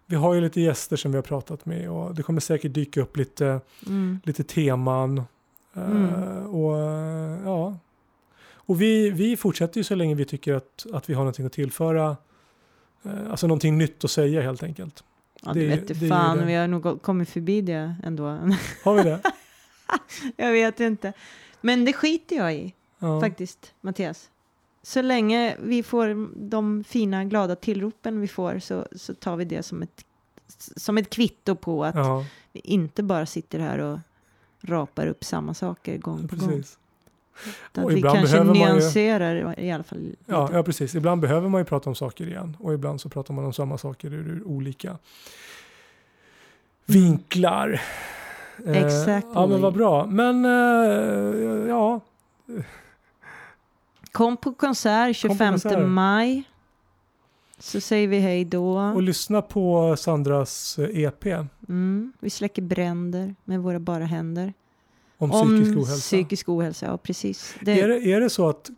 vi 0.06 0.16
har 0.16 0.34
ju 0.34 0.42
lite 0.42 0.62
gäster 0.62 0.96
som 0.96 1.12
vi 1.12 1.18
har 1.18 1.24
pratat 1.24 1.66
med 1.66 1.90
och 1.90 2.16
det 2.16 2.24
kommer 2.24 2.42
säkert 2.42 2.74
dyka 2.74 3.02
upp 3.02 3.18
lite, 3.18 3.60
Mm. 3.88 4.20
lite 4.24 4.44
teman. 4.44 5.18
Eh, 5.76 5.84
Mm. 5.84 6.46
och 6.56 6.78
eh, 6.78 7.40
ja. 7.46 7.78
Och 8.70 8.82
vi, 8.82 9.10
vi 9.10 9.38
fortsätter 9.38 9.78
ju 9.80 9.84
så 9.84 9.96
länge 9.96 10.16
vi 10.16 10.26
tycker 10.26 10.54
att, 10.54 10.86
att 10.94 11.10
vi 11.10 11.14
har 11.14 11.22
någonting 11.22 11.46
att 11.46 11.54
tillföra. 11.54 12.18
Eh, 13.04 13.30
alltså 13.32 13.48
någonting 13.48 13.78
nytt 13.78 14.04
att 14.04 14.12
säga 14.12 14.42
helt 14.42 14.64
enkelt. 14.64 15.04
Ja, 15.42 15.54
Det- 15.54 15.60
det, 15.60 15.68
vet 15.68 15.88
det 15.88 15.94
du 15.94 16.08
fan, 16.10 16.38
det. 16.38 16.46
vi 16.46 16.54
har 16.54 16.68
nog 16.68 17.02
kommit 17.02 17.30
förbi 17.30 17.62
det 17.62 17.96
ändå. 18.04 18.24
Har 18.84 18.96
vi 18.96 19.04
det? 19.04 19.22
jag 20.36 20.52
vet 20.52 20.80
inte. 20.80 21.14
Men 21.62 21.86
det 21.86 21.94
skiter 21.94 22.36
jag 22.36 22.56
i 22.56 22.74
Ja. 23.00 23.22
faktiskt, 23.22 23.74
Mattias. 23.82 24.30
Så 24.84 25.02
länge 25.02 25.58
vi 25.64 25.84
får 25.84 26.28
de 26.50 26.84
fina 26.84 27.24
glada 27.26 27.56
tillropen 27.56 28.22
vi 28.22 28.28
får 28.28 28.60
så, 28.60 28.88
så 28.96 29.14
tar 29.14 29.36
vi 29.36 29.46
det 29.46 29.64
som 29.64 29.82
ett, 29.82 30.06
som 30.78 30.98
ett 30.98 31.10
kvitto 31.10 31.56
på 31.56 31.86
att 31.86 31.96
Ja, 31.96 32.26
vi 32.54 32.60
inte 32.60 33.04
bara 33.04 33.26
sitter 33.26 33.60
här 33.60 33.80
och 33.80 34.00
rapar 34.62 35.08
upp 35.08 35.24
samma 35.24 35.54
saker 35.54 35.98
gång 35.98 36.28
på 36.28 36.36
gång. 36.36 36.64
Utan 37.72 37.84
Och 37.84 37.90
Att 37.90 37.96
vi 37.96 38.00
ibland 38.00 38.18
kanske 38.18 38.32
behöver 38.38 38.46
man 38.54 38.56
ju- 38.68 38.74
nyanserar 38.80 39.60
i 39.60 39.72
alla 39.72 39.84
fall 39.84 40.00
lite. 40.00 40.24
Ja, 40.26 40.50
ja, 40.54 40.64
precis. 40.64 40.96
Ibland 40.96 41.22
behöver 41.22 41.50
man 41.50 41.62
ju 41.62 41.66
prata 41.66 41.90
om 41.90 41.96
saker 41.96 42.28
igen 42.28 42.58
och 42.60 42.74
ibland 42.74 43.02
så 43.02 43.10
pratar 43.10 43.34
man 43.34 43.46
om 43.46 43.54
samma 43.54 43.78
saker 43.78 44.14
ur, 44.14 44.28
ur 44.28 44.44
olika 44.48 44.98
vinklar. 46.86 47.82
Eh, 48.66 48.78
Exactly. 48.86 49.32
Ja, 49.36 49.48
men 49.48 49.62
vad 49.62 49.74
bra. 49.74 50.06
Men 50.06 50.46
eh, 50.46 51.68
ja, 51.70 52.00
Kom 54.12 54.38
på 54.38 54.54
konsert 54.54 55.16
25 55.16 55.54
konsert. 55.54 55.88
maj. 55.88 56.44
Så 57.60 57.82
säger 57.82 58.08
vi 58.08 58.20
hej 58.20 58.46
då. 58.46 58.78
och 58.80 59.02
lyssna 59.04 59.42
på 59.42 59.96
Sandras 59.98 60.80
eh, 60.80 61.00
EP 61.04 61.26
Mm, 61.70 62.14
vi 62.20 62.30
släcker 62.30 62.62
bränder 62.62 63.36
med 63.44 63.60
våra 63.60 63.80
bara 63.80 64.04
händer. 64.06 64.54
Om, 65.20 65.32
psykisk 65.32 65.78
ohälsa. 65.78 66.02
psykisk 66.02 66.50
ohälsa, 66.50 66.86
ja 66.86 66.98
precis. 66.98 67.56
Det, 67.62 67.82
Är, 67.82 67.88
det, 67.88 68.14
är 68.14 68.22
det 68.22 68.30
så 68.30 68.50
att, 68.50 68.70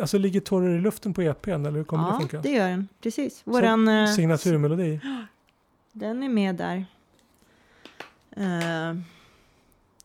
alltså 0.00 0.18
ligger 0.18 0.40
tårar 0.40 0.78
i 0.78 0.80
luften 0.80 1.14
på 1.14 1.22
EPn 1.22 1.50
eller 1.50 1.70
hur 1.70 1.84
kommer 1.84 2.04
det 2.04 2.10
ja, 2.10 2.18
funka? 2.18 2.40
det 2.40 2.50
gör 2.50 2.68
den. 2.68 2.88
Precis. 3.00 3.40
Våran, 3.44 3.88
eh, 3.88 4.12
Signaturmelodi? 4.12 5.00
den 5.92 6.22
är 6.22 6.28
med 6.28 6.54
där. 6.54 6.86
Eh, 8.30 8.98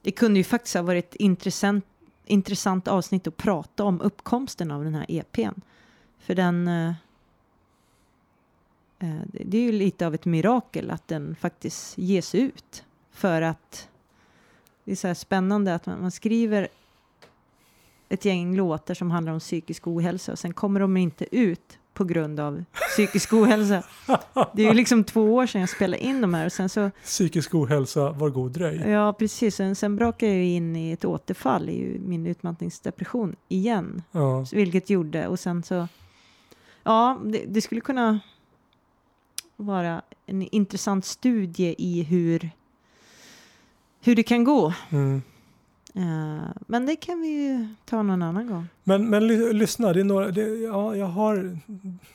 det 0.02 0.12
kunde 0.12 0.40
ju 0.40 0.44
faktiskt 0.44 0.76
ha 0.76 0.82
varit 0.82 1.06
ett 1.06 1.16
intressant, 1.16 1.86
intressant 2.26 2.88
avsnitt 2.88 3.28
att 3.28 3.38
prata 3.38 3.84
om 3.84 4.02
uppkomsten 4.02 4.72
av 4.72 4.84
den 4.84 4.96
här 4.96 5.06
EPn. 5.08 5.62
För 6.20 6.36
den... 6.36 6.66
det 6.66 6.96
det 9.46 9.58
är 9.58 9.62
ju 9.62 9.72
lite 9.72 10.08
av 10.08 10.14
ett 10.14 10.26
mirakel 10.26 10.92
att 10.92 11.08
den 11.08 11.36
faktiskt 11.36 11.98
ges 11.98 12.36
ut. 12.36 12.84
För 13.12 13.42
att 13.42 13.90
det 14.84 14.92
är 14.92 14.96
så 14.96 15.16
spännande 15.16 15.76
att 15.76 15.86
man, 15.86 16.02
man 16.02 16.12
skriver 16.12 16.68
ett 18.10 18.26
gäng 18.26 18.56
låtar 18.56 18.94
som 18.94 19.12
handlar 19.12 19.34
om 19.34 19.40
psykisk 19.40 19.88
ohälsa 19.88 20.32
och 20.32 20.40
sen 20.40 20.54
kommer 20.54 20.80
de 20.80 20.98
inte 20.98 21.36
ut 21.36 21.78
på 21.94 22.04
grund 22.04 22.40
av 22.40 22.64
psykisk 22.90 23.34
ohälsa. 23.34 23.84
Det 24.54 24.64
är 24.64 24.68
ju 24.68 24.74
liksom 24.74 25.04
två 25.04 25.36
år 25.36 25.48
sedan 25.48 25.62
jag 25.62 25.70
spelade 25.70 26.04
in 26.04 26.22
de 26.22 26.34
här 26.34 26.46
och 26.46 26.52
sen 26.52 26.70
så, 26.70 26.92
Psykisk 27.04 27.56
ohälsa, 27.56 28.12
var 28.12 28.30
god 28.30 28.52
dröj. 28.52 28.76
ja 28.90 29.14
precis, 29.14 29.56
sen, 29.56 29.76
sen 29.76 29.96
brakade 29.96 30.32
jag 30.32 30.42
ju 30.42 30.50
in 30.50 30.76
i 30.76 30.92
ett 30.92 31.06
återfall 31.06 31.70
i 31.70 32.00
min 32.06 32.28
utmattningsdepression 32.28 33.36
igen. 33.48 34.04
Ja. 34.12 34.46
Vilket 34.52 34.90
gjorde, 34.90 35.28
och 35.28 35.40
sen 35.40 35.64
så, 35.64 35.88
ja, 36.84 37.22
det, 37.26 37.46
det 37.48 37.62
skulle 37.62 37.82
kunna 37.82 38.20
vara 39.56 40.02
en 40.26 40.42
intressant 40.42 41.06
studie 41.06 41.76
i 41.78 42.04
hur, 42.04 42.50
hur 44.02 44.16
det 44.16 44.24
kan 44.24 44.44
gå. 44.44 44.74
Mm. 44.90 45.22
Eh, 45.96 46.50
men 46.68 46.86
det 46.86 46.96
kan 46.96 47.22
vi 47.22 47.28
ju 47.28 47.68
ta 47.86 48.02
någon 48.04 48.22
annan 48.22 48.48
gång. 48.48 48.68
Men, 48.84 49.10
men 49.10 49.28
ly- 49.28 49.54
lyssna, 49.54 49.94
det 49.94 50.00
är 50.00 50.04
några, 50.04 50.28
det, 50.32 50.42
ja, 50.42 50.96
jag 50.96 51.06
har, 51.06 51.60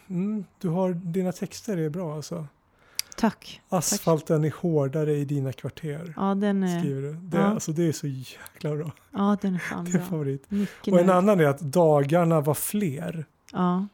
mm, 0.09 0.45
du 0.61 0.69
har, 0.69 0.93
dina 0.93 1.33
texter 1.33 1.77
är 1.77 1.89
bra 1.89 2.15
alltså. 2.17 2.47
Tack. 3.17 3.61
Asfalten 3.69 4.45
är 4.45 4.55
hårdare 4.61 5.17
i 5.17 5.25
dina 5.25 5.53
kvarter, 5.53 6.15
Ja, 6.17 6.35
den 6.35 6.63
är, 6.63 6.81
skriver 6.81 7.03
du. 7.03 7.13
Det, 7.13 7.37
ja. 7.39 7.43
alltså, 7.45 7.73
det 7.73 7.89
är 7.89 7.93
så 7.93 8.07
jäkla 8.07 8.77
bra. 8.77 8.93
ja, 9.13 9.37
den 9.43 9.55
är 9.55 9.59
fan 9.59 9.85
Det 9.91 9.91
är 9.91 9.99
bra. 9.99 10.03
favorit. 10.07 10.51
Mycket 10.51 10.93
Och 10.95 11.01
en 11.01 11.07
nöjd. 11.07 11.17
annan 11.19 11.41
är 11.41 11.45
att 11.45 11.61
dagarna 11.61 12.41
var 12.41 12.55
fler. 12.55 13.27
Ja. 13.53 13.87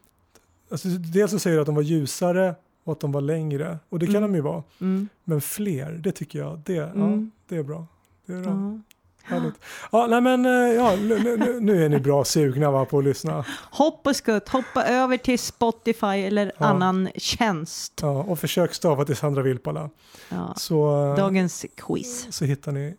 Alltså, 0.71 0.87
dels 0.87 1.31
så 1.31 1.39
säger 1.39 1.55
du 1.57 1.61
att 1.61 1.65
de 1.65 1.75
var 1.75 1.81
ljusare 1.81 2.55
och 2.83 2.93
att 2.93 2.99
de 2.99 3.11
var 3.11 3.21
längre. 3.21 3.77
Och 3.89 3.99
det 3.99 4.05
kan 4.05 4.15
Mm. 4.15 4.31
de 4.31 4.35
ju 4.35 4.41
vara. 4.41 4.63
Mm. 4.81 5.09
Men 5.23 5.41
fler, 5.41 5.91
det 5.91 6.11
tycker 6.11 6.39
jag, 6.39 6.61
det, 6.65 6.73
ja, 6.73 6.83
Mm. 6.89 7.31
Det 7.53 7.59
är 7.59 7.63
bra. 7.63 7.87
Det 8.25 8.33
är 8.33 8.41
bra. 8.41 8.51
Ja. 8.51 8.79
Härligt. 9.25 9.53
Ja, 9.91 10.07
nej 10.07 10.21
men, 10.21 10.45
eh, 10.45 10.51
ja, 10.51 10.95
nu, 10.95 11.59
nu, 11.61 11.85
är 11.85 11.89
ni 11.89 11.99
bra 11.99 12.25
sugna 12.25 12.71
va, 12.71 12.85
på 12.85 12.97
att 12.97 13.03
lyssna. 13.03 13.45
Hoppa 13.71 14.13
skutt, 14.13 14.49
hoppa 14.49 14.83
över 14.83 15.17
till 15.17 15.39
Spotify 15.39 16.05
eller 16.07 16.51
Ja. 16.57 16.65
annan 16.65 17.09
tjänst. 17.15 17.93
Ja, 18.01 18.23
och 18.23 18.39
försök 18.39 18.73
stava 18.73 19.05
till 19.05 19.15
Sandra 19.15 19.41
Vilpala. 19.41 19.89
Ja. 20.29 20.53
Så, 20.57 21.05
eh, 21.09 21.15
Dagens 21.15 21.65
quiz. 21.75 22.27
så 22.35 22.45
hittar 22.45 22.71
ni 22.71 22.95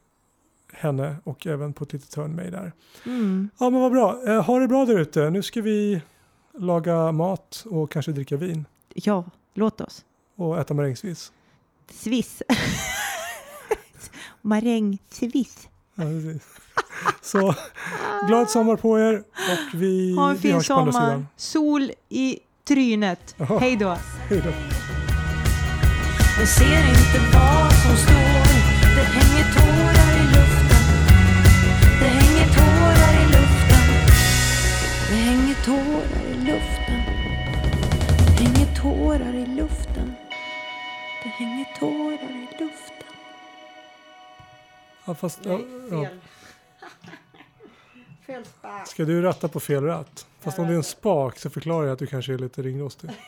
henne 0.72 1.16
och 1.24 1.46
även 1.46 1.72
på 1.72 1.84
ett 1.84 1.92
litet 1.92 2.14
hörn 2.14 2.34
mig 2.34 2.50
där. 2.50 2.72
Mm. 3.06 3.50
Ja 3.58 3.70
men 3.70 3.80
vad 3.80 3.92
bra. 3.92 4.20
Eh, 4.26 4.42
ha 4.44 4.58
det 4.58 4.68
bra 4.68 4.84
där 4.84 4.98
ute. 4.98 5.30
Nu 5.30 5.42
ska 5.42 5.60
vi 5.62 6.02
laga 6.58 7.12
mat 7.12 7.64
och 7.70 7.90
kanske 7.90 8.12
dricka 8.12 8.36
vin 8.36 8.64
Ja, 8.94 9.24
låt 9.54 9.80
oss. 9.80 10.04
och 10.36 10.58
äta 10.60 10.74
marängsviss. 10.74 11.32
Swiss. 11.90 12.42
Ja, 15.94 16.04
precis. 16.04 16.42
Så 17.22 17.54
glad 18.28 18.50
sommar 18.50 18.76
på 18.76 18.98
er 18.98 19.18
och 19.18 19.74
vi, 19.80 20.14
Ha 20.16 20.30
en 20.30 20.34
vi 20.36 20.40
fin 20.42 20.54
hörs 20.54 20.68
på 20.68 20.74
andra 20.74 20.92
sommar. 20.92 21.06
sidan. 21.08 21.26
Sol 21.36 21.90
i 22.08 22.38
trynet. 22.68 23.34
Ja. 23.38 23.58
Hej 23.58 23.76
då. 23.76 23.96
Hej 24.28 24.40
då. 24.44 24.52
Men 26.38 26.46
ser 26.46 26.88
inte 26.88 27.18
vad 27.34 27.72
som 27.72 27.96
står 27.96 28.44
Det 28.96 29.06
hänger 29.16 29.44
tårar 29.54 30.10
i 30.22 30.24
luften 30.34 30.82
Det 32.00 32.08
hänger 32.08 32.48
tårar 32.54 33.14
i 33.22 33.26
luften 33.36 33.84
Det 35.08 35.16
hänger 35.16 35.54
tårar 35.64 36.24
i 36.32 36.36
luften 36.50 37.00
Det 38.36 38.44
hänger 38.44 38.74
tårar 38.82 39.34
i 39.34 39.46
luften 39.46 40.14
Det 41.22 41.28
hänger 41.28 41.66
tårar 41.78 42.30
i 42.30 42.64
luften 42.64 42.93
Ja, 45.04 45.14
fast, 45.14 45.40
ja, 45.44 45.60
ja. 45.90 46.06
Fel 48.26 48.44
spak. 48.58 48.88
Ska 48.88 49.04
du 49.04 49.22
ratta 49.22 49.48
på 49.48 49.60
fel 49.60 49.84
ratt? 49.84 50.26
Fast 50.40 50.58
om 50.58 50.66
det 50.66 50.72
är 50.72 50.76
en 50.76 50.84
spak 50.84 51.38
så 51.38 51.50
förklarar 51.50 51.86
jag 51.86 51.92
att 51.92 51.98
du 51.98 52.06
kanske 52.06 52.34
är 52.34 52.38
lite 52.38 52.62
ringrostig. 52.62 53.10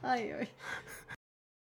Aj, 0.00 0.36
oj. 0.40 0.52